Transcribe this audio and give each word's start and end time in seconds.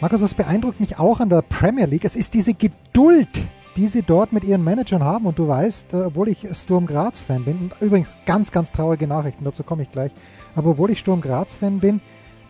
Markus, 0.00 0.22
was 0.22 0.34
beeindruckt 0.34 0.78
mich 0.78 1.00
auch 1.00 1.18
an 1.18 1.28
der 1.28 1.42
Premier 1.42 1.86
League, 1.86 2.04
es 2.04 2.14
ist 2.14 2.32
diese 2.34 2.54
Geduld, 2.54 3.28
die 3.74 3.88
sie 3.88 4.02
dort 4.02 4.32
mit 4.32 4.44
ihren 4.44 4.62
Managern 4.62 5.02
haben. 5.02 5.26
Und 5.26 5.40
du 5.40 5.48
weißt, 5.48 5.92
äh, 5.92 5.96
obwohl 6.04 6.28
ich 6.28 6.46
Sturm 6.52 6.86
Graz-Fan 6.86 7.44
bin, 7.44 7.58
und 7.58 7.82
übrigens 7.82 8.16
ganz, 8.24 8.52
ganz 8.52 8.70
traurige 8.70 9.08
Nachrichten, 9.08 9.44
dazu 9.44 9.64
komme 9.64 9.82
ich 9.82 9.90
gleich, 9.90 10.12
aber 10.54 10.70
obwohl 10.70 10.90
ich 10.90 11.00
Sturm 11.00 11.20
Graz-Fan 11.20 11.80
bin, 11.80 12.00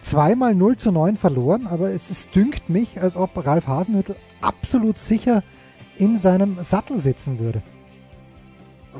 zweimal 0.03 0.55
0 0.55 0.77
zu 0.77 0.92
9 0.92 1.16
verloren, 1.16 1.66
aber 1.66 1.91
es, 1.91 2.11
es 2.11 2.29
dünkt 2.29 2.69
mich, 2.69 3.01
als 3.01 3.16
ob 3.16 3.30
Ralf 3.47 3.67
Hasenhüttl 3.67 4.15
absolut 4.42 4.98
sicher 4.98 5.42
in 5.97 6.19
seinem 6.19 6.62
Sattel 6.62 6.98
sitzen 6.98 7.39
würde. 7.39 7.62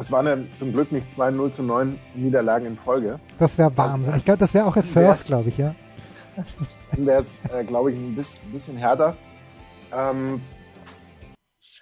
Es 0.01 0.11
waren 0.11 0.27
ja 0.27 0.37
zum 0.57 0.73
Glück 0.73 0.91
nicht 0.91 1.13
zwei 1.13 1.31
0 1.31 1.53
zu 1.53 1.63
9 1.63 1.99
Niederlagen 2.15 2.65
in 2.65 2.77
Folge. 2.79 3.21
Das 3.39 3.59
wäre 3.59 3.77
Wahnsinn. 3.77 4.15
Ich 4.17 4.25
glaube, 4.25 4.39
das 4.39 4.55
wäre 4.55 4.65
auch 4.65 4.77
ein 4.77 4.83
First, 4.83 5.27
glaube 5.27 5.51
ich, 5.51 5.59
ja. 5.59 5.75
Dann 6.93 7.07
wäre 7.07 7.21
es, 7.21 7.41
äh, 7.53 7.65
glaube 7.65 7.93
ich, 7.93 7.99
ein 7.99 8.15
bisschen, 8.15 8.77
härter. 8.77 9.17
Ähm, 9.93 10.41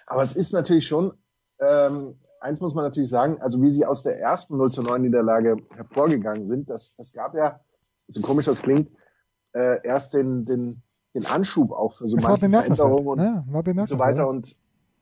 aber 0.05 0.23
es 0.23 0.35
ist 0.35 0.53
natürlich 0.53 0.87
schon, 0.87 1.13
ähm, 1.59 2.19
eins 2.39 2.59
muss 2.59 2.73
man 2.73 2.85
natürlich 2.85 3.09
sagen, 3.09 3.41
also 3.41 3.61
wie 3.61 3.69
sie 3.69 3.85
aus 3.85 4.03
der 4.03 4.19
ersten 4.19 4.57
0 4.57 4.71
zu 4.71 4.81
9 4.81 5.01
Niederlage 5.01 5.57
hervorgegangen 5.75 6.45
sind, 6.45 6.69
das, 6.69 6.95
das 6.95 7.13
gab 7.13 7.35
ja, 7.35 7.59
so 8.07 8.21
komisch 8.21 8.45
das 8.45 8.61
klingt, 8.61 8.89
äh, 9.53 9.85
erst 9.85 10.13
den, 10.13 10.45
den, 10.45 10.81
den 11.13 11.25
Anschub 11.25 11.71
auch 11.71 11.93
für 11.93 12.07
so 12.07 12.15
Das 12.15 12.23
manche. 12.23 12.49
Veränderungen 12.49 13.07
und 13.07 13.19
Ja, 13.19 13.43
war 13.47 13.63
so 13.87 13.99
weiter. 13.99 14.27
Und 14.27 14.55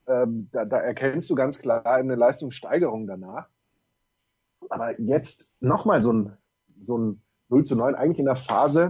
ähm, 0.08 0.50
da, 0.52 0.66
da 0.66 0.78
erkennst 0.78 1.30
du 1.30 1.36
ganz 1.36 1.59
klar 1.59 1.86
eine 1.86 2.16
Leistungssteigerung 2.16 3.08
danach. 3.08 3.48
Aber 4.70 5.00
jetzt 5.00 5.53
nochmal 5.59 6.02
so 6.02 6.14
ein, 6.14 6.38
so 6.81 6.98
ein 6.98 7.22
0 7.50 7.66
zu 7.66 7.76
9, 7.76 7.95
eigentlich 7.95 8.20
in 8.20 8.26
der 8.26 8.36
Phase, 8.36 8.89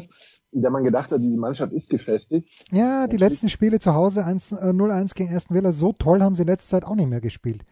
der 0.61 0.71
man 0.71 0.83
gedacht 0.83 1.11
hat, 1.11 1.19
diese 1.19 1.39
Mannschaft 1.39 1.73
ist 1.73 1.89
gefestigt. 1.89 2.49
Ja, 2.71 3.07
die 3.07 3.17
letzten 3.17 3.49
Spiele 3.49 3.79
zu 3.79 3.93
Hause 3.93 4.25
1, 4.25 4.53
äh, 4.53 4.55
0-1 4.71 5.13
gegen 5.13 5.35
Aston 5.35 5.55
Villa, 5.55 5.71
so 5.71 5.93
toll 5.93 6.21
haben 6.21 6.35
sie 6.35 6.43
in 6.43 6.47
letzter 6.47 6.77
Zeit 6.77 6.85
auch 6.89 6.95
nicht 6.95 7.09
mehr 7.09 7.21
gespielt. 7.21 7.63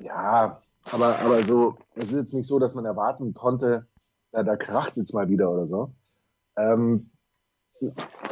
Ja, 0.00 0.60
aber, 0.84 1.18
aber 1.18 1.44
so, 1.44 1.76
es 1.94 2.08
ist 2.10 2.18
jetzt 2.18 2.34
nicht 2.34 2.48
so, 2.48 2.58
dass 2.58 2.74
man 2.74 2.84
erwarten 2.84 3.34
konnte, 3.34 3.86
da, 4.32 4.42
da 4.42 4.56
kracht 4.56 4.96
jetzt 4.96 5.14
mal 5.14 5.28
wieder 5.28 5.50
oder 5.50 5.66
so. 5.66 5.94
Ähm, 6.56 7.00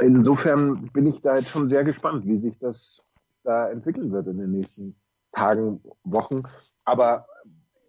insofern 0.01 0.91
bin 0.93 1.07
ich 1.07 1.21
da 1.23 1.37
jetzt 1.37 1.51
schon 1.51 1.69
sehr 1.69 1.85
gespannt, 1.85 2.27
wie 2.27 2.39
sich 2.39 2.59
das 2.59 3.03
da 3.45 3.69
entwickeln 3.69 4.13
wird 4.13 4.27
in 4.27 4.39
den 4.39 4.53
nächsten 4.53 4.97
Tagen, 5.33 5.81
Wochen. 6.05 6.43
Aber 6.85 7.27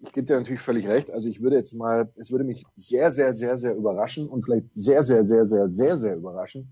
ich 0.02 0.11
gebe 0.11 0.25
dir 0.25 0.38
natürlich 0.38 0.61
völlig 0.61 0.88
recht. 0.88 1.11
Also 1.11 1.30
ich 1.30 1.41
würde 1.41 1.57
jetzt 1.57 1.73
mal, 1.73 2.11
es 2.16 2.31
würde 2.31 2.44
mich 2.44 2.66
sehr, 2.75 3.11
sehr, 3.11 3.33
sehr, 3.33 3.57
sehr 3.57 3.75
überraschen 3.75 4.27
und 4.27 4.43
vielleicht 4.43 4.67
sehr, 4.73 5.03
sehr, 5.03 5.23
sehr, 5.23 5.45
sehr, 5.45 5.67
sehr, 5.67 5.97
sehr 5.97 6.16
überraschen, 6.16 6.71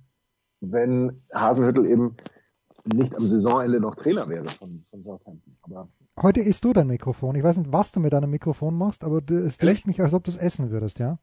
wenn 0.61 1.15
Hasenhüttel 1.33 1.85
eben 1.85 2.15
nicht 2.85 3.15
am 3.15 3.27
Saisonende 3.27 3.79
noch 3.79 3.95
Trainer 3.95 4.27
wäre 4.29 4.49
von, 4.49 4.69
von 4.89 5.01
Southampton. 5.01 5.57
Aber 5.61 5.89
Heute 6.21 6.41
isst 6.41 6.65
du 6.65 6.73
dein 6.73 6.87
Mikrofon. 6.87 7.35
Ich 7.35 7.43
weiß 7.43 7.57
nicht, 7.57 7.71
was 7.71 7.91
du 7.91 7.99
mit 7.99 8.13
deinem 8.13 8.29
Mikrofon 8.29 8.75
machst, 8.75 9.03
aber 9.03 9.21
du, 9.21 9.37
es 9.37 9.57
klingt 9.57 9.87
mich, 9.87 10.01
als 10.01 10.13
ob 10.13 10.23
du 10.23 10.31
es 10.31 10.37
essen 10.37 10.69
würdest, 10.71 10.99
ja? 10.99 11.19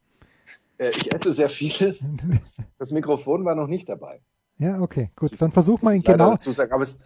Äh, 0.78 0.90
ich 0.90 1.12
esse 1.12 1.32
sehr 1.32 1.50
vieles. 1.50 2.04
Das 2.78 2.90
Mikrofon 2.92 3.44
war 3.44 3.54
noch 3.54 3.66
nicht 3.66 3.88
dabei. 3.88 4.20
Ja, 4.58 4.80
okay, 4.80 5.10
gut. 5.16 5.32
Dann 5.40 5.52
versuch 5.52 5.82
mal 5.82 5.94
ihn 5.94 6.02
genau. 6.02 6.32
Dazu 6.32 6.52
sagen. 6.52 6.72
Aber 6.72 6.82
es, 6.82 6.96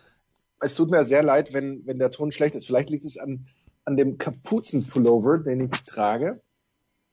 es 0.61 0.75
tut 0.75 0.91
mir 0.91 1.05
sehr 1.05 1.23
leid, 1.23 1.53
wenn, 1.53 1.85
wenn 1.87 1.99
der 1.99 2.11
Ton 2.11 2.33
schlecht 2.33 2.55
ist. 2.55 2.67
Vielleicht 2.67 2.91
liegt 2.91 3.05
es 3.05 3.19
an, 3.19 3.47
an 3.91 3.97
dem 3.97 4.19
Kapuzenpullover, 4.19 5.41
den 5.41 5.69
ich 5.71 5.83
trage. 5.83 6.41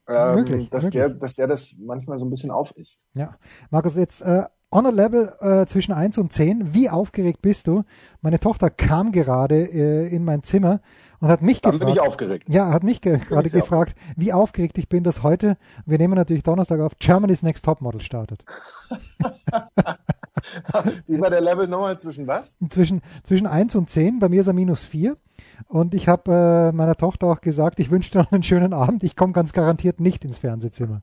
Ähm, 0.07 0.35
Möglich, 0.35 0.69
dass, 0.69 0.85
möglich. 0.85 1.03
Der, 1.03 1.09
dass 1.09 1.35
der 1.35 1.47
das 1.47 1.75
manchmal 1.81 2.17
so 2.17 2.25
ein 2.25 2.29
bisschen 2.29 2.51
auf 2.51 2.71
ist. 2.77 3.05
Ja, 3.13 3.35
Markus, 3.71 3.97
jetzt 3.97 4.21
äh, 4.21 4.43
on 4.71 4.85
a 4.85 4.89
level 4.89 5.33
äh, 5.41 5.65
zwischen 5.65 5.91
1 5.91 6.17
und 6.17 6.31
10. 6.31 6.73
Wie 6.73 6.89
aufgeregt 6.89 7.41
bist 7.41 7.67
du? 7.67 7.83
Meine 8.21 8.39
Tochter 8.39 8.69
kam 8.69 9.11
gerade 9.11 9.65
äh, 9.65 10.07
in 10.07 10.23
mein 10.23 10.43
Zimmer 10.43 10.79
und 11.19 11.27
hat 11.29 11.41
mich 11.41 11.59
Dann 11.61 11.73
gefragt. 11.73 11.93
bin 11.93 11.95
ich 11.95 12.07
aufgeregt. 12.07 12.47
Ja, 12.47 12.71
hat 12.71 12.83
mich 12.83 13.01
ge 13.01 13.17
gerade 13.17 13.49
gefragt, 13.49 13.97
wie 14.15 14.31
aufgeregt 14.31 14.77
ich 14.77 14.88
bin, 14.88 15.03
dass 15.03 15.23
heute, 15.23 15.57
wir 15.85 15.97
nehmen 15.97 16.15
natürlich 16.15 16.44
Donnerstag 16.44 16.79
auf, 16.79 16.94
Germany's 16.99 17.44
Next 17.44 17.65
Topmodel 17.65 18.01
startet. 18.01 18.45
Wie 21.07 21.19
war 21.19 21.29
der 21.29 21.41
Level 21.41 21.68
nochmal 21.68 21.97
zwischen 22.00 22.28
was? 22.28 22.56
Zwischen, 22.69 23.01
zwischen 23.23 23.47
1 23.47 23.75
und 23.75 23.90
10, 23.90 24.19
bei 24.19 24.29
mir 24.29 24.41
ist 24.41 24.47
er 24.47 24.53
minus 24.53 24.84
4. 24.84 25.18
Und 25.68 25.94
ich 25.94 26.07
habe 26.07 26.69
äh, 26.73 26.75
meiner 26.75 26.95
Tochter 26.95 27.28
auch 27.28 27.41
gesagt, 27.41 27.79
ich 27.79 27.90
wünsche 27.91 28.12
dir 28.12 28.19
noch 28.19 28.31
einen 28.31 28.44
schönen 28.44 28.73
Abend, 28.73 29.03
ich 29.03 29.16
komme 29.16 29.34
ganz 29.34 29.53
garantiert 29.53 30.00
nicht 30.00 30.23
ins 30.25 30.38
Fernsehzimmer. 30.40 31.01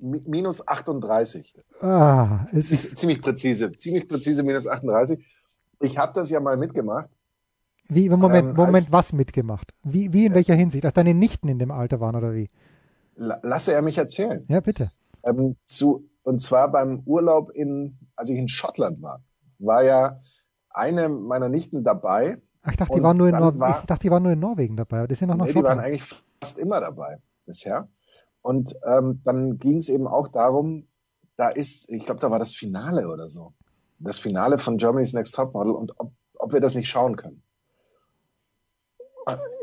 Mi- 0.00 0.22
Minus 0.26 0.66
38. 0.66 1.54
Ah, 1.80 2.46
es 2.52 2.70
ist, 2.70 2.98
Ziemlich 2.98 3.20
präzise. 3.20 3.72
Ziemlich 3.72 4.08
präzise 4.08 4.42
minus 4.42 4.66
38. 4.66 5.24
Ich 5.80 5.98
habe 5.98 6.12
das 6.12 6.30
ja 6.30 6.40
mal 6.40 6.56
mitgemacht. 6.56 7.08
wie, 7.88 8.08
Moment, 8.08 8.48
Ähm, 8.50 8.54
Moment, 8.56 8.74
als- 8.86 8.92
was 8.92 9.12
mitgemacht? 9.12 9.72
Wie, 9.82 10.12
wie 10.12 10.26
in 10.26 10.34
welcher 10.34 10.54
Hinsicht? 10.54 10.84
Dass 10.84 10.92
deine 10.92 11.14
Nichten 11.14 11.48
in 11.48 11.58
dem 11.58 11.70
Alter 11.70 12.00
waren 12.00 12.16
oder 12.16 12.34
wie? 12.34 12.48
La- 13.16 13.38
Lasse 13.42 13.72
er 13.72 13.82
mich 13.82 13.98
erzählen. 13.98 14.44
Ja, 14.48 14.60
bitte. 14.60 14.90
ähm, 15.24 15.56
zu, 15.66 16.08
und 16.22 16.40
zwar 16.40 16.70
beim 16.70 17.02
Urlaub 17.06 17.50
in, 17.50 17.98
als 18.16 18.30
ich 18.30 18.38
in 18.38 18.48
Schottland 18.48 19.02
war, 19.02 19.22
war 19.58 19.82
ja 19.84 20.20
eine 20.70 21.08
meiner 21.08 21.48
Nichten 21.48 21.84
dabei. 21.84 22.38
Ach, 22.62 22.70
ich 22.70 22.76
dachte, 22.76 22.94
die 22.94 23.02
waren 23.02 23.16
nur 23.16 23.28
in 23.28 23.36
Nor 23.36 23.58
war- 23.58 23.80
ich 23.80 23.86
dachte, 23.86 24.02
die 24.02 24.10
waren 24.10 24.22
nur 24.22 24.32
in 24.32 24.38
Norwegen 24.40 24.76
dabei, 24.76 25.06
die 25.06 25.14
sind 25.14 25.28
noch 25.28 25.36
Nee, 25.36 25.48
die 25.48 25.54
waren 25.56 25.62
Schottland. 25.64 25.80
eigentlich 25.80 26.04
fast 26.40 26.58
immer 26.58 26.80
dabei 26.80 27.20
bisher. 27.46 27.88
Und 28.42 28.74
ähm, 28.84 29.20
dann 29.24 29.58
ging 29.58 29.78
es 29.78 29.88
eben 29.88 30.06
auch 30.06 30.28
darum, 30.28 30.88
da 31.36 31.48
ist, 31.48 31.90
ich 31.90 32.04
glaube, 32.04 32.20
da 32.20 32.30
war 32.30 32.38
das 32.38 32.54
Finale 32.54 33.08
oder 33.08 33.28
so. 33.28 33.52
Das 33.98 34.18
Finale 34.18 34.58
von 34.58 34.78
Germany's 34.78 35.12
Next 35.12 35.34
Topmodel 35.34 35.72
und 35.72 35.98
ob, 36.00 36.12
ob 36.38 36.52
wir 36.52 36.60
das 36.60 36.74
nicht 36.74 36.88
schauen 36.88 37.16
können. 37.16 37.42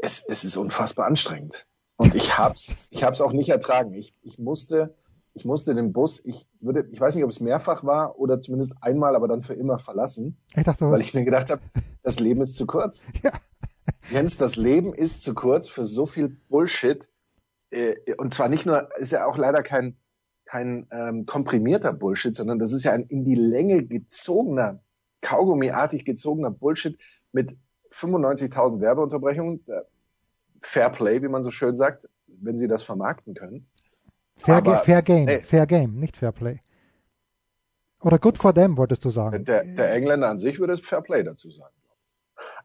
Es, 0.01 0.23
es 0.25 0.43
ist 0.45 0.55
unfassbar 0.55 1.05
anstrengend. 1.05 1.65
Und 1.97 2.15
ich 2.15 2.37
hab's, 2.37 2.87
ich 2.91 3.03
hab's 3.03 3.19
auch 3.19 3.33
nicht 3.33 3.49
ertragen. 3.49 3.93
Ich, 3.93 4.15
ich 4.21 4.39
musste, 4.39 4.95
ich 5.33 5.43
musste 5.43 5.75
den 5.75 5.91
Bus, 5.91 6.23
ich 6.23 6.47
würde, 6.59 6.87
ich 6.91 6.99
weiß 6.99 7.15
nicht, 7.15 7.23
ob 7.23 7.29
es 7.29 7.39
mehrfach 7.39 7.83
war 7.83 8.19
oder 8.19 8.41
zumindest 8.41 8.73
einmal, 8.81 9.15
aber 9.15 9.27
dann 9.27 9.43
für 9.43 9.53
immer 9.53 9.79
verlassen, 9.79 10.37
Ich 10.55 10.63
dachte, 10.63 10.89
weil 10.91 11.01
ich 11.01 11.13
mir 11.13 11.23
gedacht 11.23 11.49
habe, 11.49 11.61
das 12.03 12.19
Leben 12.19 12.41
ist 12.41 12.55
zu 12.55 12.65
kurz. 12.65 13.03
Ja. 13.23 13.31
Jens, 14.11 14.37
das 14.37 14.55
Leben 14.55 14.93
ist 14.93 15.23
zu 15.23 15.33
kurz 15.35 15.67
für 15.67 15.85
so 15.85 16.05
viel 16.05 16.29
Bullshit. 16.49 17.07
Äh, 17.69 17.95
Und 18.17 18.33
zwar 18.33 18.49
nicht 18.49 18.65
nur, 18.65 18.89
ist 18.97 19.11
ja 19.11 19.25
auch 19.25 19.37
leider 19.37 19.61
kein, 19.61 19.97
kein 20.45 20.87
ähm, 20.91 21.25
komprimierter 21.25 21.93
Bullshit, 21.93 22.35
sondern 22.35 22.57
das 22.59 22.71
ist 22.71 22.83
ja 22.83 22.91
ein 22.91 23.03
in 23.03 23.23
die 23.23 23.35
Länge 23.35 23.83
gezogener, 23.83 24.79
kaugummiartig 25.21 26.05
gezogener 26.05 26.49
Bullshit 26.49 26.97
mit 27.31 27.55
95.000 27.91 28.79
Werbeunterbrechungen. 28.79 29.63
Äh, 29.67 29.81
Fair 30.61 30.89
Play, 30.89 31.21
wie 31.21 31.27
man 31.29 31.43
so 31.43 31.51
schön 31.51 31.75
sagt, 31.75 32.09
wenn 32.27 32.57
sie 32.57 32.67
das 32.67 32.83
vermarkten 32.83 33.33
können. 33.33 33.67
Fair, 34.39 34.55
aber- 34.55 34.77
Fair 34.79 35.01
Game, 35.01 35.25
nee. 35.25 35.41
Fair 35.41 35.67
Game, 35.67 35.95
nicht 35.99 36.17
Fair 36.17 36.31
Play. 36.31 36.59
Oder 38.01 38.17
Good 38.17 38.37
for 38.37 38.53
them, 38.53 38.77
wolltest 38.77 39.03
du 39.03 39.09
sagen. 39.09 39.43
Der, 39.43 39.63
der 39.63 39.93
Engländer 39.93 40.29
an 40.29 40.39
sich 40.39 40.59
würde 40.59 40.73
es 40.73 40.79
Fair 40.79 41.01
Play 41.01 41.23
dazu 41.23 41.51
sagen. 41.51 41.75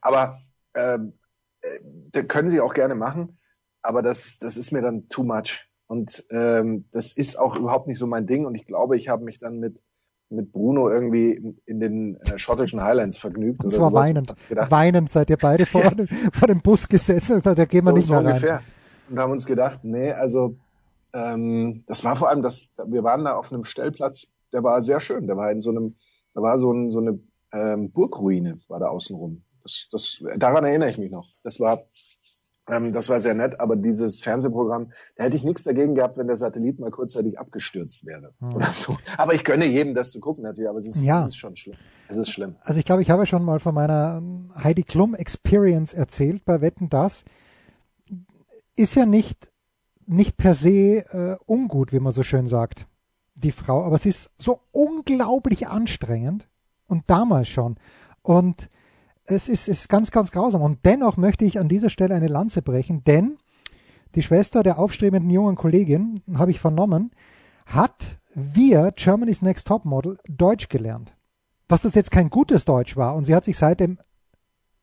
Aber 0.00 0.38
ähm, 0.74 1.14
äh, 1.60 1.80
das 2.12 2.28
können 2.28 2.50
sie 2.50 2.60
auch 2.60 2.74
gerne 2.74 2.94
machen, 2.94 3.38
aber 3.82 4.02
das, 4.02 4.38
das 4.38 4.56
ist 4.56 4.70
mir 4.70 4.82
dann 4.82 5.08
too 5.08 5.24
much. 5.24 5.68
Und 5.86 6.24
ähm, 6.30 6.86
das 6.92 7.12
ist 7.12 7.38
auch 7.38 7.56
überhaupt 7.56 7.88
nicht 7.88 7.98
so 7.98 8.06
mein 8.06 8.26
Ding. 8.26 8.46
Und 8.46 8.54
ich 8.54 8.66
glaube, 8.66 8.96
ich 8.96 9.08
habe 9.08 9.24
mich 9.24 9.38
dann 9.38 9.58
mit, 9.58 9.82
mit 10.30 10.50
Bruno 10.52 10.88
irgendwie 10.88 11.32
in, 11.32 11.60
in 11.66 11.80
den 11.80 12.16
äh, 12.20 12.38
schottischen 12.38 12.80
Highlands 12.80 13.18
vergnügt. 13.18 13.62
Und 13.62 13.66
oder 13.66 13.76
zwar 13.76 13.92
weinend. 13.92 14.34
Weinend 14.48 15.12
seid 15.12 15.28
ihr 15.30 15.36
beide 15.36 15.66
vor, 15.66 15.82
dem, 15.90 16.08
vor 16.08 16.48
dem 16.48 16.62
Bus 16.62 16.88
gesessen 16.88 17.40
da 17.42 17.52
gehen 17.64 17.84
wir 17.84 17.90
so, 17.90 17.96
nicht 17.96 18.06
so 18.06 18.14
mehr 18.14 18.20
rein. 18.22 18.28
ungefähr. 18.28 18.62
Und 19.10 19.18
haben 19.18 19.32
uns 19.32 19.44
gedacht, 19.44 19.80
nee, 19.82 20.12
also 20.12 20.56
ähm, 21.14 21.84
das 21.86 22.04
war 22.04 22.16
vor 22.16 22.28
allem, 22.28 22.42
das, 22.42 22.68
wir 22.86 23.02
waren 23.04 23.24
da 23.24 23.36
auf 23.36 23.50
einem 23.52 23.64
Stellplatz, 23.64 24.32
der 24.52 24.62
war 24.62 24.82
sehr 24.82 25.00
schön. 25.00 25.26
Der 25.26 25.36
war 25.36 25.50
in 25.50 25.62
so 25.62 25.70
einem, 25.70 25.96
da 26.34 26.42
war 26.42 26.58
so, 26.58 26.72
ein, 26.72 26.92
so 26.92 27.00
eine 27.00 27.18
ähm, 27.52 27.90
Burgruine, 27.92 28.60
war 28.68 28.80
da 28.80 28.88
außenrum. 28.88 29.42
Das, 29.62 29.86
das, 29.90 30.22
daran 30.36 30.64
erinnere 30.64 30.90
ich 30.90 30.98
mich 30.98 31.10
noch. 31.10 31.28
Das 31.42 31.60
war 31.60 31.84
Ähm, 32.66 32.94
das 32.94 33.10
war 33.10 33.20
sehr 33.20 33.34
nett, 33.34 33.60
aber 33.60 33.76
dieses 33.76 34.22
Fernsehprogramm, 34.22 34.90
da 35.16 35.24
hätte 35.24 35.36
ich 35.36 35.44
nichts 35.44 35.64
dagegen 35.64 35.94
gehabt, 35.94 36.16
wenn 36.16 36.28
der 36.28 36.38
Satellit 36.38 36.78
mal 36.80 36.90
kurzzeitig 36.90 37.38
abgestürzt 37.38 38.06
wäre 38.06 38.32
mhm. 38.40 38.54
oder 38.54 38.70
so. 38.70 38.96
Aber 39.18 39.34
ich 39.34 39.44
gönne 39.44 39.66
jedem, 39.66 39.94
das 39.94 40.10
zu 40.10 40.18
gucken 40.18 40.44
natürlich, 40.44 40.70
aber 40.70 40.78
es 40.78 40.86
ist, 40.86 41.02
ja. 41.02 41.22
es 41.22 41.28
ist 41.28 41.36
schon 41.36 41.56
schlimm. 41.56 41.76
Es 42.08 42.16
ist 42.16 42.30
schlimm. 42.30 42.56
Also 42.62 42.78
ich 42.78 42.86
glaube, 42.86 43.02
ich 43.02 43.10
habe 43.10 43.26
schon 43.26 43.44
mal 43.44 43.60
von 43.60 43.74
meiner 43.74 44.22
Heidi 44.62 44.82
Klum 44.82 45.14
Experience 45.14 45.92
erzählt 45.92 46.46
bei 46.46 46.62
Wetten 46.62 46.88
das. 46.88 47.24
Ist 48.76 48.94
ja 48.94 49.04
nicht, 49.04 49.52
nicht 50.06 50.36
per 50.36 50.54
se 50.54 50.98
äh, 50.98 51.36
ungut, 51.46 51.92
wie 51.92 52.00
man 52.00 52.12
so 52.12 52.22
schön 52.22 52.46
sagt, 52.46 52.86
die 53.34 53.52
Frau, 53.52 53.84
aber 53.84 53.98
sie 53.98 54.10
ist 54.10 54.30
so 54.38 54.60
unglaublich 54.72 55.68
anstrengend 55.68 56.48
und 56.86 57.04
damals 57.08 57.48
schon. 57.48 57.76
Und 58.22 58.68
es 59.26 59.48
ist, 59.48 59.68
ist 59.68 59.88
ganz, 59.88 60.10
ganz 60.10 60.30
grausam. 60.30 60.62
Und 60.62 60.80
dennoch 60.84 61.16
möchte 61.16 61.44
ich 61.44 61.58
an 61.58 61.68
dieser 61.68 61.90
Stelle 61.90 62.14
eine 62.14 62.28
Lanze 62.28 62.62
brechen, 62.62 63.04
denn 63.04 63.38
die 64.14 64.22
Schwester 64.22 64.62
der 64.62 64.78
aufstrebenden 64.78 65.30
jungen 65.30 65.56
Kollegin, 65.56 66.20
habe 66.36 66.50
ich 66.50 66.60
vernommen, 66.60 67.10
hat 67.66 68.20
wir 68.34 68.92
Germany's 68.94 69.42
Next 69.42 69.66
Top 69.66 69.84
Model 69.84 70.18
Deutsch 70.28 70.68
gelernt. 70.68 71.16
Dass 71.66 71.82
das 71.82 71.94
jetzt 71.94 72.10
kein 72.10 72.30
gutes 72.30 72.64
Deutsch 72.64 72.96
war 72.96 73.16
und 73.16 73.24
sie 73.24 73.34
hat 73.34 73.44
sich 73.44 73.56
seitdem 73.56 73.98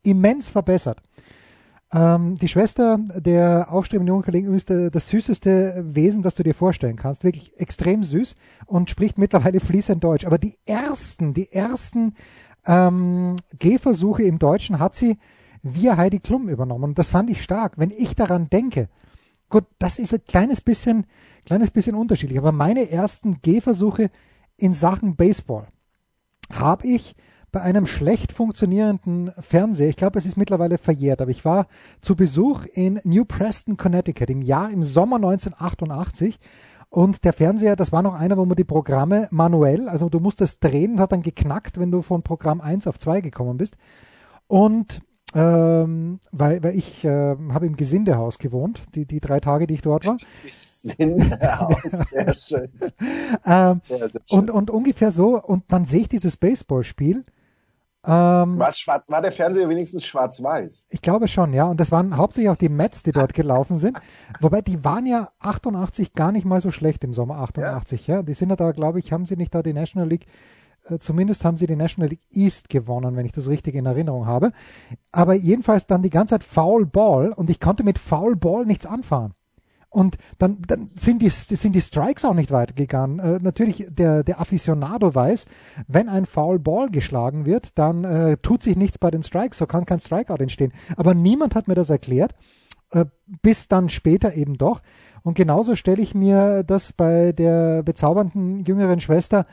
immens 0.04 0.50
verbessert. 0.50 1.02
Ähm, 1.94 2.38
die 2.38 2.48
Schwester 2.48 3.00
der 3.16 3.68
aufstrebenden 3.72 4.14
jungen 4.14 4.24
Kollegin 4.24 4.54
ist 4.54 4.70
das 4.70 5.10
süßeste 5.10 5.84
Wesen, 5.88 6.22
das 6.22 6.36
du 6.36 6.44
dir 6.44 6.54
vorstellen 6.54 6.96
kannst. 6.96 7.24
Wirklich 7.24 7.60
extrem 7.60 8.04
süß 8.04 8.36
und 8.66 8.90
spricht 8.90 9.18
mittlerweile 9.18 9.60
fließend 9.60 10.04
Deutsch. 10.04 10.26
Aber 10.26 10.38
die 10.38 10.58
ersten, 10.66 11.34
die 11.34 11.52
ersten 11.52 12.16
ähm, 12.66 13.36
Gehversuche 13.60 14.24
im 14.24 14.40
Deutschen 14.40 14.80
hat 14.80 14.96
sie 14.96 15.18
via 15.64 15.98
Heidi 15.98 16.20
Klum 16.20 16.50
übernommen. 16.50 16.86
Und 16.86 17.00
das 17.00 17.10
fand 17.10 17.30
ich 17.30 17.44
stark. 17.44 17.74
Wenn 17.78 17.92
ich 17.92 18.16
daran 18.16 18.50
denke, 18.50 18.90
gut, 19.50 19.66
das 19.80 20.00
ist 20.00 20.14
ein 20.14 20.24
kleines 20.26 20.62
bisschen, 20.62 21.06
kleines 21.46 21.72
bisschen 21.72 21.96
unterschiedlich, 21.96 22.40
aber 22.40 22.52
meine 22.52 22.90
ersten 22.90 23.42
Gehversuche 23.42 24.10
in 24.58 24.74
Sachen 24.74 25.16
Baseball 25.16 25.68
habe 26.52 26.88
ich 26.88 27.16
bei 27.52 27.62
einem 27.62 27.86
schlecht 27.86 28.32
funktionierenden 28.32 29.32
Fernseher, 29.40 29.90
ich 29.90 29.98
glaube, 29.98 30.18
es 30.18 30.26
ist 30.26 30.38
mittlerweile 30.38 30.78
verjährt, 30.78 31.22
aber 31.22 31.32
ich 31.32 31.44
war 31.44 31.68
zu 32.00 32.16
Besuch 32.16 32.66
in 32.74 33.00
New 33.04 33.26
Preston, 33.26 33.78
Connecticut 33.78 34.30
im 34.30 34.42
Jahr, 34.42 34.72
im 34.72 34.84
Sommer 34.84 35.18
1988 35.18 36.40
und 36.90 37.24
der 37.24 37.34
Fernseher, 37.34 37.76
das 37.76 37.92
war 37.92 38.02
noch 38.02 38.16
einer, 38.16 38.38
wo 38.38 38.46
man 38.46 38.56
die 38.56 38.64
Programme 38.64 39.28
manuell, 39.32 39.90
also 39.90 40.10
du 40.10 40.20
musstest 40.20 40.64
drehen, 40.64 41.00
hat 41.00 41.12
dann 41.12 41.22
geknackt, 41.22 41.80
wenn 41.80 41.92
du 41.92 42.02
von 42.02 42.24
Programm 42.24 42.62
1 42.62 42.88
auf 42.88 43.00
2 43.00 43.22
gekommen 43.22 43.58
bist. 43.58 43.78
Und 44.48 45.02
ähm, 45.34 46.20
weil, 46.34 46.62
weil 46.62 46.76
ich 46.76 47.06
äh, 47.06 47.38
habe 47.54 47.66
im 47.66 47.78
Gesindehaus 47.78 48.38
gewohnt, 48.38 48.82
die, 48.96 49.06
die 49.06 49.22
drei 49.22 49.40
Tage, 49.40 49.66
die 49.66 49.76
ich 49.76 49.82
dort 49.82 50.06
war. 50.06 50.18
Gesindehaus, 50.44 52.10
sehr 52.10 52.34
schön. 52.36 52.70
ähm, 53.46 53.82
sehr, 53.88 54.10
sehr 54.10 54.10
schön. 54.10 54.22
Und, 54.30 54.52
und 54.52 54.70
ungefähr 54.70 55.12
so, 55.12 55.42
und 55.42 55.64
dann 55.70 55.86
sehe 55.86 56.02
ich 56.02 56.10
dieses 56.10 56.36
Baseballspiel 56.36 57.24
ähm, 58.04 58.58
war, 58.58 58.74
schwarz, 58.74 59.08
war 59.10 59.22
der 59.22 59.32
Fernseher 59.32 59.70
wenigstens 59.70 60.06
schwarz-weiß? 60.06 60.88
Ich 60.90 61.02
glaube 61.02 61.28
schon, 61.28 61.54
ja. 61.54 61.66
Und 61.66 61.80
das 61.80 61.92
waren 61.92 62.18
hauptsächlich 62.18 62.50
auch 62.50 62.58
die 62.58 62.70
Mets, 62.70 63.04
die 63.04 63.12
dort 63.12 63.34
gelaufen 63.34 63.78
sind. 63.78 64.00
Wobei 64.40 64.62
die 64.62 64.84
waren 64.84 65.06
ja 65.06 65.30
88 65.40 66.14
gar 66.14 66.32
nicht 66.32 66.46
mal 66.46 66.62
so 66.62 66.72
schlecht 66.72 67.04
im 67.04 67.14
Sommer 67.14 67.38
88. 67.38 68.08
Ja, 68.08 68.16
ja. 68.16 68.24
Die 68.24 68.34
sind 68.34 68.50
ja 68.50 68.56
da, 68.56 68.72
glaube 68.72 69.00
ich, 69.00 69.12
haben 69.14 69.28
sie 69.28 69.36
nicht 69.36 69.54
da 69.54 69.62
die 69.62 69.74
National 69.74 70.10
League, 70.10 70.26
äh, 70.86 70.98
zumindest 70.98 71.46
haben 71.46 71.58
sie 71.58 71.68
die 71.68 71.76
National 71.76 72.10
League 72.10 72.26
East 72.32 72.70
gewonnen, 72.70 73.16
wenn 73.16 73.26
ich 73.26 73.34
das 73.34 73.48
richtig 73.48 73.76
in 73.76 73.86
Erinnerung 73.86 74.26
habe. 74.26 74.52
Aber 75.12 75.36
jedenfalls 75.36 75.86
dann 75.86 76.02
die 76.02 76.10
ganze 76.10 76.34
Zeit 76.34 76.44
Foul 76.44 76.88
Ball 76.88 77.32
und 77.32 77.52
ich 77.52 77.60
konnte 77.60 77.84
mit 77.84 78.00
Foul 78.00 78.36
Ball 78.36 78.66
nichts 78.66 78.88
anfahren. 78.88 79.34
Und 79.92 80.18
dann, 80.38 80.60
dann 80.66 80.90
sind, 80.96 81.22
die, 81.22 81.30
sind 81.30 81.76
die 81.76 81.82
Strikes 81.82 82.24
auch 82.24 82.34
nicht 82.34 82.50
weitergegangen. 82.50 83.20
Äh, 83.20 83.40
natürlich, 83.42 83.86
der, 83.90 84.24
der 84.24 84.40
Aficionado 84.40 85.14
weiß, 85.14 85.46
wenn 85.88 86.08
ein 86.08 86.26
Foul 86.26 86.60
Ball 86.60 86.90
geschlagen 86.90 87.46
wird, 87.46 87.78
dann 87.78 88.06
äh, 88.06 88.38
tut 88.38 88.64
sich 88.64 88.78
nichts 88.78 88.98
bei 88.98 89.12
den 89.12 89.22
Strikes, 89.22 89.58
so 89.58 89.66
kann 89.66 89.86
kein 89.86 90.00
Strikeout 90.00 90.42
entstehen. 90.42 90.72
Aber 90.96 91.14
niemand 91.14 91.56
hat 91.56 91.68
mir 91.68 91.76
das 91.76 91.90
erklärt, 91.90 92.36
äh, 92.92 93.04
bis 93.42 93.68
dann 93.68 93.90
später 93.90 94.34
eben 94.34 94.58
doch. 94.58 94.82
Und 95.24 95.36
genauso 95.36 95.76
stelle 95.76 96.02
ich 96.02 96.16
mir 96.16 96.64
das 96.64 96.94
bei 96.94 97.34
der 97.34 97.84
bezaubernden 97.84 98.62
jüngeren 98.62 99.02
Schwester 99.02 99.46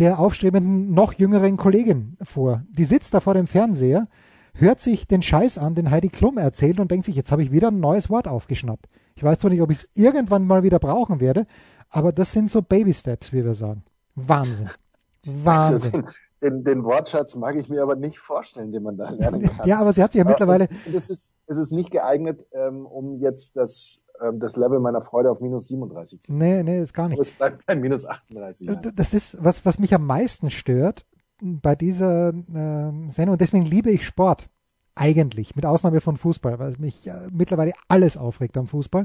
der 0.00 0.18
aufstrebenden, 0.18 0.92
noch 0.92 1.12
jüngeren 1.12 1.56
Kollegin 1.56 2.16
vor. 2.20 2.64
Die 2.68 2.84
sitzt 2.84 3.14
da 3.14 3.20
vor 3.20 3.34
dem 3.34 3.46
Fernseher, 3.46 4.08
hört 4.54 4.80
sich 4.80 5.06
den 5.06 5.22
Scheiß 5.22 5.58
an, 5.58 5.74
den 5.74 5.90
Heidi 5.90 6.08
Klum 6.08 6.38
erzählt 6.38 6.80
und 6.80 6.90
denkt 6.90 7.06
sich, 7.06 7.16
jetzt 7.16 7.32
habe 7.32 7.42
ich 7.42 7.52
wieder 7.52 7.68
ein 7.68 7.80
neues 7.80 8.08
Wort 8.10 8.28
aufgeschnappt. 8.28 8.86
Ich 9.16 9.22
weiß 9.22 9.38
zwar 9.38 9.50
nicht, 9.50 9.62
ob 9.62 9.70
ich 9.70 9.78
es 9.78 9.88
irgendwann 9.94 10.46
mal 10.46 10.62
wieder 10.62 10.78
brauchen 10.78 11.20
werde, 11.20 11.46
aber 11.90 12.12
das 12.12 12.32
sind 12.32 12.50
so 12.50 12.62
Baby 12.62 12.92
Steps, 12.92 13.32
wie 13.32 13.44
wir 13.44 13.54
sagen. 13.54 13.84
Wahnsinn. 14.14 14.70
Wahnsinn. 15.26 15.74
Also 15.74 15.90
den, 15.90 16.06
den, 16.42 16.64
den, 16.64 16.84
Wortschatz 16.84 17.34
mag 17.34 17.56
ich 17.56 17.68
mir 17.68 17.82
aber 17.82 17.96
nicht 17.96 18.18
vorstellen, 18.18 18.72
den 18.72 18.82
man 18.82 18.96
da 18.96 19.10
lernen 19.10 19.42
kann. 19.42 19.66
Ja, 19.66 19.80
aber 19.80 19.92
sie 19.92 20.02
hat 20.02 20.12
sich 20.12 20.18
ja 20.18 20.24
mittlerweile. 20.24 20.68
Es 20.92 21.08
ist, 21.08 21.32
es 21.46 21.56
ist 21.56 21.72
nicht 21.72 21.90
geeignet, 21.90 22.46
ähm, 22.52 22.84
um 22.84 23.18
jetzt 23.20 23.56
das, 23.56 24.02
ähm, 24.20 24.38
das 24.38 24.56
Level 24.56 24.80
meiner 24.80 25.00
Freude 25.00 25.30
auf 25.30 25.40
minus 25.40 25.68
37 25.68 26.20
zu 26.20 26.34
Nee, 26.34 26.62
nee, 26.62 26.82
ist 26.82 26.92
gar 26.92 27.08
nicht. 27.08 27.16
Aber 27.16 27.22
es 27.22 27.30
bleibt 27.30 27.64
bei 27.64 27.74
minus 27.74 28.04
38. 28.04 28.66
Nein. 28.66 28.92
Das 28.94 29.14
ist, 29.14 29.42
was, 29.42 29.64
was 29.64 29.78
mich 29.78 29.94
am 29.94 30.04
meisten 30.04 30.50
stört 30.50 31.06
bei 31.44 31.74
dieser 31.76 32.30
äh, 32.30 33.10
Sendung, 33.10 33.36
deswegen 33.36 33.66
liebe 33.66 33.90
ich 33.90 34.06
Sport 34.06 34.48
eigentlich, 34.94 35.56
mit 35.56 35.66
Ausnahme 35.66 36.00
von 36.00 36.16
Fußball, 36.16 36.58
weil 36.58 36.74
mich 36.78 37.06
äh, 37.06 37.28
mittlerweile 37.30 37.72
alles 37.88 38.16
aufregt 38.16 38.56
am 38.56 38.66
Fußball. 38.66 39.04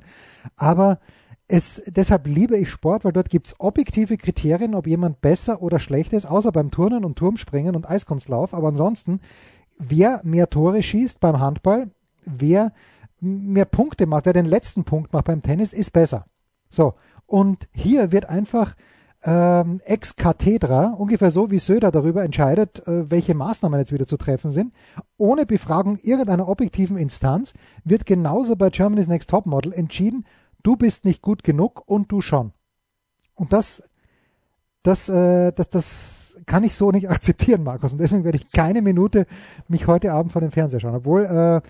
Aber 0.55 0.99
es, 1.47 1.81
deshalb 1.87 2.27
liebe 2.27 2.57
ich 2.57 2.69
Sport, 2.69 3.03
weil 3.03 3.11
dort 3.11 3.29
gibt 3.29 3.47
es 3.47 3.55
objektive 3.57 4.17
Kriterien, 4.17 4.75
ob 4.75 4.87
jemand 4.87 5.19
besser 5.19 5.61
oder 5.61 5.79
schlecht 5.79 6.13
ist, 6.13 6.25
außer 6.25 6.51
beim 6.51 6.71
Turnen 6.71 7.03
und 7.03 7.17
Turmspringen 7.17 7.75
und 7.75 7.89
Eiskunstlauf. 7.89 8.53
Aber 8.53 8.69
ansonsten, 8.69 9.19
wer 9.77 10.21
mehr 10.23 10.49
Tore 10.49 10.81
schießt 10.81 11.19
beim 11.19 11.39
Handball, 11.39 11.89
wer 12.23 12.71
mehr 13.19 13.65
Punkte 13.65 14.05
macht, 14.05 14.27
wer 14.27 14.33
den 14.33 14.45
letzten 14.45 14.85
Punkt 14.85 15.11
macht 15.11 15.25
beim 15.25 15.41
Tennis, 15.41 15.73
ist 15.73 15.91
besser. 15.91 16.25
So. 16.69 16.93
Und 17.25 17.67
hier 17.73 18.11
wird 18.11 18.29
einfach 18.29 18.75
ähm, 19.23 19.81
ex 19.83 20.15
cathedra, 20.15 20.93
ungefähr 20.97 21.31
so 21.31 21.51
wie 21.51 21.59
Söder 21.59 21.91
darüber 21.91 22.23
entscheidet, 22.23 22.87
äh, 22.87 23.11
welche 23.11 23.33
Maßnahmen 23.33 23.79
jetzt 23.79 23.91
wieder 23.91 24.07
zu 24.07 24.17
treffen 24.17 24.49
sind, 24.49 24.73
ohne 25.17 25.45
Befragung 25.45 25.97
irgendeiner 26.01 26.47
objektiven 26.47 26.97
Instanz, 26.97 27.53
wird 27.83 28.05
genauso 28.05 28.55
bei 28.55 28.69
Germany's 28.69 29.07
Next 29.07 29.29
Top 29.29 29.45
Model 29.45 29.73
entschieden, 29.73 30.25
du 30.63 30.77
bist 30.77 31.03
nicht 31.03 31.21
gut 31.21 31.43
genug 31.43 31.83
und 31.85 32.11
du 32.11 32.21
schon. 32.21 32.53
Und 33.35 33.51
das, 33.51 33.89
das, 34.83 35.09
äh, 35.09 35.51
das, 35.51 35.69
das 35.69 36.41
kann 36.45 36.63
ich 36.63 36.75
so 36.75 36.91
nicht 36.91 37.09
akzeptieren, 37.09 37.63
Markus. 37.63 37.91
Und 37.91 37.99
deswegen 37.99 38.23
werde 38.23 38.37
ich 38.37 38.51
keine 38.51 38.81
Minute 38.81 39.25
mich 39.67 39.87
heute 39.87 40.13
Abend 40.13 40.31
vor 40.31 40.41
dem 40.41 40.51
Fernseher 40.51 40.79
schauen. 40.79 40.95
Obwohl, 40.95 41.25
äh, 41.25 41.61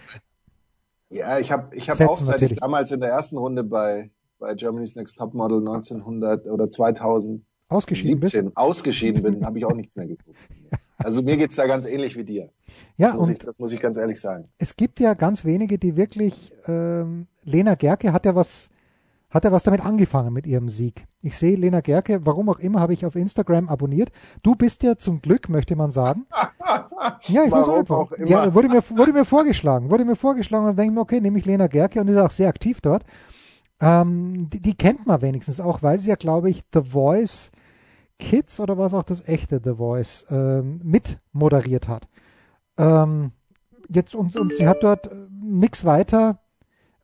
ja, 1.11 1.39
ich 1.39 1.51
habe 1.51 1.75
ich 1.75 1.89
hab 1.89 1.99
auch, 2.01 2.15
seit 2.15 2.27
natürlich. 2.27 2.53
ich 2.53 2.59
damals 2.59 2.91
in 2.91 2.99
der 2.99 3.09
ersten 3.09 3.37
Runde 3.37 3.63
bei 3.63 4.11
bei 4.39 4.55
Germany's 4.55 4.95
Next 4.95 5.17
Topmodel 5.17 5.59
1900 5.59 6.47
oder 6.47 6.69
2017 6.69 7.45
ausgeschieden, 7.69 8.55
ausgeschieden 8.55 9.23
bin, 9.23 9.45
habe 9.45 9.59
ich 9.59 9.65
auch 9.65 9.75
nichts 9.75 9.95
mehr 9.95 10.07
geguckt. 10.07 10.37
Also 11.01 11.21
mir 11.21 11.37
geht's 11.37 11.55
da 11.55 11.65
ganz 11.65 11.85
ähnlich 11.85 12.17
wie 12.17 12.25
dir. 12.25 12.49
Ja, 12.97 13.07
das 13.07 13.17
muss, 13.17 13.27
und 13.29 13.33
ich, 13.33 13.39
das 13.39 13.57
muss 13.57 13.71
ich 13.71 13.79
ganz 13.79 13.95
ehrlich 13.95 14.19
sagen. 14.19 14.49
Es 14.57 14.75
gibt 14.75 14.99
ja 14.99 15.13
ganz 15.13 15.45
wenige, 15.45 15.79
die 15.79 15.95
wirklich, 15.95 16.51
ähm, 16.67 17.27
Lena 17.45 17.75
Gerke 17.75 18.11
hat 18.11 18.25
ja 18.25 18.35
was, 18.35 18.69
hat 19.29 19.45
ja 19.45 19.53
was 19.53 19.63
damit 19.63 19.85
angefangen 19.85 20.33
mit 20.33 20.45
ihrem 20.45 20.67
Sieg. 20.67 21.05
Ich 21.21 21.37
sehe 21.37 21.55
Lena 21.55 21.79
Gerke, 21.79 22.25
warum 22.25 22.49
auch 22.49 22.59
immer, 22.59 22.81
habe 22.81 22.91
ich 22.91 23.05
auf 23.05 23.15
Instagram 23.15 23.69
abonniert. 23.69 24.11
Du 24.43 24.55
bist 24.55 24.83
ja 24.83 24.97
zum 24.97 25.21
Glück, 25.21 25.47
möchte 25.47 25.77
man 25.77 25.89
sagen. 25.89 26.25
ja, 27.27 27.45
ich 27.45 27.51
warum 27.51 27.61
weiß 27.79 27.91
auch 27.91 28.11
nicht. 28.17 28.29
Ja, 28.29 28.53
wurde 28.53 28.67
mir, 28.67 28.83
wurde 28.89 29.13
mir 29.13 29.23
vorgeschlagen, 29.23 29.89
wurde 29.89 30.03
mir 30.03 30.17
vorgeschlagen 30.17 30.65
und 30.65 30.71
dann 30.71 30.75
denke 30.75 30.91
ich 30.91 30.95
mir, 30.95 31.01
okay, 31.01 31.21
nehme 31.21 31.39
ich 31.39 31.45
Lena 31.45 31.67
Gerke 31.67 32.01
und 32.01 32.09
ist 32.09 32.17
auch 32.17 32.29
sehr 32.29 32.49
aktiv 32.49 32.81
dort. 32.81 33.05
Ähm, 33.79 34.49
die, 34.49 34.61
die, 34.61 34.75
kennt 34.75 35.07
man 35.07 35.21
wenigstens 35.21 35.61
auch, 35.61 35.81
weil 35.81 35.99
sie 35.99 36.09
ja, 36.09 36.15
glaube 36.15 36.49
ich, 36.49 36.63
The 36.73 36.81
Voice 36.81 37.51
Kids 38.19 38.59
oder 38.59 38.77
was 38.77 38.93
auch 38.93 39.03
das 39.03 39.27
echte 39.27 39.59
The 39.63 39.75
Voice 39.75 40.25
ähm, 40.29 40.81
mit 40.83 41.17
moderiert 41.31 41.87
hat. 41.87 42.07
Ähm, 42.77 43.31
jetzt 43.89 44.13
und, 44.13 44.35
und 44.35 44.53
sie 44.53 44.67
hat 44.67 44.83
dort 44.83 45.07
äh, 45.07 45.15
nichts 45.41 45.85
weiter. 45.85 46.39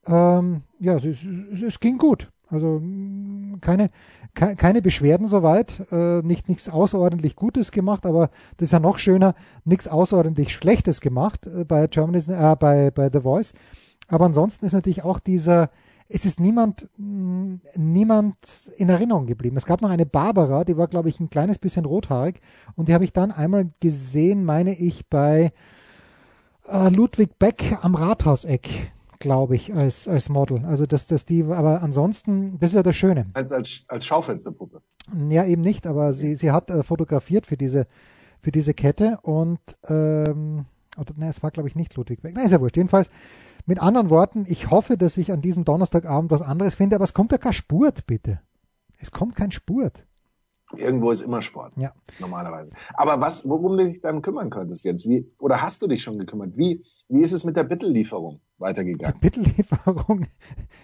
Ähm, 0.05 0.61
ja, 0.79 0.95
es, 0.97 1.05
es, 1.05 1.61
es, 1.61 1.79
ging 1.79 1.97
gut. 1.97 2.31
Also 2.47 2.81
keine, 3.61 3.89
ke 4.35 4.55
keine 4.55 4.81
Beschwerden 4.81 5.27
soweit, 5.27 5.81
äh, 5.91 6.21
nicht 6.21 6.47
nichts 6.47 6.69
außerordentlich 6.69 7.35
Gutes 7.35 7.71
gemacht, 7.71 8.05
aber 8.05 8.29
das 8.57 8.67
ist 8.67 8.71
ja 8.71 8.79
noch 8.79 8.99
schöner, 8.99 9.33
nichts 9.63 9.87
außerordentlich 9.87 10.53
Schlechtes 10.53 11.01
gemacht 11.01 11.47
äh, 11.47 11.63
bei 11.63 11.87
Germany's, 11.87 12.27
äh, 12.27 12.55
bei, 12.59 12.91
bei 12.91 13.09
The 13.11 13.21
Voice. 13.21 13.53
Aber 14.07 14.25
ansonsten 14.25 14.65
ist 14.65 14.73
natürlich 14.73 15.03
auch 15.03 15.19
dieser, 15.19 15.71
es 16.07 16.25
ist 16.25 16.39
niemand, 16.39 16.87
mm, 16.97 17.55
niemand 17.75 18.35
in 18.77 18.89
Erinnerung 18.89 19.25
geblieben. 19.25 19.57
Es 19.57 19.65
gab 19.65 19.81
noch 19.81 19.89
eine 19.89 20.05
Barbara, 20.05 20.63
die 20.63 20.77
war, 20.77 20.87
glaube 20.87 21.09
ich, 21.09 21.19
ein 21.19 21.29
kleines 21.29 21.57
bisschen 21.57 21.85
rothaarig 21.85 22.41
und 22.75 22.89
die 22.89 22.93
habe 22.93 23.03
ich 23.03 23.13
dann 23.13 23.31
einmal 23.31 23.69
gesehen, 23.79 24.45
meine 24.45 24.77
ich, 24.77 25.07
bei 25.07 25.51
äh, 26.67 26.89
Ludwig 26.89 27.39
Beck 27.39 27.77
am 27.81 27.95
Rathauseck. 27.95 28.69
glaube 29.19 29.55
ich, 29.55 29.73
als, 29.73 30.07
als 30.07 30.29
Model. 30.29 30.65
Also 30.65 30.85
dass, 30.85 31.07
dass 31.07 31.25
die, 31.25 31.43
aber 31.43 31.81
ansonsten, 31.81 32.59
das 32.59 32.71
ist 32.71 32.75
ja 32.75 32.83
das 32.83 32.95
Schöne. 32.95 33.25
Als, 33.33 33.51
als, 33.51 33.85
als 33.87 34.05
Schaufensterpuppe. 34.05 34.81
Ja, 35.29 35.45
eben 35.45 35.61
nicht, 35.61 35.87
aber 35.87 36.13
sie, 36.13 36.35
sie 36.35 36.51
hat 36.51 36.69
äh, 36.69 36.83
fotografiert 36.83 37.45
für 37.45 37.57
diese, 37.57 37.87
für 38.41 38.51
diese 38.51 38.73
Kette 38.73 39.17
und 39.23 39.59
ähm, 39.87 40.65
oder, 40.97 41.13
ne, 41.17 41.29
es 41.29 41.41
war 41.41 41.51
glaube 41.51 41.69
ich 41.69 41.75
nicht 41.75 41.95
Ludwig 41.95 42.21
Beck. 42.21 42.35
Nein, 42.35 42.45
ist 42.45 42.51
ja 42.51 42.61
wurscht. 42.61 42.77
Jedenfalls, 42.77 43.09
mit 43.65 43.81
anderen 43.81 44.09
Worten, 44.09 44.45
ich 44.47 44.69
hoffe, 44.69 44.97
dass 44.97 45.17
ich 45.17 45.31
an 45.31 45.41
diesem 45.41 45.65
Donnerstagabend 45.65 46.31
was 46.31 46.41
anderes 46.41 46.75
finde, 46.75 46.95
aber 46.95 47.03
es 47.03 47.13
kommt 47.13 47.31
ja 47.31 47.37
kein 47.37 47.53
Spurt, 47.53 48.05
bitte. 48.05 48.41
Es 48.99 49.11
kommt 49.11 49.35
kein 49.35 49.51
Spurt. 49.51 50.05
Irgendwo 50.75 51.11
ist 51.11 51.21
immer 51.21 51.41
Sport. 51.41 51.73
Ja. 51.77 51.93
Normalerweise. 52.19 52.71
Aber 52.95 53.21
was, 53.21 53.47
worum 53.47 53.77
du 53.77 53.85
dich 53.85 54.01
dann 54.01 54.21
kümmern 54.21 54.49
könntest 54.49 54.83
jetzt? 54.83 55.07
Wie, 55.07 55.31
oder 55.37 55.61
hast 55.61 55.81
du 55.81 55.87
dich 55.87 56.01
schon 56.03 56.17
gekümmert? 56.17 56.57
Wie, 56.57 56.83
wie 57.07 57.21
ist 57.21 57.33
es 57.33 57.43
mit 57.43 57.55
der 57.55 57.63
Bittellieferung 57.63 58.41
weitergegangen? 58.57 59.13
Die 59.15 59.19
Bittellieferung? 59.29 60.25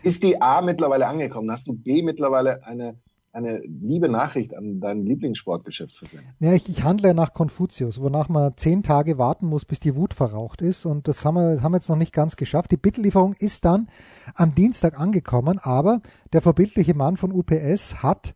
Ist 0.03 0.23
die 0.23 0.41
A 0.41 0.61
mittlerweile 0.61 1.07
angekommen? 1.07 1.51
Hast 1.51 1.67
du 1.67 1.73
B 1.73 2.03
mittlerweile 2.03 2.63
eine, 2.65 2.99
eine 3.33 3.59
liebe 3.59 4.09
Nachricht 4.09 4.55
an 4.55 4.79
dein 4.79 5.05
Lieblingssportgeschäft 5.05 5.95
versendet? 5.95 6.29
Ja, 6.39 6.53
ich, 6.53 6.67
ich 6.67 6.83
handle 6.83 7.13
nach 7.13 7.33
Konfuzius, 7.33 8.01
wonach 8.01 8.29
man 8.29 8.55
zehn 8.57 8.83
Tage 8.83 9.17
warten 9.17 9.47
muss, 9.47 9.65
bis 9.65 9.79
die 9.79 9.95
Wut 9.95 10.13
verraucht 10.13 10.61
ist. 10.61 10.85
Und 10.85 11.07
das 11.07 11.23
haben 11.23 11.35
wir, 11.35 11.61
haben 11.61 11.71
wir 11.71 11.77
jetzt 11.77 11.89
noch 11.89 11.95
nicht 11.95 12.13
ganz 12.13 12.35
geschafft. 12.35 12.71
Die 12.71 12.77
Bittellieferung 12.77 13.33
ist 13.33 13.65
dann 13.65 13.87
am 14.35 14.53
Dienstag 14.53 14.99
angekommen, 14.99 15.59
aber 15.59 16.01
der 16.33 16.41
verbildliche 16.41 16.93
Mann 16.93 17.17
von 17.17 17.31
UPS 17.31 18.03
hat 18.03 18.35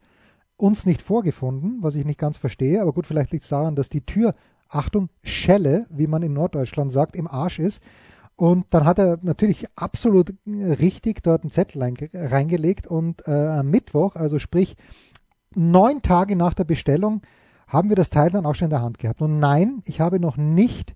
uns 0.57 0.85
nicht 0.85 1.01
vorgefunden, 1.01 1.79
was 1.81 1.95
ich 1.95 2.05
nicht 2.05 2.19
ganz 2.19 2.37
verstehe, 2.37 2.81
aber 2.81 2.93
gut, 2.93 3.05
vielleicht 3.05 3.31
liegt 3.31 3.43
es 3.43 3.49
daran, 3.49 3.75
dass 3.75 3.89
die 3.89 4.05
Tür, 4.05 4.33
Achtung, 4.69 5.09
Schelle, 5.21 5.85
wie 5.89 6.07
man 6.07 6.23
in 6.23 6.33
Norddeutschland 6.33 6.91
sagt, 6.91 7.15
im 7.15 7.27
Arsch 7.27 7.59
ist. 7.59 7.81
Und 8.35 8.65
dann 8.71 8.85
hat 8.85 8.99
er 8.99 9.17
natürlich 9.21 9.65
absolut 9.75 10.33
richtig 10.45 11.23
dort 11.23 11.43
einen 11.43 11.51
Zettel 11.51 11.81
reingelegt 12.13 12.85
und 12.85 13.25
äh, 13.27 13.31
am 13.31 13.69
Mittwoch, 13.69 14.15
also 14.15 14.39
sprich 14.39 14.75
neun 15.55 16.01
Tage 16.01 16.35
nach 16.35 16.53
der 16.53 16.65
Bestellung, 16.65 17.21
haben 17.67 17.89
wir 17.89 17.95
das 17.95 18.09
Teil 18.09 18.29
dann 18.29 18.45
auch 18.45 18.55
schon 18.55 18.65
in 18.65 18.71
der 18.71 18.81
Hand 18.81 18.99
gehabt. 18.99 19.21
Und 19.21 19.39
nein, 19.39 19.81
ich 19.85 20.01
habe 20.01 20.19
noch 20.19 20.35
nicht, 20.35 20.95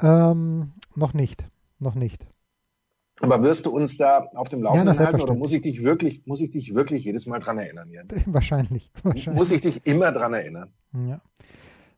ähm, 0.00 0.74
noch 0.94 1.12
nicht, 1.12 1.48
noch 1.78 1.96
nicht. 1.96 2.26
Aber 3.20 3.42
wirst 3.42 3.66
du 3.66 3.70
uns 3.70 3.96
da 3.96 4.28
auf 4.34 4.48
dem 4.48 4.62
Laufenden 4.62 4.94
ja, 4.94 5.06
halten 5.06 5.20
oder 5.22 5.34
muss 5.34 5.52
ich 5.52 5.62
dich 5.62 5.82
wirklich, 5.82 6.26
muss 6.26 6.40
ich 6.40 6.50
dich 6.50 6.74
wirklich 6.74 7.04
jedes 7.04 7.26
Mal 7.26 7.38
dran 7.40 7.58
erinnern? 7.58 7.90
Jan? 7.90 8.06
Wahrscheinlich, 8.26 8.90
wahrscheinlich. 9.02 9.38
Muss 9.38 9.50
ich 9.50 9.62
dich 9.62 9.86
immer 9.86 10.12
dran 10.12 10.34
erinnern? 10.34 10.72
Ja. 10.92 11.20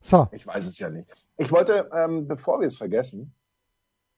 So. 0.00 0.28
Ich 0.30 0.46
weiß 0.46 0.64
es 0.66 0.78
ja 0.78 0.90
nicht. 0.90 1.10
Ich 1.36 1.50
wollte, 1.50 1.90
ähm, 1.94 2.28
bevor 2.28 2.60
wir 2.60 2.68
es 2.68 2.76
vergessen, 2.76 3.34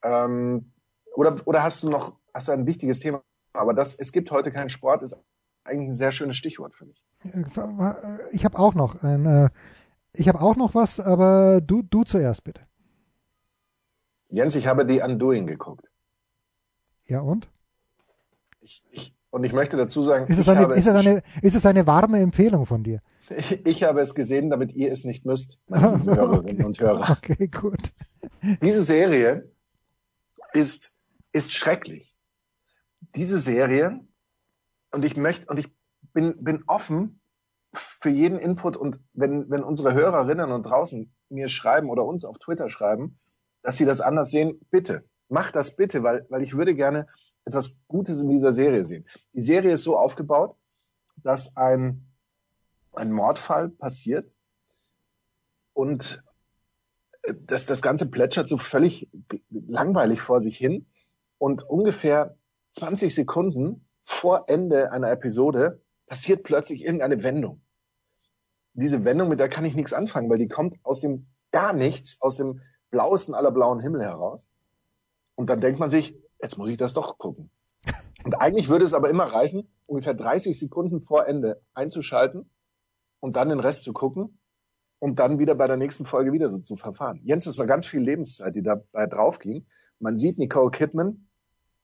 ähm, 0.02 0.72
oder, 1.14 1.36
oder 1.44 1.62
hast 1.62 1.82
du 1.82 1.90
noch, 1.90 2.16
hast 2.32 2.48
du 2.48 2.52
ein 2.52 2.66
wichtiges 2.66 2.98
Thema? 3.00 3.22
Aber 3.52 3.74
das, 3.74 3.94
es 3.94 4.12
gibt 4.12 4.30
heute 4.30 4.52
keinen 4.52 4.70
Sport, 4.70 5.02
ist 5.02 5.16
eigentlich 5.64 5.88
ein 5.88 5.94
sehr 5.94 6.12
schönes 6.12 6.36
Stichwort 6.36 6.74
für 6.74 6.86
mich. 6.86 7.04
Ich 8.32 8.44
habe 8.44 8.58
auch 8.58 8.74
noch 8.74 9.02
ein, 9.02 9.26
äh, 9.26 9.50
ich 10.14 10.28
habe 10.28 10.40
auch 10.40 10.56
noch 10.56 10.74
was, 10.74 11.00
aber 11.00 11.60
du, 11.60 11.82
du 11.82 12.04
zuerst 12.04 12.44
bitte. 12.44 12.62
Jens, 14.28 14.54
ich 14.54 14.66
habe 14.66 14.86
die 14.86 15.00
Undoing 15.00 15.46
geguckt. 15.46 15.90
Ja, 17.04 17.20
und? 17.20 17.48
Ich, 18.60 18.84
ich, 18.90 19.14
und 19.30 19.44
ich 19.44 19.52
möchte 19.52 19.76
dazu 19.76 20.02
sagen, 20.02 20.26
ist 20.26 20.38
es, 20.38 20.48
eine, 20.48 20.72
ist, 20.74 20.86
es 20.86 20.94
eine, 20.94 21.22
ist 21.42 21.56
es 21.56 21.66
eine 21.66 21.86
warme 21.86 22.20
Empfehlung 22.20 22.66
von 22.66 22.84
dir? 22.84 23.00
Ich, 23.36 23.66
ich 23.66 23.82
habe 23.82 24.00
es 24.00 24.14
gesehen, 24.14 24.50
damit 24.50 24.72
ihr 24.72 24.92
es 24.92 25.04
nicht 25.04 25.26
müsst, 25.26 25.58
meine 25.66 26.02
so, 26.02 26.12
Hörerinnen 26.14 26.56
okay. 26.56 26.64
und 26.64 26.80
Hörer. 26.80 27.10
Okay, 27.10 27.48
gut. 27.48 27.92
Diese 28.62 28.82
Serie 28.82 29.50
ist, 30.52 30.94
ist 31.32 31.52
schrecklich. 31.52 32.14
Diese 33.14 33.38
Serie, 33.38 34.00
und 34.92 35.04
ich 35.04 35.16
möchte, 35.16 35.46
und 35.46 35.58
ich 35.58 35.68
bin, 36.12 36.42
bin 36.42 36.64
offen 36.66 37.20
für 37.72 38.10
jeden 38.10 38.38
Input 38.38 38.76
und 38.76 38.98
wenn, 39.12 39.48
wenn 39.50 39.62
unsere 39.62 39.94
Hörerinnen 39.94 40.50
und 40.50 40.64
draußen 40.64 41.14
mir 41.28 41.48
schreiben 41.48 41.88
oder 41.88 42.04
uns 42.04 42.24
auf 42.24 42.38
Twitter 42.38 42.68
schreiben, 42.68 43.18
dass 43.62 43.76
sie 43.76 43.84
das 43.84 44.00
anders 44.00 44.30
sehen, 44.30 44.60
bitte 44.70 45.04
mach 45.30 45.50
das 45.50 45.76
bitte, 45.76 46.02
weil, 46.02 46.26
weil 46.28 46.42
ich 46.42 46.56
würde 46.56 46.74
gerne 46.74 47.06
etwas 47.44 47.82
Gutes 47.88 48.20
in 48.20 48.28
dieser 48.28 48.52
Serie 48.52 48.84
sehen. 48.84 49.08
Die 49.32 49.40
Serie 49.40 49.72
ist 49.72 49.84
so 49.84 49.96
aufgebaut, 49.96 50.56
dass 51.16 51.56
ein, 51.56 52.04
ein 52.92 53.12
Mordfall 53.12 53.70
passiert 53.70 54.34
und 55.72 56.22
das, 57.22 57.66
das 57.66 57.82
Ganze 57.82 58.06
plätschert 58.06 58.48
so 58.48 58.58
völlig 58.58 59.08
langweilig 59.50 60.20
vor 60.20 60.40
sich 60.40 60.56
hin 60.56 60.86
und 61.38 61.62
ungefähr 61.62 62.36
20 62.72 63.14
Sekunden 63.14 63.86
vor 64.00 64.44
Ende 64.48 64.92
einer 64.92 65.10
Episode 65.10 65.82
passiert 66.06 66.42
plötzlich 66.42 66.82
irgendeine 66.82 67.22
Wendung. 67.22 67.62
Diese 68.72 69.04
Wendung, 69.04 69.28
mit 69.28 69.38
der 69.38 69.48
kann 69.48 69.64
ich 69.64 69.74
nichts 69.74 69.92
anfangen, 69.92 70.30
weil 70.30 70.38
die 70.38 70.48
kommt 70.48 70.76
aus 70.82 71.00
dem 71.00 71.26
gar 71.52 71.72
nichts, 71.72 72.20
aus 72.20 72.36
dem 72.36 72.60
blauesten 72.90 73.34
aller 73.34 73.50
blauen 73.50 73.80
Himmel 73.80 74.02
heraus. 74.02 74.48
Und 75.34 75.50
dann 75.50 75.60
denkt 75.60 75.80
man 75.80 75.90
sich, 75.90 76.16
jetzt 76.40 76.58
muss 76.58 76.70
ich 76.70 76.76
das 76.76 76.92
doch 76.92 77.18
gucken. 77.18 77.50
Und 78.24 78.34
eigentlich 78.34 78.68
würde 78.68 78.84
es 78.84 78.94
aber 78.94 79.10
immer 79.10 79.24
reichen, 79.24 79.68
ungefähr 79.86 80.14
30 80.14 80.58
Sekunden 80.58 81.00
vor 81.00 81.26
Ende 81.26 81.62
einzuschalten 81.74 82.50
und 83.18 83.36
dann 83.36 83.48
den 83.48 83.60
Rest 83.60 83.82
zu 83.82 83.92
gucken 83.92 84.39
und 85.00 85.18
dann 85.18 85.38
wieder 85.40 85.56
bei 85.56 85.66
der 85.66 85.76
nächsten 85.76 86.04
Folge 86.04 86.32
wieder 86.32 86.48
so 86.48 86.58
zu 86.58 86.76
verfahren. 86.76 87.20
Jens, 87.24 87.44
das 87.44 87.58
war 87.58 87.66
ganz 87.66 87.86
viel 87.86 88.00
Lebenszeit, 88.00 88.54
die 88.54 88.62
dabei 88.62 89.06
draufging. 89.06 89.66
Man 89.98 90.18
sieht 90.18 90.38
Nicole 90.38 90.70
Kidman 90.70 91.26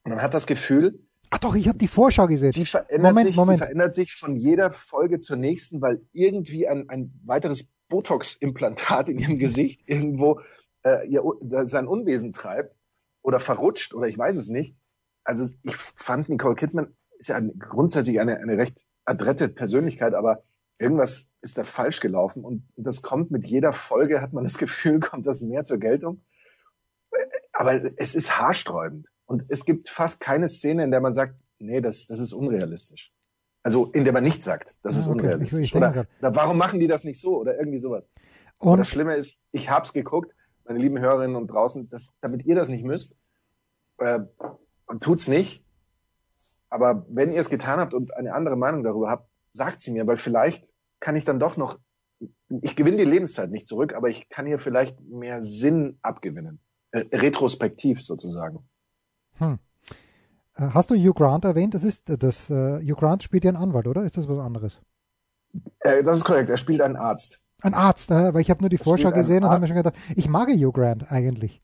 und 0.05 0.11
man 0.11 0.23
hat 0.23 0.35
das 0.35 0.47
Gefühl, 0.47 1.01
Ach 1.31 1.39
doch, 1.39 1.57
ich 1.57 1.67
habe 1.67 1.79
die 1.79 1.89
Vorschau 1.89 2.29
gesehen. 2.29 2.53
Sie 2.53 2.67
verändert, 2.67 3.13
Moment, 3.13 3.27
sich, 3.27 3.37
Moment. 3.37 3.59
sie 3.59 3.65
verändert 3.65 3.95
sich 3.95 4.15
von 4.15 4.37
jeder 4.37 4.71
Folge 4.71 5.19
zur 5.19 5.37
nächsten, 5.37 5.81
weil 5.81 6.01
irgendwie 6.13 6.69
ein, 6.69 6.89
ein 6.89 7.13
weiteres 7.25 7.73
Botox-Implantat 7.89 9.09
in 9.09 9.19
ihrem 9.19 9.39
Gesicht 9.39 9.83
irgendwo 9.87 10.41
äh, 10.85 11.09
ihr, 11.09 11.25
sein 11.65 11.89
Unwesen 11.89 12.33
treibt 12.33 12.77
oder 13.23 13.41
verrutscht 13.41 13.93
oder 13.93 14.07
ich 14.07 14.17
weiß 14.17 14.37
es 14.37 14.49
nicht. 14.49 14.77
Also 15.25 15.49
ich 15.63 15.75
fand 15.75 16.29
Nicole 16.29 16.55
Kidman 16.55 16.95
ist 17.19 17.29
ja 17.29 17.41
grundsätzlich 17.59 18.21
eine, 18.21 18.39
eine 18.39 18.57
recht 18.57 18.85
adrette 19.05 19.49
Persönlichkeit, 19.49 20.15
aber 20.15 20.39
irgendwas 20.79 21.31
ist 21.41 21.59
da 21.59 21.65
falsch 21.65 22.01
gelaufen 22.01 22.45
und 22.45 22.65
das 22.77 23.03
kommt 23.03 23.31
mit 23.31 23.47
jeder 23.47 23.73
Folge, 23.73 24.21
hat 24.21 24.33
man 24.33 24.45
das 24.45 24.59
Gefühl, 24.59 25.01
kommt 25.01 25.27
das 25.27 25.41
mehr 25.41 25.65
zur 25.65 25.79
Geltung. 25.79 26.23
Aber 27.53 27.81
es 27.97 28.15
ist 28.15 28.39
haarsträubend 28.39 29.09
und 29.25 29.43
es 29.49 29.65
gibt 29.65 29.89
fast 29.89 30.21
keine 30.21 30.49
Szene, 30.49 30.85
in 30.85 30.91
der 30.91 31.01
man 31.01 31.15
sagt, 31.15 31.35
nee, 31.59 31.81
das, 31.81 32.07
das 32.07 32.19
ist 32.19 32.35
unrealistisch. 32.35 33.13
Also 33.63 33.87
in 33.87 34.05
der 34.05 34.13
man 34.13 34.23
nicht 34.23 34.43
sagt, 34.43 34.77
das 34.83 34.97
ist 34.97 35.09
ah, 35.09 35.13
okay. 35.13 35.23
unrealistisch. 35.23 35.61
Ich, 35.61 35.71
ich 35.71 35.75
oder, 35.75 36.07
oder, 36.21 36.37
warum 36.37 36.59
machen 36.59 36.79
die 36.79 36.87
das 36.87 37.05
nicht 37.05 37.21
so 37.21 37.39
oder 37.39 37.59
irgendwie 37.59 37.79
sowas. 37.79 38.09
Und, 38.59 38.73
und 38.73 38.79
das 38.79 38.89
Schlimme 38.89 39.17
ist, 39.17 39.41
ich 39.53 39.71
hab's 39.71 39.93
geguckt 39.93 40.33
meine 40.67 40.79
lieben 40.79 40.99
Hörerinnen 40.99 41.37
und 41.37 41.49
draußen, 41.49 41.89
dass, 41.89 42.13
damit 42.21 42.45
ihr 42.45 42.55
das 42.55 42.69
nicht 42.69 42.85
müsst, 42.85 43.17
äh, 43.99 44.21
tut's 45.01 45.29
nicht. 45.29 45.65
Aber 46.69 47.07
wenn 47.09 47.31
ihr 47.31 47.41
es 47.41 47.49
getan 47.49 47.79
habt 47.79 47.95
und 47.95 48.15
eine 48.15 48.35
andere 48.35 48.57
Meinung 48.57 48.83
darüber 48.83 49.09
habt, 49.09 49.31
sagt 49.57 49.83
sie 49.83 49.91
mir, 49.91 50.07
weil 50.07 50.17
vielleicht 50.17 50.71
kann 51.01 51.17
ich 51.17 51.25
dann 51.25 51.41
doch 51.41 51.57
noch, 51.57 51.79
ich 52.63 52.77
gewinne 52.77 52.97
die 52.97 53.05
Lebenszeit 53.05 53.51
nicht 53.51 53.67
zurück, 53.67 53.95
aber 53.95 54.09
ich 54.09 54.29
kann 54.29 54.47
hier 54.47 54.59
vielleicht 54.59 55.01
mehr 55.01 55.43
Sinn 55.43 55.99
abgewinnen. 56.03 56.61
Äh, 56.93 57.05
retrospektiv 57.13 58.03
sozusagen. 58.03 58.61
Hm. 59.39 59.59
Äh, 60.55 60.69
hast 60.73 60.91
du 60.91 60.95
Hugh 60.95 61.13
Grant 61.15 61.45
erwähnt? 61.45 61.75
Das 61.75 61.85
ist 61.85 62.05
das. 62.07 62.49
Uh, 62.49 62.79
Hugh 62.79 62.95
Grant 62.95 63.23
spielt 63.23 63.45
ja 63.45 63.51
einen 63.51 63.59
Anwalt, 63.59 63.87
oder? 63.87 64.05
Ist 64.05 64.17
das 64.17 64.29
was 64.29 64.39
anderes? 64.39 64.81
Äh, 65.81 66.03
das 66.03 66.19
ist 66.19 66.25
korrekt. 66.25 66.49
Er 66.49 66.57
spielt 66.57 66.81
einen 66.81 66.97
Arzt. 66.97 67.41
Ein 67.63 67.75
Arzt, 67.75 68.11
äh, 68.11 68.33
weil 68.33 68.41
ich 68.41 68.51
habe 68.51 68.61
nur 68.61 68.71
die 68.71 68.79
Vorschau 68.79 69.11
gesehen 69.11 69.43
und 69.43 69.51
habe 69.51 69.63
mir 69.63 69.67
schon 69.67 69.77
gedacht, 69.77 69.97
ich 70.15 70.29
mag 70.29 70.49
Hugh 70.49 70.73
Grant 70.73 71.11
eigentlich. 71.11 71.61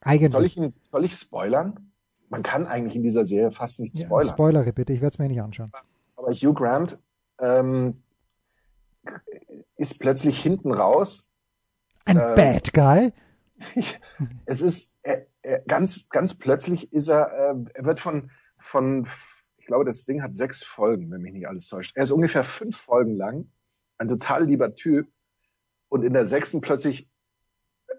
Eigentlich. 0.00 0.32
Soll 0.32 0.44
ich, 0.44 0.60
soll 0.82 1.04
ich 1.04 1.14
spoilern? 1.14 1.92
Man 2.28 2.42
kann 2.42 2.66
eigentlich 2.66 2.96
in 2.96 3.02
dieser 3.02 3.24
Serie 3.24 3.50
fast 3.50 3.78
nicht 3.80 3.98
spoilern. 3.98 4.28
Ja, 4.28 4.32
spoilere 4.32 4.72
bitte, 4.72 4.92
ich 4.92 5.00
werde 5.00 5.14
es 5.14 5.18
mir 5.18 5.28
nicht 5.28 5.40
anschauen. 5.40 5.70
Aber 6.16 6.32
Hugh 6.32 6.54
Grant 6.54 6.98
ähm, 7.40 8.02
ist 9.76 10.00
plötzlich 10.00 10.40
hinten 10.40 10.72
raus. 10.72 11.26
Ein 12.04 12.18
äh, 12.18 12.34
Bad 12.36 12.72
Guy? 12.72 13.12
es 14.46 14.62
ist 14.62 14.94
er, 15.02 15.26
er, 15.42 15.60
ganz, 15.60 16.08
ganz 16.08 16.34
plötzlich 16.34 16.92
ist 16.92 17.08
er, 17.08 17.32
äh, 17.32 17.54
er 17.74 17.84
wird 17.84 18.00
von, 18.00 18.30
von, 18.56 19.06
ich 19.58 19.66
glaube, 19.66 19.84
das 19.84 20.04
Ding 20.04 20.22
hat 20.22 20.34
sechs 20.34 20.64
Folgen, 20.64 21.10
wenn 21.10 21.22
mich 21.22 21.32
nicht 21.32 21.48
alles 21.48 21.68
täuscht. 21.68 21.96
Er 21.96 22.02
ist 22.02 22.10
ungefähr 22.10 22.44
fünf 22.44 22.76
Folgen 22.76 23.16
lang, 23.16 23.50
ein 23.98 24.08
total 24.08 24.44
lieber 24.44 24.74
Typ 24.74 25.08
und 25.88 26.02
in 26.02 26.12
der 26.12 26.24
sechsten 26.24 26.60
plötzlich 26.60 27.08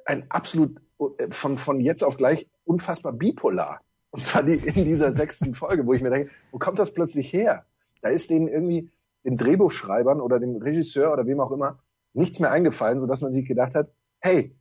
ein 0.06 0.30
absolut 0.30 0.82
äh, 1.18 1.32
von, 1.32 1.58
von 1.58 1.80
jetzt 1.80 2.04
auf 2.04 2.18
gleich 2.18 2.50
unfassbar 2.66 3.14
bipolar. 3.14 3.82
Und 4.10 4.24
zwar 4.24 4.44
die, 4.44 4.56
in 4.56 4.86
dieser 4.86 5.12
sechsten 5.12 5.56
Folge, 5.56 5.86
wo 5.86 5.94
ich 5.94 6.02
mir 6.02 6.10
denke, 6.10 6.32
wo 6.52 6.58
kommt 6.58 6.80
das 6.80 6.94
plötzlich 6.94 7.32
her? 7.32 7.66
Da 8.02 8.10
ist 8.10 8.30
denen 8.30 8.48
irgendwie 8.48 8.92
den 9.26 9.38
Drehbuchschreibern 9.38 10.22
oder 10.22 10.40
dem 10.40 10.56
Regisseur 10.56 11.12
oder 11.12 11.26
wem 11.26 11.40
auch 11.40 11.52
immer 11.52 11.80
nichts 12.14 12.40
mehr 12.40 12.52
eingefallen, 12.52 13.00
sodass 13.00 13.22
man 13.22 13.34
sich 13.34 13.46
gedacht 13.46 13.76
hat, 13.76 13.92
hey, 14.20 14.56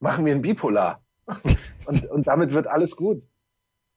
machen 0.00 0.26
wir 0.26 0.34
ein 0.34 0.42
Bipolar. 0.42 1.00
und, 1.86 2.06
und 2.06 2.26
damit 2.26 2.52
wird 2.52 2.66
alles 2.66 2.96
gut. 2.96 3.22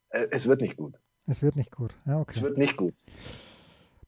Äh, 0.09 0.27
es 0.31 0.47
wird 0.47 0.61
nicht 0.61 0.77
gut. 0.77 0.99
Es 1.27 1.41
wird 1.41 1.55
nicht 1.55 1.71
gut. 1.71 1.95
Ja, 2.05 2.19
okay. 2.19 2.33
Es 2.35 2.41
wird 2.41 2.57
nicht 2.57 2.77
gut. 2.77 2.93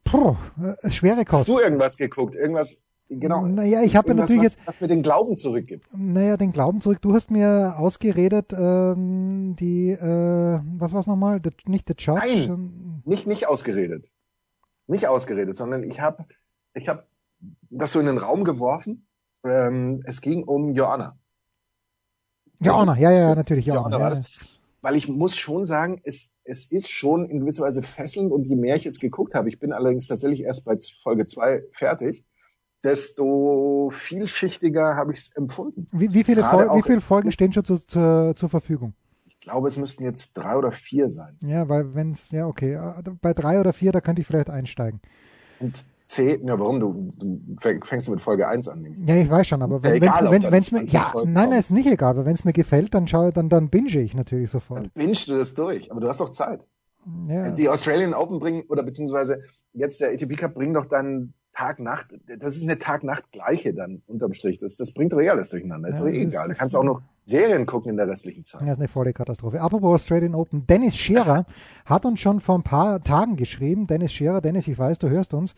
Puh, 0.03 0.36
äh, 0.84 0.89
schwere 0.89 1.25
Kost. 1.25 1.41
Hast 1.41 1.48
du 1.48 1.60
irgendwas 1.60 1.98
geguckt? 1.98 2.36
Irgendwas, 2.36 2.84
genau. 3.10 3.46
Naja, 3.46 3.82
ich 3.82 3.96
habe 3.96 4.13
natürlich 4.13 4.43
jetzt, 4.43 4.58
was 4.65 4.79
mir 4.82 4.88
den 4.88 5.03
Glauben 5.03 5.38
zurückgibt. 5.38 5.88
naja, 5.96 6.38
den 6.38 6.51
Glauben 6.51 6.82
zurück. 6.82 7.01
Du 7.01 7.13
hast 7.13 7.32
mir 7.32 7.75
ausgeredet, 7.77 8.53
ähm, 8.53 9.55
die, 9.58 9.91
äh, 9.91 10.60
was 10.77 10.93
war's 10.93 11.08
nochmal? 11.08 11.39
The, 11.43 11.51
nicht 11.65 11.88
The 11.88 11.96
Judge. 11.98 12.48
Nein. 12.48 13.01
Nicht, 13.05 13.27
nicht 13.27 13.48
ausgeredet. 13.48 14.10
Nicht 14.88 15.08
ausgeredet, 15.08 15.56
sondern 15.56 15.84
ich 15.84 16.00
habe 16.02 16.25
ich 16.74 16.90
hab 16.90 17.06
das 17.70 17.92
so 17.92 18.00
in 18.00 18.06
den 18.06 18.18
Raum 18.18 18.44
geworfen. 18.44 19.08
Ähm, 19.46 20.04
es 20.06 20.22
ging 20.22 20.44
um 20.44 20.72
Joanna. 20.72 21.18
Joanna, 22.60 22.98
ja, 22.98 23.12
ja, 23.12 23.20
ja, 23.30 23.36
natürlich, 23.36 23.66
Joanna 23.66 23.90
Joanna. 23.90 24.00
war 24.00 24.10
Ja, 24.12 24.22
das. 24.22 24.25
Weil 24.82 24.96
ich 24.96 25.08
muss 25.08 25.36
schon 25.36 25.66
sagen, 25.66 26.02
es, 26.04 26.34
es 26.44 26.66
ist 26.66 26.92
schon 26.92 27.30
in 27.30 27.40
gewisser 27.40 27.63
Weise 27.63 27.84
fesselnd 27.84 28.32
und 28.32 28.48
je 28.48 28.56
mehr 28.56 28.75
ich 28.75 28.84
jetzt 28.84 29.00
geguckt 29.00 29.34
habe, 29.34 29.50
ich 29.50 29.60
bin 29.60 29.72
allerdings 29.72 30.08
tatsächlich 30.08 30.44
erst 30.44 30.66
bei 30.66 30.78
Folge 31.02 31.25
zwei 31.25 31.63
fertig, 31.72 32.25
desto 32.84 33.90
vielschichtiger 33.94 34.96
habe 34.96 35.13
ich 35.13 35.20
es 35.20 35.36
empfunden. 35.36 35.88
Wie, 35.92 36.13
wie, 36.13 36.24
viele 36.24 36.44
Fol 36.44 36.70
wie 36.75 36.82
viele 36.82 37.02
Folgen 37.02 37.32
stehen 37.32 37.54
schon 37.54 37.63
zu, 37.63 37.78
zur, 37.78 38.34
zur 38.36 38.50
Verfügung? 38.50 38.94
Ich 39.44 39.50
glaube, 39.50 39.68
es 39.68 39.78
müssten 39.78 40.06
jetzt 40.06 40.36
drei 40.38 40.56
oder 40.56 40.72
vier 40.72 41.10
sein. 41.10 41.38
Ja, 41.44 41.68
weil 41.68 41.94
wenn 41.96 42.12
es, 42.12 42.32
ja, 42.32 42.48
okay, 42.48 42.76
äh, 42.76 43.04
bei 43.22 43.34
drei 43.34 43.60
oder 43.60 43.74
vier, 43.74 43.92
da 43.92 44.00
könnte 44.00 44.22
ich 44.22 44.28
vielleicht 44.28 44.50
einsteigen. 44.50 45.02
Und 45.60 45.84
zehn, 46.02 46.48
ja, 46.48 46.58
warum? 46.58 46.80
Du, 46.80 47.14
du 47.20 47.56
fäng- 47.60 47.84
fängst 47.84 48.10
mit 48.10 48.22
Folge 48.22 48.48
eins 48.48 48.70
an. 48.70 49.04
Ja, 49.06 49.18
ich 49.18 49.30
weiß 49.30 49.46
schon, 49.46 49.62
aber 49.62 49.84
wenn 49.84 50.02
ob 50.02 50.32
wenn's, 50.32 50.50
wenn's 50.50 50.72
mir, 50.72 50.78
20 50.78 50.94
ja, 50.94 51.10
Folgen 51.12 51.34
nein, 51.34 51.50
nein, 51.50 51.60
ist 51.60 51.72
nicht 51.72 51.88
egal, 51.92 52.12
aber 52.12 52.26
wenn 52.26 52.36
es 52.36 52.46
mir 52.46 52.54
gefällt, 52.54 52.94
dann 52.94 53.10
schaue, 53.10 53.34
dann, 53.34 53.50
dann 53.50 53.68
binge 53.68 53.90
ich 54.00 54.16
natürlich 54.16 54.50
sofort. 54.50 54.80
Dann 54.80 54.92
bingst 54.94 55.28
du 55.28 55.38
das 55.38 55.54
durch, 55.56 55.92
aber 55.92 56.00
du 56.00 56.08
hast 56.08 56.22
doch 56.22 56.30
Zeit. 56.30 56.62
Ja, 57.28 57.52
Die 57.52 57.68
Australian 57.68 58.14
Open 58.14 58.40
bringen, 58.40 58.64
oder 58.70 58.82
beziehungsweise 58.82 59.42
jetzt 59.74 60.00
der 60.00 60.12
ATP 60.14 60.38
Cup 60.38 60.54
bringt 60.54 60.78
doch 60.78 60.86
dann 60.86 61.34
Tag-Nacht, 61.55 62.07
das 62.39 62.55
ist 62.55 62.63
eine 62.63 62.79
Tag-Nacht-Gleiche 62.79 63.74
dann 63.74 64.01
unterm 64.07 64.33
Strich. 64.33 64.57
Das, 64.60 64.75
das 64.75 64.93
bringt 64.93 65.13
doch 65.13 65.19
eh 65.22 65.29
alles 65.29 65.50
durcheinander. 65.50 65.89
Ist 65.89 66.00
Ja, 66.00 66.05
doch 66.05 66.12
eh 66.12 66.24
das 66.25 66.33
egal. 66.33 66.45
Da 66.48 66.51
ist- 66.53 66.57
kannst 66.60 66.74
du 66.74 66.79
auch 66.79 66.83
noch 66.83 67.01
Serien 67.25 67.65
gucken 67.65 67.91
in 67.91 67.98
der 67.98 68.07
restlichen 68.07 68.43
Zeit. 68.43 68.62
Ja, 68.62 68.72
ist 68.72 68.79
eine 68.79 68.88
volle 68.88 69.13
Katastrophe. 69.13 69.62
Apropos 69.62 69.93
Australian 70.01 70.36
Open, 70.36 70.65
Dennis 70.67 70.98
Scherer 70.98 71.45
hat 71.86 72.05
uns 72.05 72.19
schon 72.19 72.39
vor 72.41 72.55
ein 72.57 72.63
paar 72.63 73.03
Tagen 73.03 73.36
geschrieben. 73.36 73.88
Dennis 73.88 74.12
Scherer, 74.13 74.41
Dennis, 74.41 74.67
ich 74.67 74.77
weiß, 74.77 74.98
du 75.00 75.10
hörst 75.10 75.33
uns. 75.33 75.53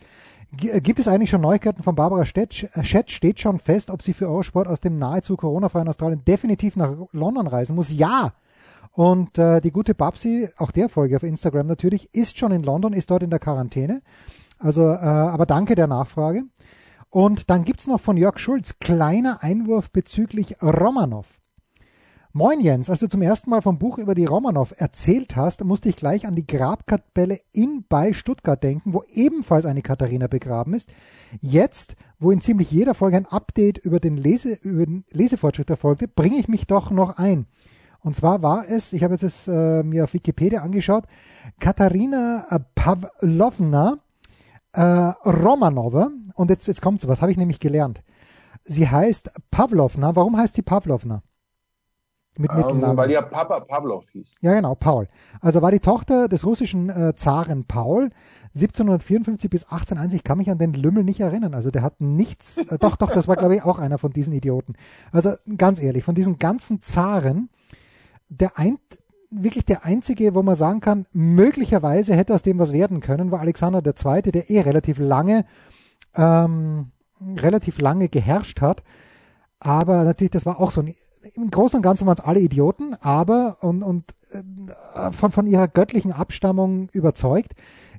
Äh, 0.62 0.80
gibt 0.80 0.98
es 1.00 1.08
eigentlich 1.08 1.30
schon 1.30 1.40
Neuigkeiten 1.40 1.82
von 1.82 1.94
Barbara 1.94 2.24
Stett? 2.24 2.68
Äh, 2.74 2.84
Schett 2.84 3.10
steht 3.10 3.40
schon 3.40 3.58
fest, 3.58 3.90
ob 3.90 4.02
sie 4.02 4.12
für 4.12 4.28
Eurosport 4.28 4.68
aus 4.68 4.80
dem 4.80 4.98
nahezu 4.98 5.36
Corona-freien 5.36 5.88
Australien 5.88 6.22
definitiv 6.24 6.76
nach 6.76 6.92
London 7.12 7.46
reisen 7.46 7.74
muss? 7.74 7.90
Ja! 7.92 8.32
Und 8.92 9.36
äh, 9.38 9.60
die 9.60 9.72
gute 9.72 9.94
Babsi, 9.94 10.48
auch 10.56 10.70
der 10.70 10.88
Folge 10.88 11.16
auf 11.16 11.22
Instagram 11.22 11.66
natürlich, 11.66 12.14
ist 12.14 12.38
schon 12.38 12.52
in 12.52 12.62
London, 12.62 12.92
ist 12.94 13.10
dort 13.10 13.22
in 13.22 13.28
der 13.30 13.38
Quarantäne. 13.38 14.00
Also, 14.58 14.82
äh, 14.90 14.96
aber 14.96 15.46
danke 15.46 15.74
der 15.74 15.86
Nachfrage. 15.86 16.44
Und 17.10 17.50
dann 17.50 17.64
gibt's 17.64 17.86
noch 17.86 18.00
von 18.00 18.16
Jörg 18.16 18.38
Schulz 18.38 18.78
kleiner 18.78 19.42
Einwurf 19.42 19.90
bezüglich 19.90 20.62
Romanov. 20.62 21.26
Moin 22.32 22.60
Jens, 22.60 22.90
als 22.90 23.00
du 23.00 23.08
zum 23.08 23.22
ersten 23.22 23.48
Mal 23.48 23.62
vom 23.62 23.78
Buch 23.78 23.96
über 23.96 24.14
die 24.14 24.26
Romanov 24.26 24.74
erzählt 24.76 25.36
hast, 25.36 25.64
musste 25.64 25.88
ich 25.88 25.96
gleich 25.96 26.26
an 26.26 26.34
die 26.34 26.46
Grabkapelle 26.46 27.40
in 27.52 27.86
bei 27.88 28.12
Stuttgart 28.12 28.62
denken, 28.62 28.92
wo 28.92 29.02
ebenfalls 29.10 29.64
eine 29.64 29.80
Katharina 29.80 30.26
begraben 30.26 30.74
ist. 30.74 30.92
Jetzt, 31.40 31.96
wo 32.18 32.30
in 32.30 32.42
ziemlich 32.42 32.70
jeder 32.70 32.92
Folge 32.92 33.16
ein 33.16 33.24
Update 33.24 33.78
über 33.78 34.00
den, 34.00 34.18
Lese, 34.18 34.52
über 34.52 34.84
den 34.84 35.06
Lesefortschritt 35.12 35.70
erfolgte, 35.70 36.08
bringe 36.08 36.36
ich 36.36 36.48
mich 36.48 36.66
doch 36.66 36.90
noch 36.90 37.16
ein. 37.16 37.46
Und 38.00 38.16
zwar 38.16 38.42
war 38.42 38.68
es, 38.68 38.92
ich 38.92 39.02
habe 39.02 39.14
jetzt 39.14 39.22
das, 39.22 39.48
äh, 39.48 39.82
mir 39.82 40.04
auf 40.04 40.12
Wikipedia 40.12 40.60
angeschaut, 40.60 41.04
Katharina 41.58 42.44
Pavlovna 42.74 44.00
äh, 44.76 45.28
Romanova. 45.28 46.10
Und 46.34 46.50
jetzt, 46.50 46.66
jetzt 46.68 46.82
kommt's, 46.82 47.06
was 47.08 47.20
habe 47.22 47.30
ich 47.32 47.36
nämlich 47.38 47.60
gelernt? 47.60 48.02
Sie 48.64 48.88
heißt 48.88 49.30
Pavlovna. 49.50 50.14
Warum 50.16 50.36
heißt 50.36 50.54
sie 50.54 50.62
Pavlovna? 50.62 51.22
Mit 52.38 52.50
Ähm, 52.50 52.56
Mittelnamen. 52.58 52.96
weil 52.98 53.10
ja 53.10 53.22
Papa 53.22 53.60
Pavlov 53.60 54.10
hieß. 54.10 54.36
Ja, 54.42 54.54
genau, 54.54 54.74
Paul. 54.74 55.08
Also 55.40 55.62
war 55.62 55.70
die 55.70 55.80
Tochter 55.80 56.28
des 56.28 56.44
russischen 56.44 56.90
äh, 56.90 57.14
Zaren 57.14 57.64
Paul 57.64 58.10
1754 58.54 59.48
bis 59.48 59.62
1801. 59.64 60.12
Ich 60.12 60.22
kann 60.24 60.36
mich 60.36 60.50
an 60.50 60.58
den 60.58 60.74
Lümmel 60.74 61.02
nicht 61.04 61.20
erinnern. 61.20 61.54
Also 61.54 61.70
der 61.70 61.80
hat 61.82 62.00
nichts. 62.02 62.58
Äh, 62.58 62.78
doch, 62.78 62.96
doch, 62.96 63.10
das 63.10 63.26
war 63.28 63.36
glaube 63.36 63.56
ich 63.56 63.62
auch 63.62 63.78
einer 63.78 63.96
von 63.96 64.12
diesen 64.12 64.34
Idioten. 64.34 64.74
Also 65.12 65.32
ganz 65.56 65.80
ehrlich, 65.80 66.04
von 66.04 66.14
diesen 66.14 66.38
ganzen 66.38 66.82
Zaren, 66.82 67.48
der 68.28 68.58
ein, 68.58 68.78
wirklich 69.42 69.64
der 69.64 69.84
einzige, 69.84 70.34
wo 70.34 70.42
man 70.42 70.54
sagen 70.54 70.80
kann, 70.80 71.06
möglicherweise 71.12 72.14
hätte 72.14 72.34
aus 72.34 72.42
dem 72.42 72.58
was 72.58 72.72
werden 72.72 73.00
können, 73.00 73.30
war 73.30 73.40
Alexander 73.40 73.82
II., 73.84 74.22
der 74.22 74.50
eh 74.50 74.60
relativ 74.60 74.98
lange, 74.98 75.44
ähm, 76.14 76.90
relativ 77.36 77.80
lange 77.80 78.08
geherrscht 78.08 78.60
hat. 78.60 78.82
Aber 79.58 80.04
natürlich, 80.04 80.30
das 80.32 80.46
war 80.46 80.60
auch 80.60 80.70
so 80.70 80.82
ein, 80.82 80.94
im 81.34 81.50
Großen 81.50 81.78
und 81.78 81.82
Ganzen 81.82 82.06
waren 82.06 82.16
es 82.18 82.24
alle 82.24 82.40
Idioten, 82.40 82.94
aber 83.00 83.58
und, 83.60 83.82
und 83.82 84.04
äh, 84.32 85.10
von, 85.12 85.32
von 85.32 85.46
ihrer 85.46 85.68
göttlichen 85.68 86.12
Abstammung 86.12 86.88
überzeugt. 86.92 87.54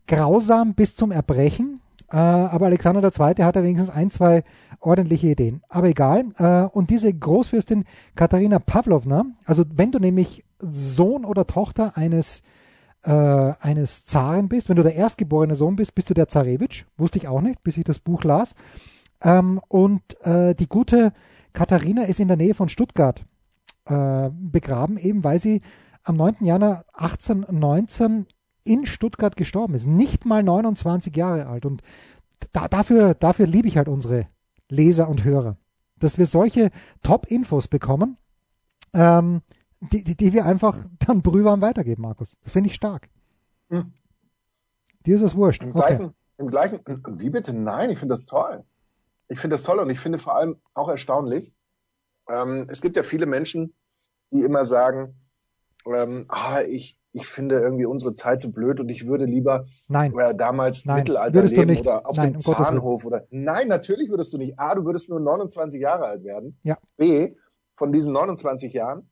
Grausam 0.07 0.73
bis 0.73 0.95
zum 0.95 1.11
Erbrechen. 1.11 1.81
Äh, 2.09 2.17
aber 2.17 2.67
Alexander 2.67 3.03
II. 3.03 3.43
hatte 3.43 3.63
wenigstens 3.63 3.89
ein, 3.89 4.09
zwei 4.09 4.43
ordentliche 4.79 5.27
Ideen. 5.27 5.61
Aber 5.67 5.87
egal. 5.87 6.25
Äh, 6.37 6.63
und 6.75 6.89
diese 6.89 7.13
Großfürstin 7.13 7.83
Katharina 8.15 8.59
Pavlovna, 8.59 9.25
also 9.45 9.65
wenn 9.73 9.91
du 9.91 9.99
nämlich 9.99 10.45
Sohn 10.59 11.25
oder 11.25 11.47
Tochter 11.47 11.97
eines 11.97 12.41
äh, 13.03 13.53
eines 13.59 14.03
Zaren 14.03 14.49
bist, 14.49 14.69
wenn 14.69 14.75
du 14.75 14.83
der 14.83 14.95
erstgeborene 14.95 15.55
Sohn 15.55 15.75
bist, 15.75 15.95
bist 15.95 16.09
du 16.09 16.13
der 16.13 16.27
Zarewitsch. 16.27 16.85
Wusste 16.97 17.19
ich 17.19 17.27
auch 17.27 17.41
nicht, 17.41 17.63
bis 17.63 17.77
ich 17.77 17.83
das 17.83 17.99
Buch 17.99 18.23
las. 18.23 18.53
Ähm, 19.21 19.61
und 19.67 20.01
äh, 20.25 20.53
die 20.55 20.67
gute 20.67 21.13
Katharina 21.53 22.03
ist 22.03 22.19
in 22.19 22.27
der 22.27 22.37
Nähe 22.37 22.53
von 22.53 22.69
Stuttgart 22.69 23.23
äh, 23.85 24.29
begraben, 24.31 24.97
eben 24.97 25.23
weil 25.23 25.39
sie 25.39 25.61
am 26.03 26.17
9. 26.17 26.37
Januar 26.41 26.85
1819 26.93 28.27
in 28.63 28.85
Stuttgart 28.85 29.35
gestorben 29.35 29.73
ist. 29.73 29.87
Nicht 29.87 30.25
mal 30.25 30.43
29 30.43 31.15
Jahre 31.15 31.47
alt. 31.47 31.65
Und 31.65 31.81
da, 32.51 32.67
dafür, 32.67 33.13
dafür 33.13 33.47
liebe 33.47 33.67
ich 33.67 33.77
halt 33.77 33.87
unsere 33.87 34.27
Leser 34.69 35.07
und 35.07 35.23
Hörer. 35.23 35.57
Dass 35.97 36.17
wir 36.17 36.25
solche 36.25 36.69
Top-Infos 37.01 37.67
bekommen, 37.67 38.17
ähm, 38.93 39.41
die, 39.81 40.03
die, 40.03 40.15
die 40.15 40.33
wir 40.33 40.45
einfach 40.45 40.77
dann 41.05 41.21
brühwarm 41.21 41.61
weitergeben, 41.61 42.01
Markus. 42.01 42.35
Das 42.41 42.51
finde 42.51 42.69
ich 42.69 42.75
stark. 42.75 43.09
Hm. 43.69 43.93
Dir 45.05 45.15
ist 45.15 45.21
es 45.21 45.35
wurscht. 45.35 45.63
Im 45.63 45.69
Okay. 45.69 45.79
gleichen, 45.79 46.13
im 46.37 46.47
gleichen, 46.47 46.79
wie 47.19 47.29
bitte? 47.29 47.53
Nein, 47.53 47.89
ich 47.89 47.99
finde 47.99 48.13
das 48.13 48.25
toll. 48.25 48.63
Ich 49.29 49.39
finde 49.39 49.55
das 49.55 49.63
toll 49.63 49.79
und 49.79 49.89
ich 49.89 49.99
finde 49.99 50.19
vor 50.19 50.35
allem 50.35 50.57
auch 50.73 50.89
erstaunlich. 50.89 51.53
Ähm, 52.29 52.67
es 52.69 52.81
gibt 52.81 52.95
ja 52.97 53.03
viele 53.03 53.25
Menschen, 53.25 53.73
die 54.31 54.41
immer 54.41 54.65
sagen, 54.65 55.15
ähm, 55.85 56.25
ah, 56.29 56.61
ich, 56.61 56.97
ich 57.13 57.25
finde 57.25 57.59
irgendwie 57.59 57.85
unsere 57.85 58.13
Zeit 58.13 58.41
so 58.41 58.51
blöd 58.51 58.79
und 58.79 58.89
ich 58.89 59.07
würde 59.07 59.25
lieber 59.25 59.65
Nein. 59.87 60.17
äh, 60.17 60.35
damals 60.35 60.85
Nein, 60.85 60.99
Mittelalter 60.99 61.43
leben 61.43 61.67
nicht. 61.67 61.81
oder 61.81 62.05
auf 62.05 62.17
Nein, 62.17 62.33
dem. 62.33 62.39
Zahnhof 62.39 63.05
oder. 63.05 63.25
Nein, 63.29 63.67
natürlich 63.67 64.09
würdest 64.09 64.33
du 64.33 64.37
nicht. 64.37 64.59
A, 64.59 64.75
du 64.75 64.85
würdest 64.85 65.09
nur 65.09 65.19
29 65.19 65.79
Jahre 65.81 66.05
alt 66.05 66.23
werden. 66.23 66.59
Ja. 66.63 66.77
B, 66.97 67.35
von 67.75 67.91
diesen 67.93 68.11
29 68.11 68.73
Jahren 68.73 69.09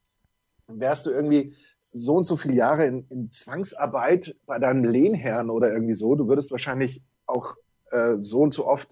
wärst 0.67 1.06
du 1.06 1.12
irgendwie 1.12 1.56
so 1.91 2.15
und 2.15 2.28
so 2.28 2.36
viele 2.36 2.56
Jahre 2.56 2.86
in, 2.86 3.08
in 3.10 3.30
Zwangsarbeit 3.30 4.36
bei 4.45 4.60
deinem 4.60 4.84
Lehnherrn 4.84 5.49
oder 5.49 5.71
irgendwie 5.71 5.93
so. 5.93 6.15
Du 6.15 6.28
würdest 6.28 6.51
wahrscheinlich 6.51 7.01
auch 7.25 7.56
äh, 7.91 8.15
so 8.19 8.41
und 8.41 8.54
so 8.54 8.67
oft 8.67 8.89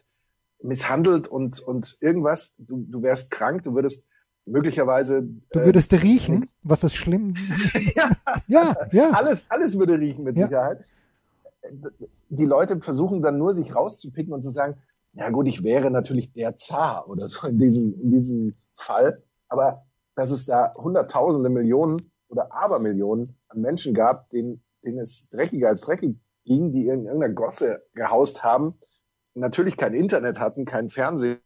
misshandelt 0.62 1.28
und, 1.28 1.60
und 1.60 1.98
irgendwas. 2.00 2.56
Du, 2.58 2.86
du 2.88 3.02
wärst 3.02 3.30
krank, 3.32 3.64
du 3.64 3.76
würdest 3.76 4.08
möglicherweise. 4.46 5.24
Du 5.24 5.60
äh, 5.60 5.66
würdest 5.66 5.92
riechen, 5.94 6.48
was 6.64 6.82
das 6.82 6.96
schlimm. 6.96 7.34
ja, 7.96 8.10
ja, 8.48 8.76
ja. 8.92 9.10
alles, 9.12 9.46
alles 9.50 9.78
würde 9.78 10.00
riechen 10.00 10.24
mit 10.24 10.38
Ja. 10.38 10.48
Sicherheit. 10.48 10.86
Die 12.30 12.46
Leute 12.46 12.82
versuchen 12.82 13.22
dann 13.22 13.38
nur, 13.38 13.54
sich 13.54 13.74
rauszupicken 13.76 14.34
und 14.34 14.42
zu 14.42 14.50
sagen, 14.50 14.76
ja 15.14 15.30
gut, 15.30 15.48
ich 15.48 15.64
wäre 15.64 15.92
natürlich 15.92 16.34
der 16.34 16.56
Zar 16.58 17.08
oder 17.08 17.28
so 17.28 17.48
in 17.48 17.60
diesem, 17.60 18.00
in 18.02 18.12
diesem 18.12 18.56
Fall. 18.76 19.22
Aber 19.48 19.86
dass 20.16 20.32
es 20.32 20.46
da 20.46 20.74
Hunderttausende, 20.76 21.50
Millionen 21.50 21.98
oder 22.28 22.54
Abermillionen 22.54 23.36
an 23.48 23.62
Menschen 23.62 23.94
gab, 23.94 24.30
denen, 24.30 24.64
denen 24.84 25.00
es 25.00 25.30
dreckiger 25.30 25.70
als 25.70 25.82
dreckig 25.82 26.18
ging, 26.46 26.72
die 26.72 26.88
in 26.88 27.06
irgendeiner 27.06 27.34
Gosse 27.34 27.84
gehaust 27.94 28.44
haben, 28.44 28.76
natürlich 29.34 29.78
kein 29.78 29.94
Internet 29.94 30.40
hatten, 30.40 30.66
kein 30.66 30.90
Fernsehen, 30.90 31.40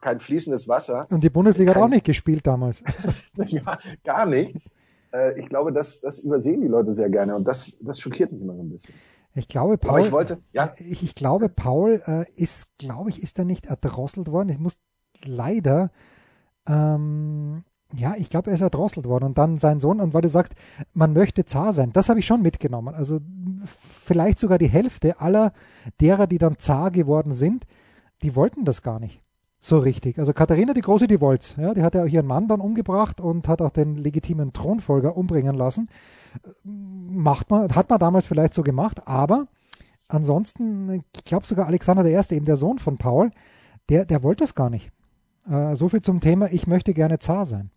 kein 0.00 0.20
fließendes 0.20 0.68
Wasser, 0.68 1.06
Und 1.10 1.22
die 1.24 1.30
Bundesliga 1.30 1.70
hat 1.70 1.76
Kein- 1.76 1.84
auch 1.84 1.88
nicht 1.88 2.04
gespielt 2.04 2.46
damals. 2.46 2.82
ja, 3.46 3.78
gar 4.04 4.26
nichts. 4.26 4.74
Äh, 5.12 5.38
Ich 5.38 5.48
glaube, 5.48 5.72
das, 5.72 6.00
das 6.00 6.18
übersehen 6.20 6.60
die 6.60 6.68
Leute 6.68 6.92
sehr 6.92 7.08
gerne 7.10 7.34
und 7.36 7.46
das, 7.46 7.78
das 7.80 8.00
schockiert 8.00 8.32
mich 8.32 8.42
immer 8.42 8.56
so 8.56 8.62
ein 8.62 8.70
bisschen. 8.70 8.94
Ich 9.34 9.48
glaube, 9.48 9.76
Paul. 9.78 10.00
Ich 10.00 10.12
wollte, 10.12 10.38
ja, 10.52 10.72
Ich, 10.78 11.02
ich 11.02 11.14
glaube, 11.14 11.48
Paul 11.48 12.00
äh, 12.06 12.24
ist, 12.34 12.76
glaube 12.78 13.10
ich, 13.10 13.22
ist 13.22 13.38
er 13.38 13.44
nicht 13.44 13.66
erdrosselt 13.66 14.30
worden. 14.30 14.48
Ich 14.48 14.58
muss 14.58 14.76
leider, 15.24 15.90
ähm, 16.66 17.64
Ja, 17.94 18.14
ich 18.16 18.30
glaube, 18.30 18.50
er 18.50 18.54
ist 18.54 18.62
erdrosselt 18.62 19.06
worden 19.06 19.24
und 19.24 19.38
dann 19.38 19.58
sein 19.58 19.80
Sohn. 19.80 20.00
Und 20.00 20.12
weil 20.12 20.22
du 20.22 20.28
sagst, 20.28 20.54
man 20.92 21.12
möchte 21.12 21.44
Zar 21.44 21.72
sein, 21.72 21.92
das 21.92 22.08
habe 22.08 22.18
ich 22.18 22.26
schon 22.26 22.42
mitgenommen. 22.42 22.94
Also 22.94 23.20
vielleicht 23.64 24.38
sogar 24.38 24.58
die 24.58 24.68
Hälfte 24.68 25.20
aller 25.20 25.52
derer, 26.00 26.26
die 26.26 26.38
dann 26.38 26.58
Zar 26.58 26.90
geworden 26.90 27.32
sind, 27.32 27.66
die 28.22 28.34
wollten 28.34 28.64
das 28.64 28.82
gar 28.82 28.98
nicht 28.98 29.22
so 29.66 29.78
richtig. 29.78 30.18
Also 30.18 30.32
Katharina 30.32 30.72
die 30.74 30.80
Große, 30.80 31.06
die 31.06 31.20
wollte 31.20 31.60
ja, 31.60 31.74
die 31.74 31.82
hat 31.82 31.94
ja 31.94 32.04
auch 32.04 32.08
ihren 32.08 32.26
Mann 32.26 32.48
dann 32.48 32.60
umgebracht 32.60 33.20
und 33.20 33.48
hat 33.48 33.60
auch 33.60 33.70
den 33.70 33.96
legitimen 33.96 34.52
Thronfolger 34.52 35.16
umbringen 35.16 35.56
lassen. 35.56 35.88
Macht 36.64 37.50
man, 37.50 37.74
hat 37.74 37.90
man 37.90 37.98
damals 37.98 38.26
vielleicht 38.26 38.54
so 38.54 38.62
gemacht, 38.62 39.06
aber 39.06 39.48
ansonsten, 40.08 41.02
ich 41.16 41.24
glaube 41.24 41.46
sogar 41.46 41.66
Alexander 41.66 42.04
I., 42.04 42.34
eben 42.34 42.46
der 42.46 42.56
Sohn 42.56 42.78
von 42.78 42.96
Paul, 42.98 43.30
der, 43.88 44.04
der 44.04 44.22
wollte 44.22 44.44
das 44.44 44.54
gar 44.54 44.70
nicht. 44.70 44.90
Äh, 45.50 45.74
so 45.74 45.88
viel 45.88 46.02
zum 46.02 46.20
Thema, 46.20 46.52
ich 46.52 46.66
möchte 46.66 46.94
gerne 46.94 47.18
Zar 47.18 47.46
sein. 47.46 47.70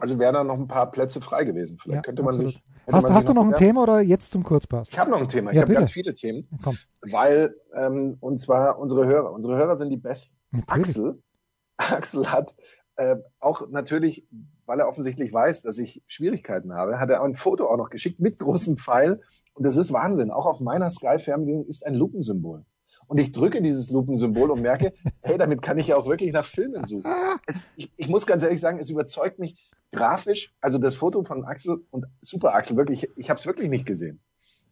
Also 0.00 0.18
wären 0.18 0.34
da 0.34 0.44
noch 0.44 0.58
ein 0.58 0.68
paar 0.68 0.90
Plätze 0.90 1.20
frei 1.20 1.44
gewesen. 1.44 1.78
Vielleicht 1.78 1.96
ja, 1.96 2.02
könnte 2.02 2.22
man 2.22 2.34
absolut. 2.34 2.54
sich. 2.54 2.62
Hast, 2.90 3.04
man 3.04 3.14
hast 3.14 3.28
du 3.28 3.34
noch 3.34 3.44
ein 3.44 3.54
Thema 3.54 3.82
oder 3.82 4.00
jetzt 4.00 4.32
zum 4.32 4.42
Kurzpass? 4.42 4.88
Ich 4.90 4.98
habe 4.98 5.10
noch 5.10 5.20
ein 5.20 5.28
Thema. 5.28 5.50
Ich 5.50 5.56
ja, 5.56 5.62
habe 5.62 5.74
ganz 5.74 5.90
viele 5.90 6.14
Themen. 6.14 6.48
Komm. 6.62 6.76
Weil, 7.02 7.54
ähm, 7.74 8.16
und 8.20 8.40
zwar 8.40 8.78
unsere 8.78 9.06
Hörer. 9.06 9.32
Unsere 9.32 9.56
Hörer 9.56 9.76
sind 9.76 9.90
die 9.90 9.96
besten. 9.96 10.38
Natürlich. 10.50 10.88
Axel, 10.88 11.22
Axel 11.76 12.32
hat 12.32 12.54
äh, 12.96 13.16
auch 13.38 13.68
natürlich, 13.68 14.26
weil 14.66 14.80
er 14.80 14.88
offensichtlich 14.88 15.32
weiß, 15.32 15.62
dass 15.62 15.78
ich 15.78 16.02
Schwierigkeiten 16.06 16.74
habe, 16.74 16.98
hat 16.98 17.10
er 17.10 17.22
ein 17.22 17.34
Foto 17.34 17.66
auch 17.66 17.76
noch 17.76 17.90
geschickt 17.90 18.20
mit 18.20 18.38
großem 18.38 18.76
Pfeil. 18.76 19.20
Und 19.54 19.64
das 19.64 19.76
ist 19.76 19.92
Wahnsinn. 19.92 20.30
Auch 20.30 20.46
auf 20.46 20.60
meiner 20.60 20.90
Sky-Fernbedienung 20.90 21.66
ist 21.66 21.86
ein 21.86 21.94
Lupensymbol. 21.94 22.64
Und 23.10 23.18
ich 23.18 23.32
drücke 23.32 23.60
dieses 23.60 23.90
Lupensymbol 23.90 24.52
und 24.52 24.62
merke, 24.62 24.92
hey, 25.22 25.36
damit 25.36 25.62
kann 25.62 25.78
ich 25.78 25.88
ja 25.88 25.96
auch 25.96 26.06
wirklich 26.06 26.32
nach 26.32 26.44
Filmen 26.44 26.84
suchen. 26.84 27.10
Es, 27.44 27.66
ich, 27.74 27.90
ich, 27.96 28.08
muss 28.08 28.24
ganz 28.24 28.44
ehrlich 28.44 28.60
sagen, 28.60 28.78
es 28.78 28.88
überzeugt 28.88 29.40
mich 29.40 29.68
grafisch. 29.90 30.54
Also 30.60 30.78
das 30.78 30.94
Foto 30.94 31.24
von 31.24 31.44
Axel 31.44 31.84
und 31.90 32.06
Super 32.20 32.54
Axel, 32.54 32.76
wirklich, 32.76 33.02
ich, 33.02 33.10
ich 33.16 33.28
habe 33.28 33.40
es 33.40 33.46
wirklich 33.46 33.68
nicht 33.68 33.84
gesehen. 33.84 34.20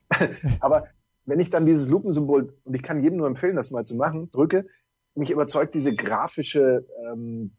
Aber 0.60 0.86
wenn 1.26 1.40
ich 1.40 1.50
dann 1.50 1.66
dieses 1.66 1.88
Lupensymbol, 1.88 2.54
und 2.62 2.74
ich 2.76 2.84
kann 2.84 3.02
jedem 3.02 3.18
nur 3.18 3.26
empfehlen, 3.26 3.56
das 3.56 3.72
mal 3.72 3.84
zu 3.84 3.96
machen, 3.96 4.30
drücke, 4.30 4.66
mich 5.16 5.32
überzeugt 5.32 5.74
diese 5.74 5.92
grafische 5.92 6.86
ähm, 7.10 7.50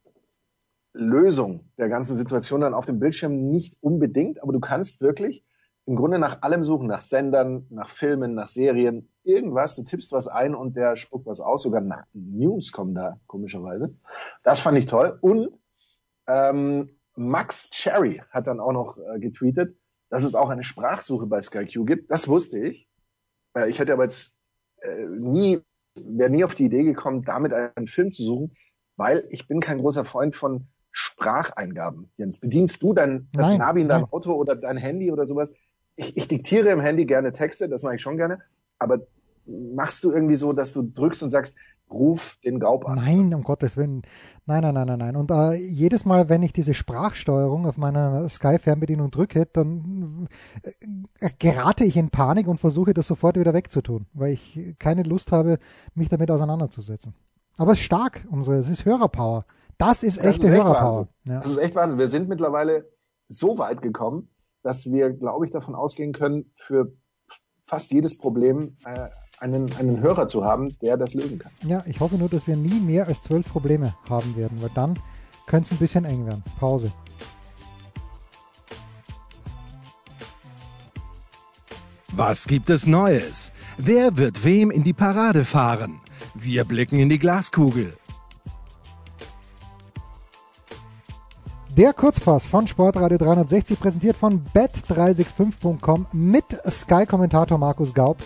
Lösung 0.93 1.65
der 1.77 1.89
ganzen 1.89 2.15
Situation 2.15 2.61
dann 2.61 2.73
auf 2.73 2.85
dem 2.85 3.01
Bildschirm 3.01 3.51
nicht 3.51 3.75
unbedingt, 3.81 4.41
aber 4.41 4.53
du 4.53 4.61
kannst 4.61 5.01
wirklich 5.01 5.43
im 5.89 5.95
Grunde 5.95 6.19
nach 6.19 6.43
allem 6.43 6.63
suchen, 6.63 6.85
nach 6.85 7.01
Sendern, 7.01 7.65
nach 7.71 7.89
Filmen, 7.89 8.35
nach 8.35 8.47
Serien, 8.47 9.09
irgendwas, 9.23 9.75
du 9.75 9.81
tippst 9.81 10.11
was 10.11 10.27
ein 10.27 10.53
und 10.53 10.75
der 10.75 10.95
spuckt 10.95 11.25
was 11.25 11.39
aus, 11.39 11.63
sogar 11.63 11.81
News 12.13 12.71
kommen 12.71 12.93
da 12.93 13.19
komischerweise. 13.25 13.89
Das 14.43 14.59
fand 14.59 14.77
ich 14.77 14.85
toll. 14.85 15.17
Und 15.19 15.49
ähm, 16.27 16.91
Max 17.15 17.71
Cherry 17.71 18.21
hat 18.29 18.45
dann 18.45 18.59
auch 18.59 18.71
noch 18.71 18.99
äh, 18.99 19.19
getweetet, 19.19 19.79
dass 20.11 20.23
es 20.23 20.35
auch 20.35 20.51
eine 20.51 20.63
Sprachsuche 20.63 21.25
bei 21.25 21.41
SkyQ 21.41 21.87
gibt. 21.87 22.11
Das 22.11 22.27
wusste 22.27 22.59
ich. 22.59 22.87
Äh, 23.57 23.67
ich 23.71 23.79
hätte 23.79 23.93
aber 23.93 24.03
jetzt 24.03 24.37
äh, 24.81 25.07
nie, 25.07 25.59
wäre 25.95 26.29
nie 26.29 26.43
auf 26.43 26.53
die 26.53 26.65
Idee 26.65 26.83
gekommen, 26.83 27.23
damit 27.23 27.51
einen 27.51 27.87
Film 27.87 28.11
zu 28.11 28.23
suchen, 28.23 28.55
weil 28.95 29.25
ich 29.31 29.47
bin 29.47 29.59
kein 29.59 29.79
großer 29.79 30.05
Freund 30.05 30.35
von 30.35 30.67
Spracheingaben. 30.91 32.11
Jens, 32.17 32.39
bedienst 32.39 32.83
du 32.83 32.93
dein 32.93 33.27
das 33.33 33.49
nein, 33.49 33.57
Navi 33.57 33.81
in 33.81 33.87
deinem 33.87 34.01
nein. 34.01 34.11
Auto 34.11 34.33
oder 34.33 34.55
dein 34.55 34.77
Handy 34.77 35.11
oder 35.11 35.25
sowas? 35.25 35.51
Ich, 35.99 36.15
ich 36.15 36.27
diktiere 36.29 36.69
im 36.69 36.79
Handy 36.79 37.05
gerne 37.05 37.33
Texte, 37.33 37.67
das 37.67 37.83
mache 37.83 37.95
ich 37.95 38.01
schon 38.01 38.15
gerne, 38.15 38.39
aber 38.77 38.99
machst 39.45 40.03
du 40.03 40.11
irgendwie 40.11 40.37
so, 40.37 40.53
dass 40.53 40.71
du 40.71 40.81
drückst 40.83 41.23
und 41.23 41.29
sagst, 41.29 41.55
ruf 41.91 42.37
den 42.43 42.59
Gaub 42.59 42.87
an. 42.87 42.95
Nein, 42.99 43.33
um 43.33 43.43
Gottes 43.43 43.75
Willen. 43.75 44.03
Nein, 44.45 44.61
nein, 44.61 44.73
nein, 44.75 44.87
nein, 44.87 44.99
nein. 44.99 45.15
Und 45.15 45.31
äh, 45.31 45.55
jedes 45.55 46.05
Mal, 46.05 46.29
wenn 46.29 46.43
ich 46.43 46.53
diese 46.53 46.73
Sprachsteuerung 46.73 47.65
auf 47.65 47.77
meiner 47.77 48.29
Sky-Fernbedienung 48.29 49.11
drücke, 49.11 49.45
dann 49.51 50.29
äh, 51.19 51.29
gerate 51.37 51.83
ich 51.83 51.97
in 51.97 52.11
Panik 52.11 52.47
und 52.47 52.59
versuche 52.59 52.93
das 52.93 53.07
sofort 53.07 53.37
wieder 53.37 53.53
wegzutun, 53.53 54.05
weil 54.13 54.33
ich 54.33 54.75
keine 54.79 55.03
Lust 55.03 55.31
habe, 55.31 55.57
mich 55.95 56.07
damit 56.07 56.31
auseinanderzusetzen. 56.31 57.13
Aber 57.57 57.73
es 57.73 57.79
ist 57.79 57.85
stark, 57.85 58.25
unsere, 58.29 58.57
es 58.57 58.69
ist 58.69 58.85
Hörerpower. 58.85 59.45
Das 59.77 60.03
ist 60.03 60.17
echte 60.17 60.47
das 60.47 60.51
ist 60.51 60.63
Hörerpower. 60.63 61.07
Ja. 61.25 61.39
Das 61.39 61.49
ist 61.49 61.57
echt 61.57 61.75
Wahnsinn. 61.75 61.99
Wir 61.99 62.07
sind 62.07 62.29
mittlerweile 62.29 62.87
so 63.27 63.57
weit 63.57 63.81
gekommen, 63.81 64.29
dass 64.63 64.91
wir, 64.91 65.11
glaube 65.11 65.45
ich, 65.45 65.51
davon 65.51 65.75
ausgehen 65.75 66.13
können, 66.13 66.51
für 66.55 66.93
fast 67.65 67.91
jedes 67.91 68.17
Problem 68.17 68.77
äh, 68.85 69.09
einen, 69.39 69.73
einen 69.75 70.01
Hörer 70.01 70.27
zu 70.27 70.43
haben, 70.43 70.77
der 70.81 70.97
das 70.97 71.13
lösen 71.13 71.39
kann. 71.39 71.51
Ja, 71.63 71.83
ich 71.85 71.99
hoffe 71.99 72.15
nur, 72.15 72.29
dass 72.29 72.47
wir 72.47 72.55
nie 72.55 72.79
mehr 72.79 73.07
als 73.07 73.21
zwölf 73.21 73.47
Probleme 73.47 73.95
haben 74.09 74.35
werden, 74.35 74.61
weil 74.61 74.71
dann 74.75 74.99
könnte 75.47 75.67
es 75.67 75.71
ein 75.71 75.77
bisschen 75.77 76.05
eng 76.05 76.25
werden. 76.25 76.43
Pause. 76.59 76.91
Was 82.11 82.47
gibt 82.47 82.69
es 82.69 82.85
Neues? 82.85 83.53
Wer 83.77 84.17
wird 84.17 84.43
wem 84.43 84.71
in 84.71 84.83
die 84.83 84.93
Parade 84.93 85.45
fahren? 85.45 86.01
Wir 86.35 86.65
blicken 86.65 86.99
in 86.99 87.07
die 87.07 87.19
Glaskugel. 87.19 87.98
Der 91.79 91.93
Kurzpass 91.93 92.45
von 92.45 92.67
Sportradio 92.67 93.17
360 93.17 93.79
präsentiert 93.79 94.17
von 94.17 94.43
bet365.com 94.53 96.07
mit 96.11 96.43
Sky-Kommentator 96.69 97.57
Markus 97.57 97.93
Gaub 97.93 98.17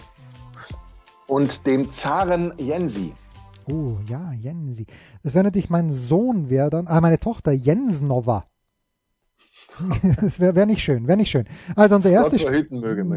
und 1.27 1.67
dem 1.67 1.91
Zaren 1.91 2.51
Jensi. 2.57 3.13
Oh 3.67 3.97
ja, 4.09 4.33
Jensi. 4.33 4.87
Das 5.21 5.35
wäre 5.35 5.43
natürlich 5.43 5.69
mein 5.69 5.91
Sohn, 5.91 6.49
wäre 6.49 6.71
dann, 6.71 6.87
ah, 6.87 6.99
meine 6.99 7.19
Tochter 7.19 7.51
Jensnova. 7.51 8.43
das 10.21 10.39
wäre 10.39 10.55
wär 10.55 10.65
nicht 10.65 10.81
schön, 10.81 11.07
wäre 11.07 11.17
nicht 11.17 11.29
schön. 11.29 11.45
Also 11.75 11.95
unser 11.95 12.11
erstes 12.11 12.41
Spiel. 12.41 12.67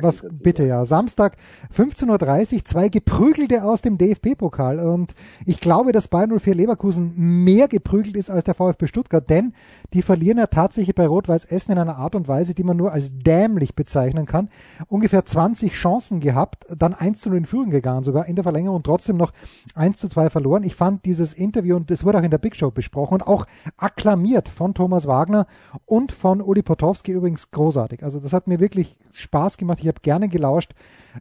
Was 0.00 0.24
bitte 0.42 0.64
ja. 0.64 0.84
Samstag 0.84 1.36
15.30 1.76 2.54
Uhr, 2.54 2.64
zwei 2.64 2.88
geprügelte 2.88 3.64
aus 3.64 3.82
dem 3.82 3.98
DFB-Pokal. 3.98 4.80
Und 4.80 5.14
ich 5.44 5.60
glaube, 5.60 5.92
dass 5.92 6.08
Bayern 6.08 6.38
04 6.38 6.54
Leverkusen 6.54 7.12
mehr 7.16 7.68
geprügelt 7.68 8.16
ist 8.16 8.30
als 8.30 8.44
der 8.44 8.54
VfB 8.54 8.86
Stuttgart, 8.86 9.28
denn 9.28 9.52
die 9.92 10.02
verlieren 10.02 10.38
ja 10.38 10.46
tatsächlich 10.46 10.94
bei 10.94 11.06
Rot-Weiß 11.06 11.44
Essen 11.46 11.72
in 11.72 11.78
einer 11.78 11.96
Art 11.96 12.14
und 12.14 12.28
Weise, 12.28 12.54
die 12.54 12.64
man 12.64 12.76
nur 12.76 12.92
als 12.92 13.10
dämlich 13.12 13.74
bezeichnen 13.74 14.26
kann. 14.26 14.48
Ungefähr 14.88 15.24
20 15.24 15.72
Chancen 15.72 16.20
gehabt, 16.20 16.64
dann 16.76 16.94
1 16.94 17.20
zu 17.20 17.28
0 17.28 17.38
in 17.38 17.44
Führung 17.44 17.70
gegangen, 17.70 18.02
sogar 18.02 18.26
in 18.26 18.36
der 18.36 18.44
Verlängerung 18.44 18.82
trotzdem 18.82 19.16
noch 19.16 19.32
1 19.74 19.98
zu 19.98 20.08
2 20.08 20.30
verloren. 20.30 20.64
Ich 20.64 20.74
fand 20.74 21.04
dieses 21.04 21.32
Interview, 21.32 21.76
und 21.76 21.90
das 21.90 22.04
wurde 22.04 22.18
auch 22.18 22.22
in 22.22 22.30
der 22.30 22.38
Big 22.38 22.56
Show 22.56 22.70
besprochen 22.70 23.14
und 23.14 23.26
auch 23.26 23.46
akklamiert 23.76 24.48
von 24.48 24.74
Thomas 24.74 25.06
Wagner 25.06 25.46
und 25.84 26.12
von 26.12 26.40
Uli 26.46 26.62
Potowski 26.62 27.12
übrigens 27.12 27.50
großartig. 27.50 28.02
Also 28.02 28.20
das 28.20 28.32
hat 28.32 28.46
mir 28.46 28.60
wirklich 28.60 28.98
Spaß 29.12 29.56
gemacht. 29.56 29.78
Ich 29.80 29.88
habe 29.88 30.00
gerne 30.00 30.28
gelauscht. 30.28 30.72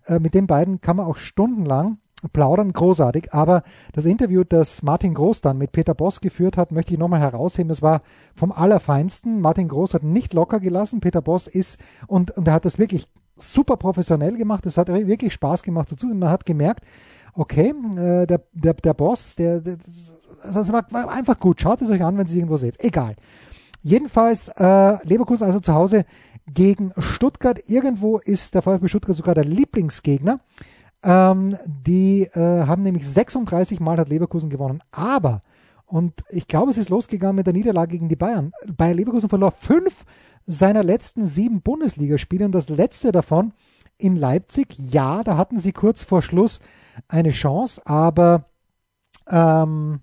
Äh, 0.05 0.19
mit 0.19 0.33
den 0.33 0.47
beiden 0.47 0.81
kann 0.81 0.97
man 0.97 1.07
auch 1.07 1.17
stundenlang 1.17 1.97
plaudern, 2.33 2.73
großartig. 2.73 3.33
Aber 3.33 3.63
das 3.93 4.05
Interview, 4.05 4.43
das 4.43 4.83
Martin 4.83 5.13
Groß 5.13 5.41
dann 5.41 5.57
mit 5.57 5.71
Peter 5.71 5.93
Boss 5.93 6.21
geführt 6.21 6.57
hat, 6.57 6.71
möchte 6.71 6.93
ich 6.93 6.99
nochmal 6.99 7.19
herausheben. 7.19 7.71
Es 7.71 7.81
war 7.81 8.01
vom 8.35 8.51
Allerfeinsten. 8.51 9.41
Martin 9.41 9.67
Groß 9.67 9.93
hat 9.93 10.03
nicht 10.03 10.33
locker 10.33 10.59
gelassen. 10.59 11.01
Peter 11.01 11.21
Boss 11.21 11.47
ist, 11.47 11.79
und, 12.07 12.31
und 12.31 12.47
er 12.47 12.53
hat 12.53 12.65
das 12.65 12.79
wirklich 12.79 13.07
super 13.35 13.77
professionell 13.77 14.37
gemacht. 14.37 14.65
Es 14.65 14.77
hat 14.77 14.87
wirklich 14.87 15.33
Spaß 15.33 15.63
gemacht 15.63 15.91
dazu. 15.91 16.07
Man 16.07 16.29
hat 16.29 16.45
gemerkt, 16.45 16.85
okay, 17.33 17.73
äh, 17.97 18.25
der, 18.25 18.41
der, 18.53 18.73
der 18.73 18.93
Boss, 18.93 19.35
der, 19.35 19.59
der 19.59 19.77
also 20.43 20.73
war 20.73 21.09
einfach 21.09 21.39
gut. 21.39 21.61
Schaut 21.61 21.81
es 21.81 21.89
euch 21.89 22.03
an, 22.03 22.17
wenn 22.17 22.25
ihr 22.25 22.29
es 22.29 22.35
irgendwo 22.35 22.57
seht. 22.57 22.83
Egal. 22.83 23.15
Jedenfalls 23.85 24.47
äh, 24.47 24.97
Leverkusen 25.07 25.45
also 25.45 25.59
zu 25.59 25.75
Hause 25.75 26.05
gegen 26.51 26.91
Stuttgart. 26.97 27.59
Irgendwo 27.67 28.17
ist 28.17 28.55
der 28.55 28.63
VfB 28.63 28.87
Stuttgart 28.87 29.15
sogar 29.15 29.35
der 29.35 29.45
Lieblingsgegner. 29.45 30.39
Ähm, 31.03 31.55
die 31.67 32.23
äh, 32.23 32.65
haben 32.65 32.81
nämlich 32.81 33.07
36 33.07 33.79
Mal 33.79 33.97
hat 33.97 34.09
Leverkusen 34.09 34.49
gewonnen. 34.49 34.81
Aber, 34.89 35.43
und 35.85 36.23
ich 36.29 36.47
glaube, 36.47 36.71
es 36.71 36.79
ist 36.79 36.89
losgegangen 36.89 37.35
mit 37.35 37.45
der 37.45 37.53
Niederlage 37.53 37.91
gegen 37.91 38.09
die 38.09 38.15
Bayern. 38.15 38.53
Bayer 38.75 38.95
Leverkusen 38.95 39.29
verlor 39.29 39.51
fünf 39.51 40.03
seiner 40.47 40.81
letzten 40.81 41.23
sieben 41.23 41.61
Bundesligaspiele 41.61 42.45
und 42.45 42.53
das 42.53 42.69
letzte 42.69 43.11
davon 43.11 43.53
in 43.99 44.15
Leipzig. 44.15 44.69
Ja, 44.79 45.23
da 45.23 45.37
hatten 45.37 45.59
sie 45.59 45.73
kurz 45.73 46.03
vor 46.03 46.23
Schluss 46.23 46.59
eine 47.07 47.29
Chance, 47.29 47.83
aber 47.85 48.45
ähm, 49.29 49.99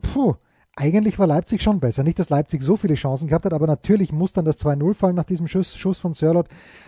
puh, 0.00 0.36
eigentlich 0.74 1.18
war 1.18 1.26
Leipzig 1.26 1.60
schon 1.60 1.80
besser. 1.80 2.02
Nicht, 2.02 2.18
dass 2.18 2.30
Leipzig 2.30 2.62
so 2.62 2.78
viele 2.78 2.94
Chancen 2.94 3.28
gehabt 3.28 3.44
hat, 3.44 3.52
aber 3.52 3.66
natürlich 3.66 4.10
muss 4.10 4.32
dann 4.32 4.46
das 4.46 4.58
2-0 4.58 4.94
fallen 4.94 5.14
nach 5.14 5.24
diesem 5.24 5.46
Schuss, 5.46 5.76
Schuss 5.76 5.98
von 5.98 6.14
Sörlot. 6.14 6.46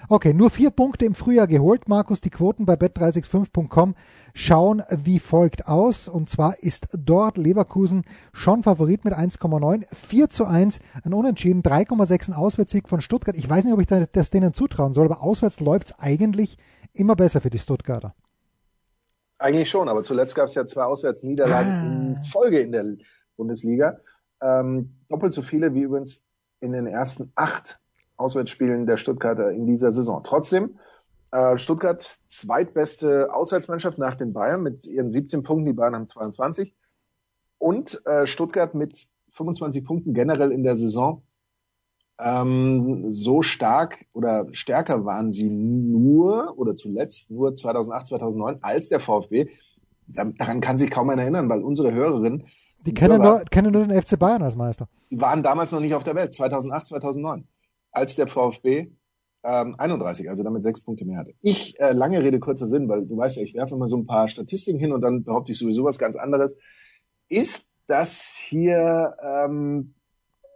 Okay, 0.08 0.32
nur 0.32 0.48
vier 0.48 0.70
Punkte 0.70 1.04
im 1.04 1.14
Frühjahr 1.14 1.46
geholt. 1.46 1.86
Markus, 1.86 2.22
die 2.22 2.30
Quoten 2.30 2.64
bei 2.64 2.74
bet365.com 2.74 3.94
schauen 4.32 4.82
wie 4.90 5.18
folgt 5.18 5.68
aus. 5.68 6.08
Und 6.08 6.30
zwar 6.30 6.58
ist 6.62 6.88
dort 6.96 7.36
Leverkusen 7.36 8.04
schon 8.32 8.62
Favorit 8.62 9.04
mit 9.04 9.12
1,9. 9.12 9.84
4 9.94 10.30
zu 10.30 10.46
1, 10.46 10.80
ein 11.02 11.12
Unentschieden, 11.12 11.62
3,6 11.62 12.30
ein 12.30 12.34
Auswärtssieg 12.34 12.88
von 12.88 13.02
Stuttgart. 13.02 13.36
Ich 13.36 13.48
weiß 13.48 13.64
nicht, 13.64 13.74
ob 13.74 13.80
ich 13.80 13.86
das 13.86 14.30
denen 14.30 14.54
zutrauen 14.54 14.94
soll, 14.94 15.04
aber 15.04 15.22
auswärts 15.22 15.60
läuft 15.60 15.88
es 15.88 15.98
eigentlich 15.98 16.56
immer 16.94 17.16
besser 17.16 17.42
für 17.42 17.50
die 17.50 17.58
Stuttgarter. 17.58 18.14
Eigentlich 19.38 19.68
schon, 19.68 19.88
aber 19.90 20.02
zuletzt 20.04 20.34
gab 20.34 20.46
es 20.46 20.54
ja 20.54 20.64
zwei 20.66 20.84
Auswärtsniederlagen 20.84 21.70
ah. 21.70 22.16
in 22.16 22.22
Folge 22.22 22.60
in 22.60 22.72
der 22.72 22.84
Bundesliga. 23.36 23.98
Ähm, 24.40 24.96
doppelt 25.08 25.32
so 25.32 25.42
viele 25.42 25.74
wie 25.74 25.82
übrigens 25.82 26.22
in 26.60 26.72
den 26.72 26.86
ersten 26.86 27.32
acht 27.34 27.80
Auswärtsspielen 28.16 28.86
der 28.86 28.96
Stuttgarter 28.96 29.50
in 29.52 29.66
dieser 29.66 29.92
Saison. 29.92 30.22
Trotzdem, 30.24 30.78
äh, 31.32 31.58
Stuttgart 31.58 32.00
zweitbeste 32.26 33.34
Auswärtsmannschaft 33.34 33.98
nach 33.98 34.14
den 34.14 34.32
Bayern 34.32 34.62
mit 34.62 34.86
ihren 34.86 35.10
17 35.10 35.42
Punkten, 35.42 35.66
die 35.66 35.72
Bayern 35.72 35.94
haben 35.94 36.08
22. 36.08 36.74
Und 37.58 38.04
äh, 38.06 38.26
Stuttgart 38.26 38.74
mit 38.74 39.08
25 39.30 39.84
Punkten 39.84 40.14
generell 40.14 40.52
in 40.52 40.62
der 40.62 40.76
Saison. 40.76 41.22
Ähm, 42.20 43.10
so 43.10 43.42
stark 43.42 44.04
oder 44.12 44.46
stärker 44.52 45.04
waren 45.04 45.32
sie 45.32 45.50
nur 45.50 46.56
oder 46.56 46.76
zuletzt 46.76 47.30
nur 47.30 47.54
2008, 47.54 48.06
2009 48.06 48.58
als 48.62 48.88
der 48.88 49.00
VfB. 49.00 49.48
Daran 50.06 50.60
kann 50.60 50.76
sich 50.76 50.90
kaum 50.90 51.10
einer 51.10 51.22
erinnern, 51.22 51.48
weil 51.48 51.64
unsere 51.64 51.92
Hörerin 51.92 52.44
die 52.86 52.94
kennen 52.94 53.22
nur, 53.22 53.42
kennen 53.50 53.72
nur 53.72 53.86
den 53.86 54.00
FC 54.00 54.18
Bayern 54.18 54.42
als 54.42 54.56
Meister. 54.56 54.88
Die 55.10 55.20
waren 55.20 55.42
damals 55.42 55.72
noch 55.72 55.80
nicht 55.80 55.94
auf 55.94 56.04
der 56.04 56.14
Welt, 56.14 56.34
2008, 56.34 56.88
2009, 56.88 57.46
als 57.92 58.14
der 58.14 58.26
VfB 58.26 58.90
ähm, 59.44 59.74
31, 59.78 60.28
also 60.28 60.42
damit 60.42 60.62
sechs 60.62 60.80
Punkte 60.80 61.04
mehr 61.04 61.18
hatte. 61.18 61.34
Ich, 61.40 61.78
äh, 61.80 61.92
lange 61.92 62.22
Rede, 62.22 62.40
kurzer 62.40 62.66
Sinn, 62.66 62.88
weil 62.88 63.06
du 63.06 63.16
weißt 63.16 63.36
ja, 63.36 63.42
ich 63.42 63.54
werfe 63.54 63.74
immer 63.74 63.88
so 63.88 63.96
ein 63.96 64.06
paar 64.06 64.28
Statistiken 64.28 64.78
hin 64.78 64.92
und 64.92 65.02
dann 65.02 65.24
behaupte 65.24 65.52
ich 65.52 65.58
sowieso 65.58 65.84
was 65.84 65.98
ganz 65.98 66.16
anderes. 66.16 66.56
Ist 67.28 67.72
das 67.86 68.36
hier, 68.36 69.16
ähm, 69.22 69.94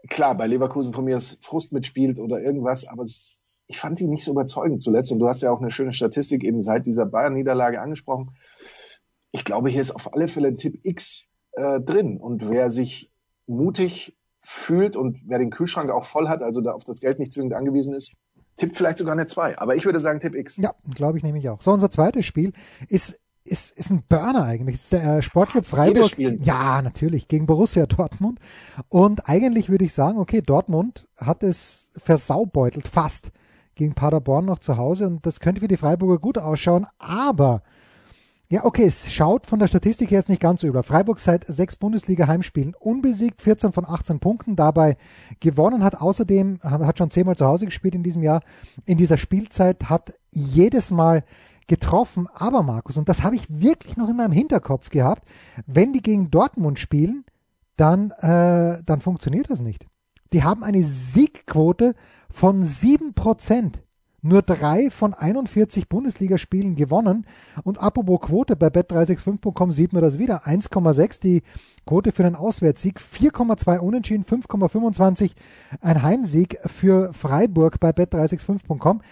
klar, 0.09 0.37
bei 0.37 0.47
Leverkusen 0.47 0.95
von 0.95 1.05
mir 1.05 1.19
ist 1.19 1.45
Frust 1.45 1.73
mitspielt 1.73 2.19
oder 2.19 2.41
irgendwas, 2.41 2.87
aber 2.87 3.03
es, 3.03 3.61
ich 3.67 3.79
fand 3.79 4.01
die 4.01 4.07
nicht 4.07 4.25
so 4.25 4.33
überzeugend 4.33 4.83
zuletzt 4.83 5.13
und 5.13 5.19
du 5.19 5.29
hast 5.29 5.43
ja 5.43 5.51
auch 5.51 5.61
eine 5.61 5.71
schöne 5.71 5.93
Statistik 5.93 6.43
eben 6.43 6.63
seit 6.63 6.87
dieser 6.87 7.05
Bayern-Niederlage 7.05 7.81
angesprochen. 7.81 8.31
Ich 9.33 9.45
glaube, 9.45 9.69
hier 9.69 9.83
ist 9.83 9.91
auf 9.91 10.15
alle 10.15 10.29
Fälle 10.29 10.49
ein 10.49 10.57
Tipp 10.57 10.81
X 10.85 11.27
äh, 11.59 11.81
drin. 11.81 12.19
Und 12.19 12.49
wer 12.49 12.71
sich 12.71 13.11
mutig 13.47 14.17
fühlt 14.41 14.97
und 14.97 15.19
wer 15.27 15.39
den 15.39 15.51
Kühlschrank 15.51 15.91
auch 15.91 16.05
voll 16.05 16.29
hat, 16.29 16.43
also 16.43 16.61
da 16.61 16.73
auf 16.73 16.85
das 16.85 17.01
Geld 17.01 17.19
nicht 17.19 17.33
zwingend 17.33 17.55
angewiesen 17.55 17.95
ist, 17.95 18.15
tippt 18.57 18.77
vielleicht 18.77 18.99
sogar 18.99 19.13
eine 19.13 19.27
2. 19.27 19.59
Aber 19.59 19.77
ich 19.77 19.85
würde 19.85 20.01
sagen 20.01 20.21
Tipp 20.21 20.35
X. 20.35 20.57
Ja, 20.57 20.73
glaube 20.95 21.19
ich 21.19 21.25
nämlich 21.25 21.49
auch. 21.49 21.61
So, 21.61 21.73
unser 21.73 21.91
zweites 21.91 22.25
Spiel 22.25 22.53
ist 22.89 23.19
ist, 23.45 23.73
ist 23.79 23.91
ein 23.91 24.03
Burner 24.07 24.45
eigentlich. 24.45 24.75
ist 24.75 24.93
der 24.93 25.19
äh, 25.19 25.23
Sportclub 25.23 25.65
Freiburg. 25.65 26.19
Ja, 26.19 26.83
natürlich, 26.83 27.29
gegen 27.29 27.47
Borussia 27.47 27.87
Dortmund. 27.87 28.39
Und 28.91 29.27
eigentlich 29.27 29.71
würde 29.71 29.87
ich 29.87 29.95
sagen, 29.95 30.19
okay, 30.19 30.43
Dortmund 30.43 31.09
hat 31.17 31.43
es 31.43 31.91
versaubeutelt, 31.97 32.87
fast, 32.87 33.31
gegen 33.75 33.95
Paderborn 33.95 34.45
noch 34.45 34.59
zu 34.59 34.77
Hause. 34.77 35.07
Und 35.07 35.25
das 35.25 35.41
könnte 35.41 35.63
für 35.63 35.69
die 35.69 35.79
Freiburger 35.79 36.19
gut 36.19 36.37
ausschauen. 36.37 36.87
Aber 36.99 37.63
ja, 38.51 38.65
okay, 38.65 38.85
es 38.85 39.13
schaut 39.13 39.47
von 39.47 39.59
der 39.59 39.67
Statistik 39.67 40.11
her 40.11 40.19
jetzt 40.19 40.31
nicht 40.31 40.41
ganz 40.41 40.63
so 40.63 40.67
über. 40.67 40.83
Freiburg 40.83 41.21
seit 41.21 41.45
sechs 41.45 41.77
Bundesliga-Heimspielen 41.77 42.75
unbesiegt, 42.75 43.43
14 43.43 43.73
von 43.73 43.85
18 43.85 44.21
Punkten 44.21 44.57
dabei 44.57 44.97
gewonnen, 45.41 45.85
hat 45.85 46.01
außerdem, 46.01 46.61
hat 46.63 46.97
schon 46.97 47.11
zehnmal 47.11 47.37
zu 47.37 47.45
Hause 47.45 47.67
gespielt 47.67 47.95
in 47.95 48.03
diesem 48.03 48.23
Jahr. 48.23 48.41
In 48.87 48.97
dieser 48.97 49.19
Spielzeit 49.19 49.91
hat 49.91 50.15
jedes 50.33 50.91
Mal 50.91 51.25
getroffen. 51.67 52.27
Aber 52.33 52.63
Markus, 52.63 52.97
und 52.97 53.11
das 53.11 53.23
habe 53.23 53.37
ich 53.37 53.45
wirklich 53.49 53.99
noch 53.99 54.09
immer 54.09 54.25
im 54.25 54.33
Hinterkopf 54.33 54.89
gehabt, 54.89 55.29
wenn 55.67 55.93
die 55.93 56.01
gegen 56.01 56.31
Dortmund 56.31 56.79
spielen, 56.79 57.25
dann, 57.77 58.13
äh, 58.13 58.83
dann 58.83 59.01
funktioniert 59.03 59.51
das 59.51 59.61
nicht. 59.61 59.87
Die 60.33 60.43
haben 60.43 60.65
eine 60.65 60.83
Siegquote 60.83 61.95
von 62.31 62.63
sieben 62.63 63.13
Prozent 63.13 63.83
nur 64.21 64.43
drei 64.43 64.91
von 64.91 65.15
41 65.15 65.89
Bundesligaspielen 65.89 66.75
gewonnen. 66.75 67.27
Und 67.63 67.79
apropos 67.79 68.21
Quote, 68.21 68.57
bei 68.57 68.69
bet365.com 68.69 69.73
sieht 69.73 69.93
man 69.93 70.03
das 70.03 70.19
wieder. 70.19 70.47
1,6 70.47 71.21
die 71.21 71.43
Quote 71.87 72.13
für 72.13 72.25
den 72.25 72.35
Auswärtssieg, 72.35 73.01
4,2 73.01 73.79
Unentschieden, 73.79 74.25
5,25 74.25 75.33
ein 75.81 76.03
Heimsieg 76.03 76.59
für 76.67 77.13
Freiburg 77.13 77.81
bei 77.81 77.91
bet365.com. 77.91 79.03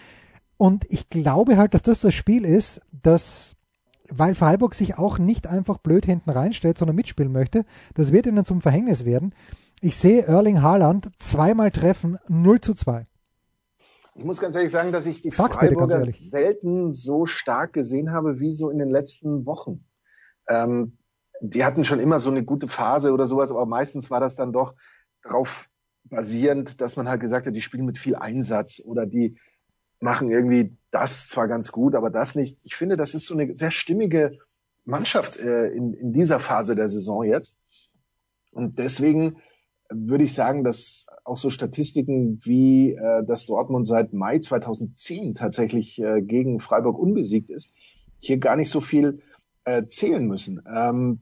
Und 0.57 0.85
ich 0.89 1.09
glaube 1.09 1.57
halt, 1.57 1.73
dass 1.73 1.83
das 1.83 2.01
das 2.01 2.13
Spiel 2.13 2.43
ist, 2.43 2.81
dass 2.91 3.53
weil 4.09 4.35
Freiburg 4.35 4.73
sich 4.73 4.97
auch 4.97 5.19
nicht 5.19 5.47
einfach 5.47 5.79
blöd 5.79 6.05
hinten 6.05 6.29
reinstellt, 6.29 6.77
sondern 6.77 6.95
mitspielen 6.95 7.31
möchte. 7.31 7.65
Das 7.93 8.13
wird 8.13 8.25
ihnen 8.25 8.45
zum 8.45 8.61
Verhängnis 8.61 9.03
werden. 9.03 9.33
Ich 9.81 9.97
sehe 9.97 10.25
Erling 10.25 10.61
Haaland 10.61 11.11
zweimal 11.19 11.71
treffen, 11.71 12.17
0 12.27 12.61
zu 12.61 12.73
2. 12.73 13.05
Ich 14.17 14.23
muss 14.23 14.39
ganz 14.39 14.55
ehrlich 14.55 14.71
sagen, 14.71 14.91
dass 14.91 15.05
ich 15.05 15.21
die 15.21 15.29
Sag's 15.29 15.57
Freiburger 15.57 16.03
selten 16.07 16.91
so 16.91 17.27
stark 17.27 17.73
gesehen 17.73 18.11
habe 18.11 18.39
wie 18.39 18.51
so 18.51 18.71
in 18.71 18.79
den 18.79 18.89
letzten 18.89 19.45
Wochen. 19.45 19.85
Ähm, 20.49 20.97
die 21.39 21.63
hatten 21.63 21.85
schon 21.85 21.99
immer 21.99 22.19
so 22.19 22.31
eine 22.31 22.43
gute 22.43 22.67
Phase 22.67 23.13
oder 23.13 23.27
sowas, 23.27 23.51
aber 23.51 23.67
meistens 23.67 24.09
war 24.09 24.19
das 24.19 24.35
dann 24.35 24.51
doch 24.51 24.73
darauf 25.21 25.69
basierend, 26.05 26.81
dass 26.81 26.95
man 26.95 27.07
halt 27.07 27.21
gesagt 27.21 27.45
hat, 27.45 27.55
die 27.55 27.61
spielen 27.61 27.85
mit 27.85 27.99
viel 27.99 28.15
Einsatz 28.15 28.81
oder 28.83 29.05
die 29.05 29.37
machen 29.99 30.31
irgendwie 30.31 30.75
das 30.89 31.27
zwar 31.27 31.47
ganz 31.47 31.71
gut, 31.71 31.93
aber 31.93 32.09
das 32.09 32.33
nicht. 32.33 32.57
Ich 32.63 32.75
finde, 32.75 32.97
das 32.97 33.13
ist 33.13 33.27
so 33.27 33.35
eine 33.37 33.55
sehr 33.55 33.71
stimmige 33.71 34.39
Mannschaft 34.83 35.37
äh, 35.37 35.67
in, 35.67 35.93
in 35.93 36.11
dieser 36.11 36.39
Phase 36.39 36.75
der 36.75 36.89
Saison 36.89 37.23
jetzt. 37.23 37.57
Und 38.51 38.79
deswegen 38.79 39.37
würde 39.89 40.23
ich 40.23 40.33
sagen, 40.33 40.63
dass 40.63 41.05
auch 41.23 41.37
so 41.37 41.49
Statistiken 41.49 42.39
wie, 42.43 42.93
äh, 42.93 43.23
dass 43.25 43.45
Dortmund 43.45 43.87
seit 43.87 44.13
Mai 44.13 44.39
2010 44.39 45.35
tatsächlich 45.35 45.99
äh, 46.01 46.21
gegen 46.21 46.59
Freiburg 46.59 46.97
unbesiegt 46.97 47.49
ist, 47.49 47.73
hier 48.19 48.37
gar 48.37 48.55
nicht 48.55 48.69
so 48.69 48.81
viel 48.81 49.21
äh, 49.63 49.85
zählen 49.85 50.25
müssen. 50.25 50.61
Ähm, 50.71 51.19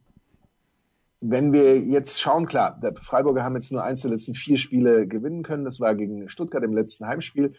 wenn 1.22 1.54
wir 1.54 1.80
jetzt 1.80 2.20
schauen, 2.22 2.46
klar, 2.46 2.80
der 2.82 2.96
Freiburger 2.96 3.44
haben 3.44 3.56
jetzt 3.56 3.72
nur 3.72 3.84
eins 3.84 4.02
der 4.02 4.12
letzten 4.12 4.36
vier 4.36 4.58
Spiele 4.58 5.08
gewinnen 5.08 5.44
können. 5.44 5.66
Das 5.66 5.80
war 5.80 5.96
gegen 5.96 6.30
Stuttgart 6.30 6.64
im 6.64 6.74
letzten 6.74 7.08
Heimspiel. 7.08 7.54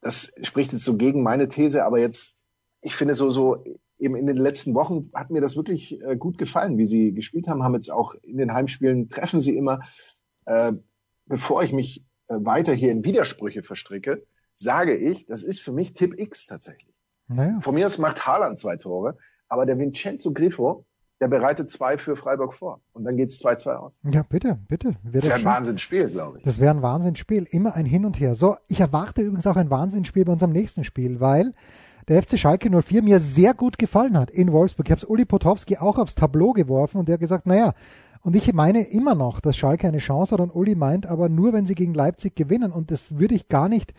Das 0.00 0.32
spricht 0.42 0.72
jetzt 0.72 0.84
so 0.84 0.96
gegen 0.96 1.22
meine 1.22 1.48
These, 1.48 1.84
aber 1.84 2.00
jetzt, 2.00 2.44
ich 2.80 2.96
finde 2.96 3.14
so, 3.14 3.30
so 3.30 3.62
eben 3.98 4.16
in 4.16 4.26
den 4.26 4.36
letzten 4.36 4.74
Wochen 4.74 5.10
hat 5.14 5.30
mir 5.30 5.40
das 5.40 5.56
wirklich 5.56 6.02
äh, 6.02 6.16
gut 6.16 6.38
gefallen, 6.38 6.76
wie 6.76 6.86
sie 6.86 7.14
gespielt 7.14 7.46
haben, 7.46 7.62
haben 7.62 7.74
jetzt 7.74 7.90
auch 7.90 8.14
in 8.22 8.36
den 8.36 8.52
Heimspielen 8.52 9.08
treffen 9.08 9.38
sie 9.38 9.56
immer 9.56 9.80
äh, 10.46 10.72
bevor 11.26 11.62
ich 11.62 11.72
mich 11.72 12.04
äh, 12.28 12.34
weiter 12.38 12.72
hier 12.72 12.92
in 12.92 13.04
Widersprüche 13.04 13.62
verstricke, 13.62 14.24
sage 14.54 14.96
ich, 14.96 15.26
das 15.26 15.42
ist 15.42 15.60
für 15.60 15.72
mich 15.72 15.94
Tipp 15.94 16.18
X 16.18 16.46
tatsächlich. 16.46 16.94
Naja. 17.28 17.58
Von 17.60 17.74
mir 17.74 17.86
aus 17.86 17.98
macht 17.98 18.26
Haaland 18.26 18.58
zwei 18.58 18.76
Tore, 18.76 19.16
aber 19.48 19.66
der 19.66 19.78
Vincenzo 19.78 20.32
Griffo, 20.32 20.84
der 21.22 21.28
bereitet 21.28 21.70
zwei 21.70 21.98
für 21.98 22.16
Freiburg 22.16 22.52
vor. 22.52 22.80
Und 22.92 23.04
dann 23.04 23.16
geht's 23.16 23.40
2-2 23.44 23.74
aus. 23.74 24.00
Ja, 24.10 24.24
bitte, 24.28 24.58
bitte. 24.66 24.96
das 25.04 25.24
wäre 25.24 25.36
ein 25.36 25.44
Wahnsinnsspiel, 25.44 26.08
glaube 26.10 26.38
ich. 26.38 26.44
Das 26.44 26.58
wäre 26.58 26.74
ein 26.74 26.82
Wahnsinnsspiel. 26.82 27.46
Immer 27.48 27.76
ein 27.76 27.86
Hin 27.86 28.04
und 28.04 28.18
Her. 28.18 28.34
So, 28.34 28.56
ich 28.66 28.80
erwarte 28.80 29.22
übrigens 29.22 29.46
auch 29.46 29.54
ein 29.54 29.70
Wahnsinnsspiel 29.70 30.24
bei 30.24 30.32
unserem 30.32 30.50
nächsten 30.50 30.82
Spiel, 30.82 31.20
weil 31.20 31.52
der 32.08 32.20
FC 32.20 32.36
Schalke 32.36 32.68
04 32.68 33.02
mir 33.02 33.20
sehr 33.20 33.54
gut 33.54 33.78
gefallen 33.78 34.18
hat 34.18 34.32
in 34.32 34.50
Wolfsburg. 34.50 34.88
Ich 34.88 34.90
habe 34.90 34.98
es 35.00 35.04
Uli 35.04 35.24
Potowski 35.24 35.76
auch 35.76 35.96
aufs 35.96 36.16
Tableau 36.16 36.52
geworfen 36.52 36.98
und 36.98 37.08
der 37.08 37.14
hat 37.14 37.20
gesagt, 37.20 37.46
naja, 37.46 37.74
und 38.22 38.36
ich 38.36 38.52
meine 38.54 38.82
immer 38.82 39.14
noch, 39.14 39.40
dass 39.40 39.56
Schalke 39.56 39.88
eine 39.88 39.98
Chance 39.98 40.32
hat 40.32 40.40
und 40.40 40.54
Uli 40.54 40.76
meint 40.76 41.06
aber 41.06 41.28
nur, 41.28 41.52
wenn 41.52 41.66
sie 41.66 41.74
gegen 41.74 41.92
Leipzig 41.92 42.36
gewinnen. 42.36 42.70
Und 42.70 42.92
das 42.92 43.18
würde 43.18 43.34
ich 43.34 43.48
gar 43.48 43.68
nicht, 43.68 43.94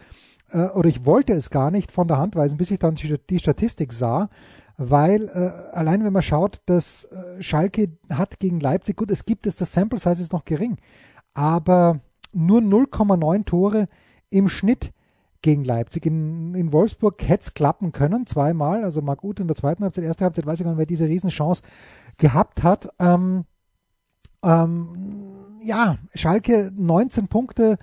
äh, 0.51 0.67
oder 0.67 0.87
ich 0.87 1.05
wollte 1.05 1.33
es 1.33 1.49
gar 1.49 1.71
nicht 1.71 1.91
von 1.91 2.07
der 2.07 2.17
Hand 2.17 2.35
weisen, 2.35 2.57
bis 2.57 2.71
ich 2.71 2.79
dann 2.79 2.95
die 2.95 3.39
Statistik 3.39 3.91
sah. 3.91 4.29
Weil 4.77 5.27
äh, 5.27 5.75
allein 5.75 6.03
wenn 6.03 6.13
man 6.13 6.21
schaut, 6.21 6.61
dass 6.65 7.05
äh, 7.05 7.43
Schalke 7.43 7.89
hat 8.09 8.39
gegen 8.39 8.59
Leipzig, 8.59 8.95
gut, 8.95 9.11
es 9.11 9.25
gibt 9.25 9.45
es, 9.45 9.57
das 9.57 9.73
Sample 9.73 9.99
Size 9.99 10.21
ist 10.21 10.31
noch 10.31 10.45
gering, 10.45 10.77
aber 11.33 11.99
nur 12.31 12.59
0,9 12.61 13.45
Tore 13.45 13.87
im 14.29 14.47
Schnitt 14.47 14.93
gegen 15.41 15.63
Leipzig. 15.65 16.05
In, 16.05 16.55
in 16.55 16.71
Wolfsburg 16.71 17.21
hätte 17.27 17.41
es 17.41 17.53
klappen 17.53 17.91
können, 17.91 18.25
zweimal. 18.25 18.83
Also 18.83 19.01
Marc 19.01 19.23
Uth 19.23 19.41
in 19.41 19.47
der 19.47 19.57
zweiten 19.57 19.83
Halbzeit, 19.83 20.05
erste 20.05 20.23
Halbzeit, 20.23 20.45
weiß 20.45 20.59
ich 20.59 20.63
gar 20.63 20.71
nicht, 20.71 20.79
wer 20.79 20.85
diese 20.85 21.07
Riesenchance 21.07 21.61
gehabt 22.17 22.63
hat. 22.63 22.89
Ähm, 22.99 23.43
ähm, 24.43 24.89
ja, 25.61 25.97
Schalke 26.13 26.71
19 26.75 27.27
Punkte, 27.27 27.77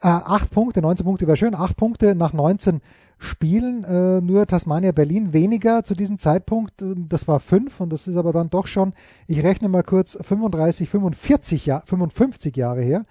äh, 0.00 0.08
8 0.08 0.50
Punkte, 0.50 0.80
19 0.82 1.04
Punkte 1.04 1.26
wäre 1.26 1.36
schön, 1.36 1.54
8 1.54 1.76
Punkte 1.76 2.14
nach 2.14 2.32
19 2.32 2.80
Spielen, 3.18 3.82
äh, 3.84 4.20
nur 4.20 4.46
Tasmania 4.46 4.92
Berlin 4.92 5.32
weniger 5.32 5.84
zu 5.84 5.94
diesem 5.94 6.18
Zeitpunkt, 6.18 6.82
ähm, 6.82 7.06
das 7.08 7.26
war 7.26 7.40
5 7.40 7.80
und 7.80 7.90
das 7.90 8.06
ist 8.06 8.16
aber 8.16 8.32
dann 8.32 8.50
doch 8.50 8.66
schon, 8.66 8.92
ich 9.26 9.42
rechne 9.42 9.68
mal 9.68 9.82
kurz, 9.82 10.18
35, 10.20 10.88
45 10.88 11.66
Jahre, 11.66 11.82
55 11.86 12.56
Jahre 12.56 12.82
her. 12.82 13.04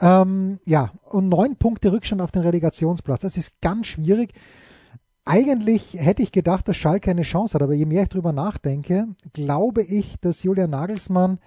Ähm, 0.00 0.58
ja, 0.64 0.92
und 1.08 1.30
9 1.30 1.56
Punkte 1.56 1.92
Rückstand 1.92 2.20
auf 2.20 2.30
den 2.30 2.42
Relegationsplatz, 2.42 3.22
das 3.22 3.38
ist 3.38 3.60
ganz 3.62 3.86
schwierig. 3.86 4.34
Eigentlich 5.24 5.94
hätte 5.94 6.22
ich 6.22 6.30
gedacht, 6.30 6.68
dass 6.68 6.76
Schalke 6.76 7.10
eine 7.10 7.22
Chance 7.22 7.54
hat, 7.54 7.62
aber 7.62 7.74
je 7.74 7.86
mehr 7.86 8.02
ich 8.02 8.08
drüber 8.10 8.32
nachdenke, 8.32 9.08
glaube 9.32 9.82
ich, 9.82 10.20
dass 10.20 10.42
Julian 10.42 10.70
Nagelsmann 10.70 11.38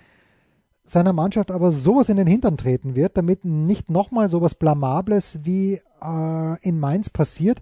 seiner 0.91 1.13
Mannschaft 1.13 1.51
aber 1.51 1.71
sowas 1.71 2.09
in 2.09 2.17
den 2.17 2.27
Hintern 2.27 2.57
treten 2.57 2.95
wird, 2.95 3.17
damit 3.17 3.45
nicht 3.45 3.89
nochmal 3.89 4.29
sowas 4.29 4.55
Blamables 4.55 5.39
wie 5.43 5.79
äh, 6.01 6.59
in 6.61 6.79
Mainz 6.79 7.09
passiert. 7.09 7.61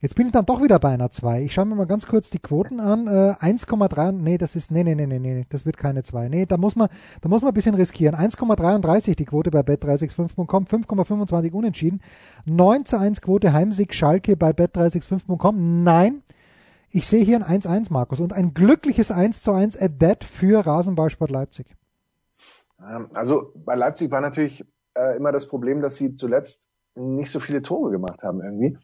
Jetzt 0.00 0.14
bin 0.14 0.26
ich 0.26 0.32
dann 0.32 0.44
doch 0.44 0.62
wieder 0.62 0.78
bei 0.78 0.90
einer 0.90 1.10
2. 1.10 1.42
Ich 1.42 1.54
schaue 1.54 1.64
mir 1.64 1.74
mal 1.74 1.86
ganz 1.86 2.06
kurz 2.06 2.28
die 2.28 2.38
Quoten 2.38 2.80
an. 2.80 3.06
Äh, 3.06 3.32
1,3, 3.40 4.12
nee, 4.12 4.36
das 4.36 4.54
ist, 4.54 4.70
nee, 4.70 4.84
nee, 4.84 4.94
nee, 4.94 5.06
nee, 5.06 5.18
nee, 5.18 5.46
das 5.48 5.64
wird 5.64 5.78
keine 5.78 6.02
2. 6.02 6.28
Nee, 6.28 6.44
da 6.44 6.58
muss 6.58 6.76
man, 6.76 6.88
da 7.22 7.28
muss 7.30 7.40
man 7.40 7.50
ein 7.50 7.54
bisschen 7.54 7.74
riskieren. 7.74 8.14
1,33 8.14 9.16
die 9.16 9.24
Quote 9.24 9.50
bei 9.50 9.60
bet365.com, 9.60 10.64
5,25 10.66 11.52
unentschieden. 11.52 12.00
9 12.44 12.84
zu 12.84 12.98
1 12.98 13.22
Quote 13.22 13.54
Heimsieg 13.54 13.94
Schalke 13.94 14.36
bei 14.36 14.50
bet365.com. 14.50 15.82
Nein, 15.82 16.22
ich 16.90 17.08
sehe 17.08 17.24
hier 17.24 17.44
ein 17.44 17.60
1-1, 17.60 17.86
Markus, 17.90 18.20
und 18.20 18.34
ein 18.34 18.52
glückliches 18.52 19.10
1 19.10 19.42
zu 19.42 19.52
1 19.52 19.80
at 19.80 19.98
that 19.98 20.24
für 20.24 20.64
Rasenballsport 20.64 21.30
Leipzig. 21.30 21.66
Ähm, 22.80 23.08
also 23.14 23.52
bei 23.54 23.74
Leipzig 23.74 24.10
war 24.10 24.20
natürlich 24.20 24.64
äh, 24.94 25.16
immer 25.16 25.32
das 25.32 25.48
Problem, 25.48 25.82
dass 25.82 25.96
sie 25.96 26.14
zuletzt 26.14 26.68
nicht 26.94 27.30
so 27.30 27.40
viele 27.40 27.62
Tore 27.62 27.90
gemacht 27.90 28.22
haben 28.22 28.42
irgendwie. 28.42 28.78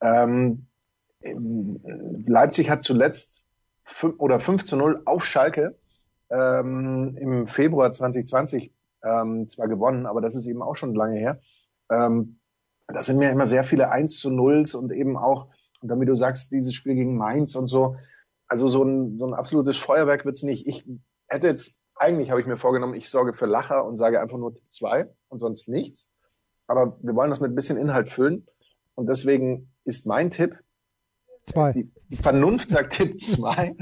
Ähm, 0.00 0.66
Leipzig 2.26 2.70
hat 2.70 2.82
zuletzt 2.82 3.44
fünf, 3.82 4.14
oder 4.18 4.38
5 4.38 4.64
zu 4.64 4.76
0 4.76 5.02
auf 5.04 5.24
Schalke 5.24 5.76
ähm, 6.30 7.16
im 7.20 7.46
Februar 7.46 7.92
2020 7.92 8.72
ähm, 9.02 9.48
zwar 9.48 9.68
gewonnen, 9.68 10.06
aber 10.06 10.20
das 10.20 10.34
ist 10.34 10.46
eben 10.46 10.62
auch 10.62 10.76
schon 10.76 10.94
lange 10.94 11.18
her. 11.18 11.40
Ähm, 11.90 12.38
das 12.88 13.06
sind 13.06 13.18
mir 13.18 13.30
immer 13.30 13.46
sehr 13.46 13.64
viele 13.64 13.90
1 13.90 14.18
zu 14.18 14.30
0s 14.30 14.76
und 14.76 14.92
eben 14.92 15.16
auch, 15.16 15.48
und 15.80 15.88
damit 15.88 16.08
du 16.08 16.14
sagst, 16.14 16.52
dieses 16.52 16.74
Spiel 16.74 16.94
gegen 16.94 17.16
Mainz 17.16 17.54
und 17.56 17.66
so, 17.66 17.96
also 18.48 18.68
so 18.68 18.82
ein, 18.84 19.18
so 19.18 19.26
ein 19.26 19.34
absolutes 19.34 19.76
Feuerwerk 19.76 20.24
wird's 20.24 20.42
nicht. 20.42 20.66
Ich 20.66 20.86
hätte 21.26 21.48
jetzt, 21.48 21.78
eigentlich 21.96 22.30
habe 22.30 22.40
ich 22.40 22.46
mir 22.46 22.56
vorgenommen, 22.56 22.94
ich 22.94 23.08
sorge 23.08 23.32
für 23.32 23.46
Lacher 23.46 23.84
und 23.84 23.96
sage 23.96 24.20
einfach 24.20 24.38
nur 24.38 24.54
Tipp 24.54 24.70
2 24.70 25.10
und 25.28 25.38
sonst 25.38 25.68
nichts. 25.68 26.08
Aber 26.66 26.96
wir 27.02 27.14
wollen 27.14 27.30
das 27.30 27.40
mit 27.40 27.50
ein 27.50 27.54
bisschen 27.54 27.78
Inhalt 27.78 28.08
füllen. 28.08 28.46
Und 28.94 29.06
deswegen 29.08 29.72
ist 29.84 30.06
mein 30.06 30.30
Tipp, 30.30 30.58
Zwei. 31.46 31.72
Die, 31.72 31.90
die 32.08 32.16
Vernunft 32.16 32.68
sagt 32.68 32.94
Tipp 32.94 33.18
2. 33.18 33.76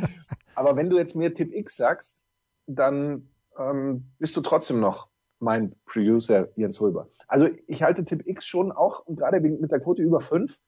aber 0.55 0.77
wenn 0.77 0.91
du 0.91 0.99
jetzt 0.99 1.17
mir 1.17 1.35
Tipp 1.35 1.53
X 1.53 1.77
sagst, 1.77 2.23
dann 2.67 3.31
ähm, 3.59 4.11
bist 4.19 4.37
du 4.37 4.41
trotzdem 4.43 4.81
noch 4.81 5.09
mein 5.39 5.75
Producer 5.87 6.49
Jens 6.57 6.81
Hulber. 6.81 7.09
Also 7.27 7.49
ich 7.67 7.83
halte 7.83 8.05
Tipp 8.05 8.27
X 8.27 8.47
schon 8.47 8.71
auch, 8.71 9.01
und 9.07 9.17
gerade 9.17 9.41
mit 9.41 9.71
der 9.71 9.81
Quote 9.81 10.03
über 10.03 10.21
5, 10.21 10.59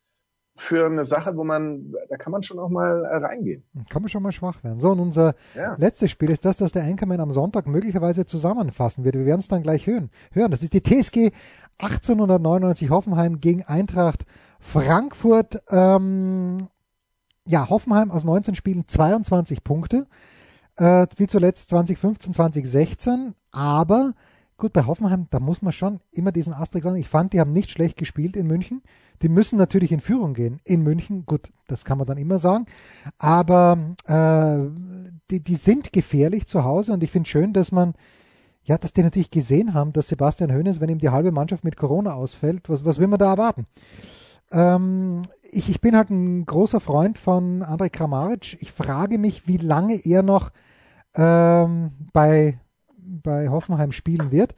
für 0.56 0.86
eine 0.86 1.04
Sache, 1.04 1.36
wo 1.36 1.44
man, 1.44 1.92
da 2.08 2.16
kann 2.16 2.32
man 2.32 2.42
schon 2.42 2.58
auch 2.58 2.70
mal 2.70 3.04
äh, 3.04 3.16
reingehen. 3.16 3.62
Kann 3.90 4.02
man 4.02 4.08
schon 4.08 4.22
mal 4.22 4.32
schwach 4.32 4.64
werden. 4.64 4.80
So, 4.80 4.90
und 4.90 5.00
unser 5.00 5.34
ja. 5.54 5.76
letztes 5.76 6.10
Spiel 6.10 6.30
ist 6.30 6.44
das, 6.44 6.56
das 6.56 6.72
der 6.72 6.84
Anchorman 6.84 7.20
am 7.20 7.30
Sonntag 7.30 7.66
möglicherweise 7.66 8.24
zusammenfassen 8.24 9.04
wird. 9.04 9.16
Wir 9.16 9.26
werden 9.26 9.40
es 9.40 9.48
dann 9.48 9.62
gleich 9.62 9.86
hören. 9.86 10.10
hören. 10.32 10.50
Das 10.50 10.62
ist 10.62 10.72
die 10.72 10.82
TSG 10.82 11.30
1899 11.78 12.90
Hoffenheim 12.90 13.40
gegen 13.40 13.64
Eintracht 13.64 14.24
Frankfurt. 14.58 15.62
Ähm, 15.70 16.68
ja, 17.46 17.68
Hoffenheim 17.68 18.10
aus 18.10 18.24
19 18.24 18.54
Spielen 18.54 18.88
22 18.88 19.62
Punkte, 19.62 20.06
äh, 20.76 21.06
wie 21.16 21.26
zuletzt 21.26 21.68
2015, 21.68 22.32
2016. 22.32 23.34
Aber 23.52 24.14
gut, 24.56 24.72
bei 24.72 24.86
Hoffenheim, 24.86 25.26
da 25.30 25.40
muss 25.40 25.62
man 25.62 25.72
schon 25.72 26.00
immer 26.12 26.32
diesen 26.32 26.52
Asterix 26.52 26.84
sagen. 26.84 26.96
Ich 26.96 27.08
fand, 27.08 27.32
die 27.32 27.40
haben 27.40 27.52
nicht 27.52 27.70
schlecht 27.70 27.96
gespielt 27.96 28.36
in 28.36 28.46
München. 28.46 28.82
Die 29.22 29.28
müssen 29.28 29.58
natürlich 29.58 29.92
in 29.92 30.00
Führung 30.00 30.34
gehen 30.34 30.60
in 30.64 30.82
München. 30.82 31.26
Gut, 31.26 31.52
das 31.66 31.84
kann 31.84 31.98
man 31.98 32.06
dann 32.06 32.18
immer 32.18 32.38
sagen. 32.38 32.66
Aber 33.18 33.78
äh, 34.06 34.70
die, 35.30 35.40
die 35.42 35.54
sind 35.54 35.92
gefährlich 35.92 36.46
zu 36.46 36.64
Hause 36.64 36.92
und 36.92 37.02
ich 37.02 37.10
finde 37.10 37.28
schön, 37.28 37.52
dass 37.52 37.72
man 37.72 37.94
ja, 38.66 38.76
dass 38.76 38.92
die 38.92 39.02
natürlich 39.02 39.30
gesehen 39.30 39.74
haben, 39.74 39.92
dass 39.92 40.08
Sebastian 40.08 40.52
Hoeneß, 40.52 40.80
wenn 40.80 40.88
ihm 40.88 40.98
die 40.98 41.10
halbe 41.10 41.30
Mannschaft 41.30 41.62
mit 41.62 41.76
Corona 41.76 42.14
ausfällt, 42.14 42.68
was, 42.68 42.84
was 42.84 42.98
will 42.98 43.06
man 43.06 43.20
da 43.20 43.30
erwarten? 43.30 43.66
Ähm, 44.50 45.22
ich, 45.50 45.70
ich 45.70 45.80
bin 45.80 45.96
halt 45.96 46.10
ein 46.10 46.44
großer 46.44 46.80
Freund 46.80 47.16
von 47.16 47.62
Andrej 47.62 47.90
Kramaric. 47.90 48.60
Ich 48.60 48.72
frage 48.72 49.18
mich, 49.18 49.46
wie 49.46 49.58
lange 49.58 49.94
er 50.04 50.24
noch 50.24 50.50
ähm, 51.14 51.92
bei, 52.12 52.58
bei 53.06 53.48
Hoffenheim 53.48 53.92
spielen 53.92 54.30
wird. 54.30 54.54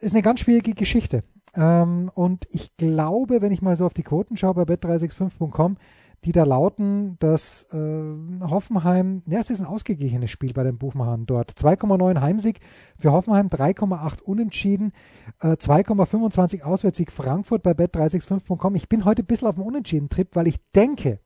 Ist 0.00 0.14
eine 0.14 0.22
ganz 0.22 0.40
schwierige 0.40 0.74
Geschichte. 0.74 1.24
Ähm, 1.54 2.10
und 2.14 2.46
ich 2.50 2.76
glaube, 2.76 3.42
wenn 3.42 3.52
ich 3.52 3.62
mal 3.62 3.76
so 3.76 3.86
auf 3.86 3.94
die 3.94 4.02
Quoten 4.02 4.36
schaue 4.36 4.54
bei 4.54 4.62
bet365.com, 4.62 5.76
die 6.24 6.32
da 6.32 6.44
lauten, 6.44 7.16
dass 7.18 7.66
äh, 7.70 8.14
Hoffenheim, 8.40 9.22
ja, 9.26 9.40
es 9.40 9.50
ist 9.50 9.60
ein 9.60 9.66
ausgeglichenes 9.66 10.30
Spiel 10.30 10.52
bei 10.54 10.62
den 10.62 10.78
Buchmachern 10.78 11.26
dort. 11.26 11.52
2,9 11.52 12.20
Heimsieg 12.20 12.60
für 12.98 13.12
Hoffenheim, 13.12 13.48
3,8 13.48 14.22
Unentschieden, 14.22 14.92
äh, 15.40 15.48
2,25 15.48 16.62
Auswärtssieg 16.62 17.12
Frankfurt 17.12 17.62
bei 17.62 17.72
bet365.com. 17.72 18.74
Ich 18.74 18.88
bin 18.88 19.04
heute 19.04 19.22
ein 19.22 19.26
bisschen 19.26 19.48
auf 19.48 19.56
dem 19.56 19.64
Unentschieden-Trip, 19.64 20.34
weil 20.34 20.46
ich 20.46 20.58
denke, 20.74 21.20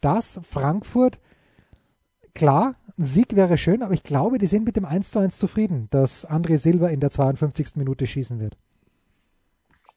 dass 0.00 0.40
Frankfurt, 0.42 1.20
klar, 2.34 2.74
ein 2.98 3.02
Sieg 3.02 3.36
wäre 3.36 3.58
schön, 3.58 3.82
aber 3.82 3.94
ich 3.94 4.02
glaube, 4.02 4.38
die 4.38 4.46
sind 4.46 4.64
mit 4.64 4.76
dem 4.76 4.84
1 4.84 5.10
zu 5.10 5.18
1 5.18 5.38
zufrieden, 5.38 5.88
dass 5.90 6.28
André 6.28 6.58
Silva 6.58 6.88
in 6.88 7.00
der 7.00 7.10
52. 7.10 7.76
Minute 7.76 8.06
schießen 8.06 8.40
wird. 8.40 8.56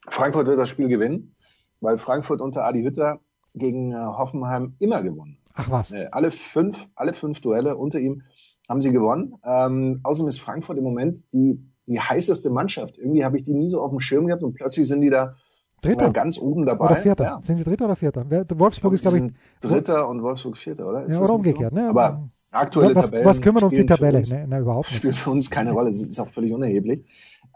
Frankfurt 0.08 0.46
wird 0.46 0.58
das 0.58 0.68
Spiel 0.68 0.88
gewinnen, 0.88 1.34
weil 1.80 1.98
Frankfurt 1.98 2.40
unter 2.40 2.64
Adi 2.64 2.82
Hütter 2.82 3.20
gegen 3.54 3.92
äh, 3.92 3.96
Hoffenheim 3.96 4.74
immer 4.78 5.02
gewonnen. 5.02 5.38
Ach 5.54 5.70
was. 5.70 5.90
Äh, 5.92 6.08
alle 6.12 6.30
fünf, 6.30 6.88
alle 6.94 7.14
fünf 7.14 7.40
Duelle 7.40 7.76
unter 7.76 7.98
ihm 7.98 8.22
haben 8.68 8.80
sie 8.80 8.92
gewonnen. 8.92 9.34
Ähm, 9.44 10.00
außerdem 10.02 10.28
ist 10.28 10.40
Frankfurt 10.40 10.78
im 10.78 10.84
Moment 10.84 11.24
die, 11.32 11.60
die 11.86 12.00
heißeste 12.00 12.50
Mannschaft. 12.50 12.98
Irgendwie 12.98 13.24
habe 13.24 13.36
ich 13.36 13.44
die 13.44 13.54
nie 13.54 13.68
so 13.68 13.82
auf 13.82 13.90
dem 13.90 14.00
Schirm 14.00 14.26
gehabt 14.26 14.42
und 14.42 14.54
plötzlich 14.54 14.86
sind 14.86 15.00
die 15.00 15.10
da 15.10 15.34
Dritter. 15.80 16.10
Ganz 16.10 16.38
oben 16.38 16.66
dabei. 16.66 16.86
Oder 16.86 16.96
Vierter. 16.96 17.24
Ja. 17.24 17.40
Sind 17.42 17.58
sie 17.58 17.64
Dritter 17.64 17.86
oder 17.86 17.96
Vierter? 17.96 18.24
Wolfsburg 18.58 18.94
ist, 18.94 19.02
glaube 19.02 19.18
ich. 19.18 19.32
Dritter 19.60 20.08
und 20.08 20.22
Wolfsburg 20.22 20.56
Vierter, 20.56 20.88
oder? 20.88 21.06
Ist 21.06 21.14
ja, 21.14 21.20
oder 21.20 21.34
umgekehrt, 21.34 21.72
so? 21.74 21.80
ne? 21.80 21.88
Aber 21.88 22.28
aktuelle 22.50 22.94
was, 22.94 23.06
Tabellen. 23.06 23.26
Was 23.26 23.40
kümmert 23.40 23.62
uns 23.62 23.74
die 23.74 23.86
Tabelle? 23.86 24.18
Uns, 24.18 24.30
ne, 24.30 24.46
ne, 24.46 24.58
überhaupt 24.58 24.88
nicht. 24.90 24.98
Spielt 24.98 25.16
für 25.16 25.30
uns 25.30 25.50
keine 25.50 25.72
Rolle. 25.72 25.90
Es 25.90 26.02
ist 26.02 26.20
auch 26.20 26.28
völlig 26.28 26.52
unerheblich. 26.52 27.04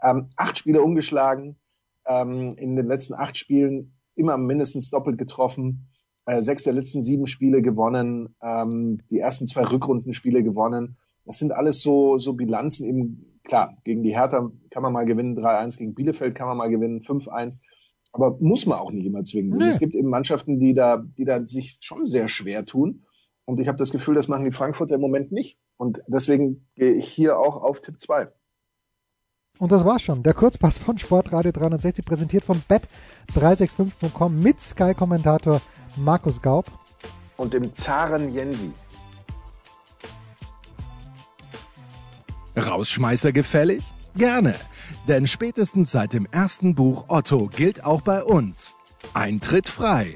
Ähm, 0.03 0.29
acht 0.35 0.57
Spiele 0.57 0.81
umgeschlagen. 0.81 1.55
Ähm, 2.07 2.53
in 2.57 2.75
den 2.75 2.87
letzten 2.87 3.13
acht 3.13 3.37
Spielen 3.37 3.93
immer 4.15 4.37
mindestens 4.37 4.89
doppelt 4.89 5.17
getroffen 5.17 5.87
äh, 6.25 6.41
sechs 6.41 6.63
der 6.63 6.73
letzten 6.73 7.01
sieben 7.01 7.27
Spiele 7.27 7.61
gewonnen, 7.61 8.35
ähm, 8.41 9.01
die 9.09 9.19
ersten 9.19 9.47
zwei 9.47 9.63
Rückrundenspiele 9.63 10.43
gewonnen. 10.43 10.97
Das 11.25 11.39
sind 11.39 11.51
alles 11.51 11.81
so, 11.81 12.17
so 12.17 12.33
Bilanzen 12.33 12.85
eben, 12.85 13.39
klar, 13.43 13.77
gegen 13.83 14.03
die 14.03 14.15
Hertha 14.15 14.51
kann 14.69 14.83
man 14.83 14.93
mal 14.93 15.05
gewinnen, 15.05 15.37
3-1, 15.37 15.77
gegen 15.77 15.95
Bielefeld 15.95 16.35
kann 16.35 16.47
man 16.47 16.57
mal 16.57 16.69
gewinnen, 16.69 17.01
5-1. 17.01 17.59
Aber 18.15 18.37
muss 18.39 18.65
man 18.65 18.79
auch 18.79 18.93
nicht 18.93 19.05
immer 19.05 19.25
zwingen. 19.25 19.57
Nee. 19.57 19.65
Es 19.65 19.77
gibt 19.77 19.93
eben 19.93 20.07
Mannschaften, 20.07 20.57
die 20.57 20.73
da, 20.73 21.03
die 21.17 21.25
da 21.25 21.45
sich 21.45 21.79
schon 21.81 22.07
sehr 22.07 22.29
schwer 22.29 22.65
tun. 22.65 23.03
Und 23.43 23.59
ich 23.59 23.67
habe 23.67 23.77
das 23.77 23.91
Gefühl, 23.91 24.15
das 24.15 24.29
machen 24.29 24.45
die 24.45 24.51
Frankfurter 24.51 24.95
im 24.95 25.01
Moment 25.01 25.33
nicht. 25.33 25.59
Und 25.75 26.01
deswegen 26.07 26.65
gehe 26.75 26.93
ich 26.93 27.09
hier 27.09 27.37
auch 27.37 27.61
auf 27.61 27.81
Tipp 27.81 27.99
2. 27.99 28.29
Und 29.59 29.73
das 29.73 29.83
war's 29.83 30.01
schon. 30.01 30.23
Der 30.23 30.33
Kurzpass 30.33 30.77
von 30.77 30.97
Sportradio 30.97 31.51
360, 31.51 32.05
präsentiert 32.05 32.45
von 32.45 32.61
bet365.com 32.69 34.39
mit 34.39 34.61
Sky-Kommentator 34.61 35.61
Markus 35.97 36.41
Gaub 36.41 36.71
und 37.35 37.53
dem 37.53 37.73
Zaren 37.73 38.33
Jensi. 38.33 38.71
Rausschmeißer 42.55 43.33
gefällig? 43.33 43.83
Gerne, 44.15 44.55
denn 45.07 45.27
spätestens 45.27 45.91
seit 45.91 46.13
dem 46.13 46.25
ersten 46.31 46.75
Buch 46.75 47.05
Otto 47.07 47.47
gilt 47.47 47.83
auch 47.83 48.01
bei 48.01 48.23
uns. 48.23 48.75
Eintritt 49.13 49.69
frei. 49.69 50.15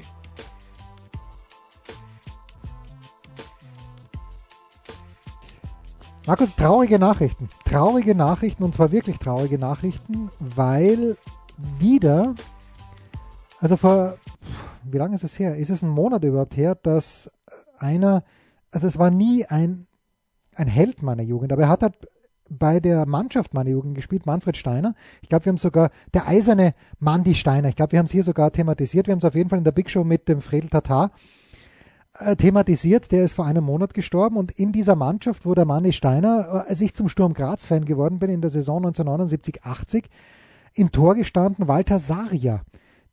Markus, 6.26 6.54
traurige 6.54 6.98
Nachrichten. 6.98 7.48
Traurige 7.64 8.14
Nachrichten 8.14 8.62
und 8.62 8.74
zwar 8.74 8.92
wirklich 8.92 9.18
traurige 9.18 9.58
Nachrichten, 9.58 10.30
weil 10.38 11.16
wieder, 11.78 12.34
also 13.60 13.76
vor 13.76 14.16
wie 14.84 14.98
lange 14.98 15.14
ist 15.14 15.24
es 15.24 15.38
her? 15.38 15.56
Ist 15.56 15.70
es 15.70 15.82
ein 15.82 15.88
Monat 15.88 16.24
überhaupt 16.24 16.56
her, 16.56 16.74
dass 16.74 17.30
einer, 17.78 18.24
also 18.70 18.86
es 18.86 18.98
war 18.98 19.10
nie 19.10 19.44
ein, 19.46 19.86
ein 20.54 20.68
Held 20.68 21.02
meiner 21.02 21.22
Jugend, 21.22 21.52
aber 21.52 21.62
er 21.62 21.68
hat 21.68 21.82
halt 21.82 21.96
bei 22.50 22.80
der 22.80 23.06
Mannschaft 23.06 23.54
meiner 23.54 23.70
Jugend 23.70 23.94
gespielt, 23.94 24.26
Manfred 24.26 24.56
Steiner. 24.56 24.94
Ich 25.22 25.28
glaube, 25.28 25.46
wir 25.46 25.50
haben 25.50 25.58
sogar 25.58 25.90
der 26.12 26.26
eiserne 26.26 26.74
Mandy 26.98 27.34
Steiner. 27.34 27.68
Ich 27.68 27.76
glaube, 27.76 27.92
wir 27.92 27.98
haben 27.98 28.06
es 28.06 28.12
hier 28.12 28.24
sogar 28.24 28.50
thematisiert. 28.50 29.06
Wir 29.06 29.12
haben 29.12 29.20
es 29.20 29.24
auf 29.24 29.34
jeden 29.34 29.48
Fall 29.48 29.58
in 29.58 29.64
der 29.64 29.72
Big 29.72 29.88
Show 29.88 30.04
mit 30.04 30.28
dem 30.28 30.40
Fredel 30.40 30.68
Tatar 30.68 31.12
äh, 32.18 32.36
thematisiert. 32.36 33.12
Der 33.12 33.24
ist 33.24 33.32
vor 33.32 33.46
einem 33.46 33.64
Monat 33.64 33.94
gestorben 33.94 34.36
und 34.36 34.52
in 34.52 34.72
dieser 34.72 34.96
Mannschaft, 34.96 35.46
wo 35.46 35.54
der 35.54 35.64
Mandy 35.64 35.92
Steiner, 35.92 36.64
als 36.68 36.80
ich 36.80 36.92
zum 36.94 37.08
Sturm 37.08 37.34
Graz 37.34 37.64
Fan 37.64 37.84
geworden 37.84 38.18
bin 38.18 38.30
in 38.30 38.40
der 38.40 38.50
Saison 38.50 38.84
1979-80, 38.84 40.04
im 40.74 40.92
Tor 40.92 41.14
gestanden 41.14 41.68
Walter 41.68 41.98
Saria, 41.98 42.62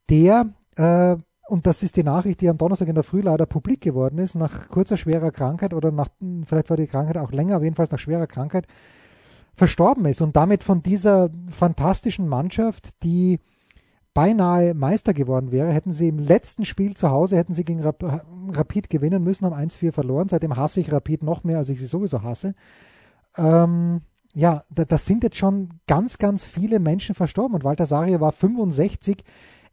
der 0.10 0.48
äh, 0.76 1.16
und 1.48 1.66
das 1.66 1.82
ist 1.82 1.96
die 1.96 2.04
Nachricht, 2.04 2.42
die 2.42 2.50
am 2.50 2.58
Donnerstag 2.58 2.90
in 2.90 2.96
der 2.96 3.06
Früh 3.06 3.22
leider 3.22 3.46
publik 3.46 3.80
geworden 3.80 4.18
ist, 4.18 4.36
nach 4.36 4.68
kurzer 4.68 4.98
schwerer 4.98 5.32
Krankheit 5.32 5.74
oder 5.74 5.92
nach, 5.92 6.10
vielleicht 6.46 6.70
war 6.70 6.76
die 6.76 6.88
Krankheit 6.88 7.18
auch 7.18 7.32
länger, 7.32 7.56
aber 7.56 7.64
jedenfalls 7.64 7.92
nach 7.92 8.00
schwerer 8.00 8.28
Krankheit, 8.28 8.68
verstorben 9.58 10.06
ist 10.06 10.22
und 10.22 10.36
damit 10.36 10.64
von 10.64 10.84
dieser 10.84 11.30
fantastischen 11.50 12.28
Mannschaft, 12.28 12.90
die 13.04 13.40
beinahe 14.14 14.76
Meister 14.76 15.14
geworden 15.14 15.52
wäre, 15.52 15.74
hätten 15.74 15.94
sie 15.94 16.08
im 16.08 16.20
letzten 16.20 16.64
Spiel 16.64 16.96
zu 16.96 17.10
Hause, 17.10 17.38
hätten 17.38 17.54
sie 17.54 17.66
gegen 17.66 17.82
Rap 17.82 18.04
Rapid 18.50 18.90
gewinnen 18.90 19.24
müssen, 19.24 19.46
haben 19.46 19.56
1-4 19.56 19.92
verloren. 19.92 20.30
Seitdem 20.30 20.56
hasse 20.56 20.80
ich 20.80 20.92
Rapid 20.92 21.24
noch 21.24 21.44
mehr, 21.44 21.58
als 21.58 21.70
ich 21.70 21.80
sie 21.80 21.88
sowieso 21.88 22.22
hasse. 22.22 22.54
Ähm, 23.36 24.02
ja, 24.36 24.64
da, 24.70 24.86
das 24.86 25.06
sind 25.08 25.24
jetzt 25.24 25.38
schon 25.38 25.70
ganz, 25.88 26.20
ganz 26.20 26.46
viele 26.46 26.80
Menschen 26.80 27.16
verstorben. 27.16 27.56
Und 27.56 27.64
Walter 27.64 27.88
Saria 27.88 28.22
war 28.22 28.32
65 28.32 29.24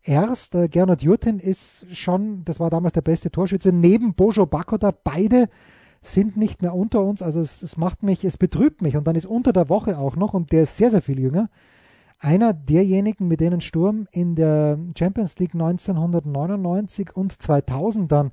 erst. 0.02 0.54
Äh, 0.54 0.68
Gernot 0.68 1.02
Jurtin 1.02 1.38
ist 1.38 1.86
schon, 1.94 2.44
das 2.44 2.58
war 2.58 2.70
damals 2.70 2.94
der 2.94 3.02
beste 3.02 3.30
Torschütze, 3.30 3.72
neben 3.72 4.14
Bojo 4.14 4.46
Bakoda. 4.46 4.92
Beide 4.92 5.48
sind 6.06 6.36
nicht 6.36 6.62
mehr 6.62 6.74
unter 6.74 7.02
uns. 7.02 7.22
Also 7.22 7.40
es, 7.40 7.62
es 7.62 7.76
macht 7.76 8.02
mich, 8.02 8.24
es 8.24 8.36
betrübt 8.36 8.82
mich. 8.82 8.96
Und 8.96 9.06
dann 9.06 9.16
ist 9.16 9.26
unter 9.26 9.52
der 9.52 9.68
Woche 9.68 9.98
auch 9.98 10.16
noch, 10.16 10.34
und 10.34 10.52
der 10.52 10.62
ist 10.62 10.76
sehr, 10.76 10.90
sehr 10.90 11.02
viel 11.02 11.18
jünger, 11.18 11.48
einer 12.18 12.52
derjenigen, 12.52 13.28
mit 13.28 13.40
denen 13.40 13.60
Sturm 13.60 14.06
in 14.12 14.34
der 14.34 14.78
Champions 14.98 15.38
League 15.38 15.54
1999 15.54 17.14
und 17.14 17.40
2000 17.40 18.10
dann 18.10 18.32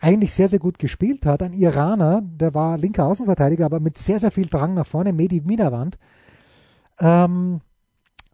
eigentlich 0.00 0.32
sehr, 0.32 0.48
sehr 0.48 0.60
gut 0.60 0.78
gespielt 0.78 1.26
hat. 1.26 1.42
Ein 1.42 1.52
Iraner, 1.52 2.22
der 2.22 2.54
war 2.54 2.78
linker 2.78 3.06
Außenverteidiger, 3.06 3.64
aber 3.64 3.80
mit 3.80 3.98
sehr, 3.98 4.20
sehr 4.20 4.30
viel 4.30 4.46
Drang 4.46 4.74
nach 4.74 4.86
vorne, 4.86 5.12
Medi 5.12 5.40
Minawand. 5.40 5.98
Ähm, 7.00 7.60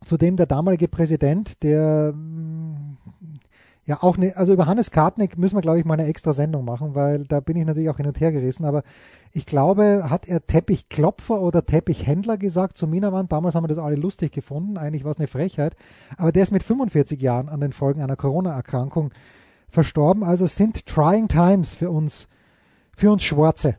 zudem 0.04 0.36
der 0.36 0.46
damalige 0.46 0.88
Präsident, 0.88 1.62
der 1.62 2.12
ja, 3.86 4.02
auch 4.02 4.16
ne, 4.16 4.32
also 4.34 4.54
über 4.54 4.66
Hannes 4.66 4.90
Kartnick 4.90 5.36
müssen 5.36 5.56
wir, 5.56 5.60
glaube 5.60 5.78
ich, 5.78 5.84
mal 5.84 5.94
eine 5.94 6.06
extra 6.06 6.32
Sendung 6.32 6.64
machen, 6.64 6.94
weil 6.94 7.24
da 7.24 7.40
bin 7.40 7.56
ich 7.56 7.66
natürlich 7.66 7.90
auch 7.90 7.98
hin 7.98 8.06
und 8.06 8.18
her 8.18 8.32
gerissen. 8.32 8.64
Aber 8.64 8.82
ich 9.30 9.44
glaube, 9.44 10.08
hat 10.08 10.26
er 10.26 10.46
Teppichklopfer 10.46 11.40
oder 11.40 11.66
Teppichhändler 11.66 12.38
gesagt 12.38 12.78
zu 12.78 12.86
Minawand? 12.86 13.30
Damals 13.30 13.54
haben 13.54 13.64
wir 13.64 13.68
das 13.68 13.78
alle 13.78 13.96
lustig 13.96 14.32
gefunden. 14.32 14.78
Eigentlich 14.78 15.04
war 15.04 15.10
es 15.10 15.18
eine 15.18 15.26
Frechheit. 15.26 15.76
Aber 16.16 16.32
der 16.32 16.44
ist 16.44 16.50
mit 16.50 16.62
45 16.62 17.20
Jahren 17.20 17.50
an 17.50 17.60
den 17.60 17.72
Folgen 17.72 18.00
einer 18.00 18.16
Corona-Erkrankung 18.16 19.12
verstorben. 19.68 20.24
Also 20.24 20.46
es 20.46 20.56
sind 20.56 20.86
trying 20.86 21.28
times 21.28 21.74
für 21.74 21.90
uns, 21.90 22.28
für 22.96 23.12
uns 23.12 23.22
Schwarze. 23.22 23.76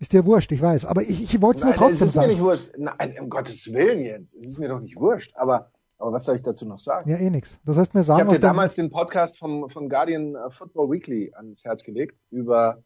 Ist 0.00 0.12
dir 0.12 0.24
wurscht, 0.24 0.50
ich 0.50 0.62
weiß. 0.62 0.86
Aber 0.86 1.02
ich, 1.02 1.22
ich 1.22 1.40
wollte 1.40 1.58
es 1.58 1.64
nur 1.66 1.74
trotzdem 1.74 2.08
sagen. 2.08 2.08
Es 2.08 2.10
ist 2.10 2.16
mir 2.16 2.28
nicht 2.28 2.42
wurscht. 2.42 2.70
Nein, 2.78 3.14
um 3.20 3.28
Gottes 3.28 3.72
Willen, 3.72 4.00
Jens. 4.00 4.34
Es 4.34 4.46
ist 4.46 4.58
mir 4.58 4.68
doch 4.68 4.80
nicht 4.80 4.96
wurscht. 4.96 5.36
Aber 5.36 5.70
aber 6.00 6.12
was 6.12 6.24
soll 6.24 6.36
ich 6.36 6.42
dazu 6.42 6.66
noch 6.66 6.78
sagen? 6.78 7.08
Ja, 7.10 7.16
eh 7.16 7.30
nichts. 7.30 7.58
Du 7.64 7.72
sollst 7.72 7.94
mir 7.94 8.02
sagen, 8.02 8.20
ich 8.20 8.26
habe 8.26 8.36
dir 8.36 8.40
damals 8.40 8.74
den 8.74 8.90
Podcast 8.90 9.38
vom, 9.38 9.68
von 9.68 9.88
Guardian 9.88 10.34
äh, 10.34 10.50
Football 10.50 10.90
Weekly 10.90 11.32
ans 11.34 11.64
Herz 11.64 11.84
gelegt 11.84 12.24
über 12.30 12.82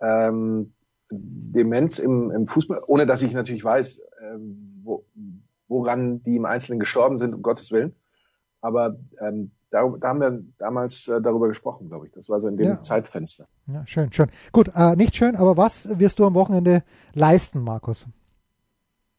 ähm, 0.00 0.74
Demenz 1.10 1.98
im, 1.98 2.30
im 2.30 2.48
Fußball, 2.48 2.80
ohne 2.86 3.06
dass 3.06 3.22
ich 3.22 3.34
natürlich 3.34 3.64
weiß, 3.64 4.02
ähm, 4.22 4.80
wo, 4.82 5.04
woran 5.68 6.22
die 6.22 6.36
im 6.36 6.46
Einzelnen 6.46 6.80
gestorben 6.80 7.18
sind, 7.18 7.34
um 7.34 7.42
Gottes 7.42 7.70
Willen. 7.70 7.94
Aber 8.60 8.96
ähm, 9.20 9.50
da, 9.70 9.86
da 10.00 10.08
haben 10.08 10.20
wir 10.20 10.42
damals 10.58 11.08
äh, 11.08 11.20
darüber 11.20 11.48
gesprochen, 11.48 11.88
glaube 11.88 12.06
ich. 12.06 12.12
Das 12.12 12.28
war 12.28 12.40
so 12.40 12.48
in 12.48 12.56
dem 12.56 12.66
ja. 12.66 12.80
Zeitfenster. 12.80 13.46
Ja, 13.66 13.86
schön, 13.86 14.12
schön. 14.12 14.30
Gut, 14.52 14.70
äh, 14.74 14.96
nicht 14.96 15.16
schön, 15.16 15.36
aber 15.36 15.56
was 15.56 15.98
wirst 15.98 16.18
du 16.18 16.26
am 16.26 16.34
Wochenende 16.34 16.82
leisten, 17.12 17.60
Markus? 17.60 18.06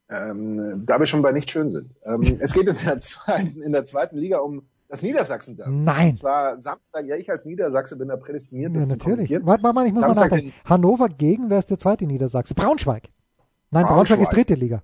Ähm, 0.10 0.86
da 0.86 1.00
wir 1.00 1.06
schon 1.06 1.22
bei 1.22 1.32
nicht 1.32 1.50
schön 1.50 1.70
sind. 1.70 1.96
Ähm, 2.04 2.22
es 2.40 2.54
geht 2.54 2.68
in 2.68 2.76
der, 2.86 3.00
zweiten, 3.00 3.62
in 3.62 3.72
der 3.72 3.86
zweiten 3.86 4.18
Liga 4.18 4.40
um 4.40 4.68
das 4.88 5.02
Niedersachsen 5.02 5.58
Derby. 5.58 5.72
Nein. 5.72 6.10
Und 6.10 6.18
zwar 6.18 6.58
Samstag, 6.58 7.06
ja, 7.06 7.16
ich 7.16 7.30
als 7.30 7.46
Niedersachse 7.46 7.96
bin 7.96 8.08
da 8.08 8.18
prädestiniert, 8.18 8.76
das 8.76 8.84
ja, 8.84 8.90
natürlich. 8.90 9.32
Warte 9.44 9.64
mal, 9.64 9.86
ich 9.88 9.94
muss 9.94 10.04
Samstag 10.04 10.30
mal 10.30 10.38
nachdenken. 10.38 10.54
Hannover 10.64 11.10
gegen, 11.10 11.50
wer 11.50 11.60
ist 11.60 11.70
der 11.70 11.80
zweite 11.80 12.06
Niedersachse? 12.06 12.54
Braunschweig. 12.54 13.10
Nein, 13.72 13.84
Braunschweig, 13.84 14.20
Braunschweig 14.20 14.22
ist 14.22 14.34
dritte 14.34 14.54
Liga. 14.54 14.84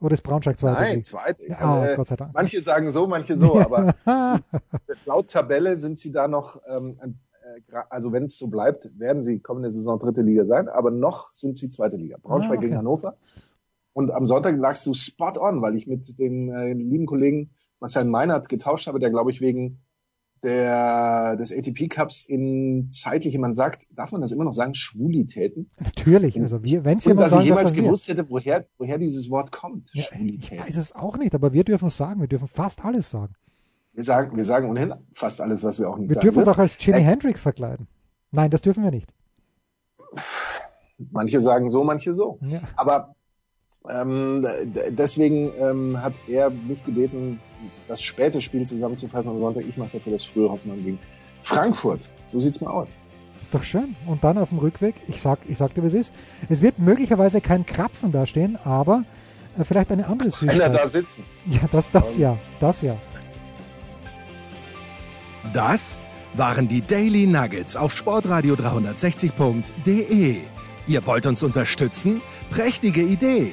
Oder 0.00 0.14
ist 0.14 0.22
Braunschweig 0.22 0.58
zweite 0.58 0.80
Nein, 0.80 1.04
zweite. 1.04 1.46
Ja, 1.46 1.80
oh, 1.80 1.84
äh, 1.84 1.96
Gott 1.96 2.06
sei 2.06 2.16
Dank. 2.16 2.32
Manche 2.32 2.62
sagen 2.62 2.90
so, 2.90 3.06
manche 3.06 3.36
so, 3.36 3.60
aber 3.60 3.92
laut 5.04 5.30
Tabelle 5.30 5.76
sind 5.76 5.98
sie 5.98 6.10
da 6.10 6.26
noch, 6.26 6.60
ähm, 6.66 6.98
äh, 7.02 7.76
also 7.90 8.12
wenn 8.12 8.24
es 8.24 8.38
so 8.38 8.48
bleibt, 8.48 8.88
werden 8.98 9.22
sie 9.22 9.40
kommende 9.40 9.70
Saison 9.70 9.98
dritte 9.98 10.22
Liga 10.22 10.44
sein, 10.44 10.68
aber 10.68 10.90
noch 10.90 11.32
sind 11.32 11.58
sie 11.58 11.70
zweite 11.70 11.96
Liga. 11.96 12.16
Braunschweig 12.22 12.52
ah, 12.52 12.58
okay. 12.58 12.66
gegen 12.66 12.78
Hannover. 12.78 13.16
Und 13.92 14.12
am 14.12 14.26
Sonntag 14.26 14.56
lagst 14.56 14.86
du 14.86 14.94
spot 14.94 15.38
on, 15.40 15.62
weil 15.62 15.76
ich 15.76 15.86
mit 15.86 16.18
dem 16.18 16.50
äh, 16.50 16.72
lieben 16.72 17.06
Kollegen 17.06 17.50
Marcel 17.80 18.04
Meinert 18.04 18.48
getauscht 18.48 18.86
habe, 18.86 19.00
der 19.00 19.10
glaube 19.10 19.30
ich 19.30 19.40
wegen 19.40 19.80
der, 20.42 21.36
des 21.36 21.52
ATP 21.52 21.88
Cups 21.88 22.24
in 22.24 22.90
zeitliche, 22.92 23.38
man 23.38 23.54
sagt, 23.54 23.86
darf 23.90 24.12
man 24.12 24.20
das 24.20 24.32
immer 24.32 24.44
noch 24.44 24.54
sagen, 24.54 24.74
Schwulitäten? 24.74 25.68
Natürlich, 25.78 26.40
also 26.40 26.62
wir, 26.62 26.84
wenn 26.84 26.98
es 26.98 27.04
jemand 27.04 27.26
dass 27.26 27.32
sagen, 27.32 27.42
ich 27.42 27.48
jemals 27.48 27.72
gewusst 27.72 28.08
hätte, 28.08 28.28
woher, 28.30 28.66
woher 28.78 28.98
dieses 28.98 29.30
Wort 29.30 29.52
kommt, 29.52 29.90
ja, 29.92 30.04
Ich 30.14 30.50
weiß 30.50 30.76
es 30.76 30.94
auch 30.94 31.16
nicht, 31.18 31.34
aber 31.34 31.52
wir 31.52 31.64
dürfen 31.64 31.88
es 31.88 31.96
sagen, 31.96 32.20
wir 32.20 32.28
dürfen 32.28 32.48
fast 32.48 32.84
alles 32.84 33.10
sagen. 33.10 33.34
Wir 33.92 34.04
sagen, 34.04 34.36
wir 34.36 34.44
sagen 34.44 34.70
ohnehin 34.70 34.94
fast 35.12 35.40
alles, 35.40 35.62
was 35.62 35.78
wir 35.78 35.90
auch 35.90 35.98
nicht 35.98 36.10
wir 36.10 36.14
sagen. 36.14 36.24
Wir 36.24 36.32
dürfen 36.32 36.38
uns 36.38 36.48
auch 36.48 36.58
als 36.58 36.76
Jimi 36.78 37.02
Hendrix 37.02 37.40
verkleiden. 37.40 37.86
Nein, 38.30 38.50
das 38.50 38.62
dürfen 38.62 38.84
wir 38.84 38.90
nicht. 38.90 39.12
Manche 41.10 41.40
sagen 41.40 41.70
so, 41.70 41.82
manche 41.82 42.14
so. 42.14 42.38
Ja. 42.42 42.62
Aber 42.76 43.14
ähm, 43.88 44.46
deswegen 44.90 45.52
ähm, 45.58 46.02
hat 46.02 46.12
er 46.28 46.50
mich 46.50 46.84
gebeten, 46.84 47.40
das 47.88 48.02
späte 48.02 48.40
Spiel 48.42 48.66
zusammenzufassen 48.66 49.32
am 49.32 49.40
Sonntag. 49.40 49.64
Ich 49.66 49.76
mache 49.76 49.92
dafür 49.94 50.12
das 50.12 50.24
frühe 50.24 50.50
Hoffmann 50.50 50.84
gegen 50.84 50.98
Frankfurt. 51.42 52.10
So 52.26 52.38
sieht's 52.38 52.60
mal 52.60 52.70
aus. 52.70 52.98
Ist 53.40 53.54
doch 53.54 53.62
schön. 53.62 53.96
Und 54.06 54.22
dann 54.22 54.36
auf 54.36 54.50
dem 54.50 54.58
Rückweg, 54.58 54.96
ich 55.08 55.20
sag, 55.20 55.38
ich 55.48 55.56
sag 55.56 55.74
dir, 55.74 55.82
wie 55.82 55.86
es 55.86 55.94
ist. 55.94 56.12
Es 56.50 56.60
wird 56.60 56.78
möglicherweise 56.78 57.40
kein 57.40 57.64
Krapfen 57.64 58.12
da 58.12 58.26
stehen, 58.26 58.58
aber 58.64 59.04
äh, 59.58 59.64
vielleicht 59.64 59.90
eine 59.90 60.06
andere 60.06 60.28
Süßigkeit. 60.30 60.60
Einer 60.60 60.78
da 60.78 60.86
sitzen. 60.86 61.24
Ja, 61.48 61.60
das, 61.72 61.90
das 61.90 62.18
ja, 62.18 62.38
das 62.60 62.82
ja. 62.82 62.96
Das 65.54 66.00
waren 66.34 66.68
die 66.68 66.82
Daily 66.82 67.26
Nuggets 67.26 67.76
auf 67.76 67.96
Sportradio 67.96 68.54
360.de. 68.54 70.42
Ihr 70.86 71.06
wollt 71.06 71.26
uns 71.26 71.42
unterstützen? 71.42 72.20
Prächtige 72.50 73.02
Idee! 73.02 73.52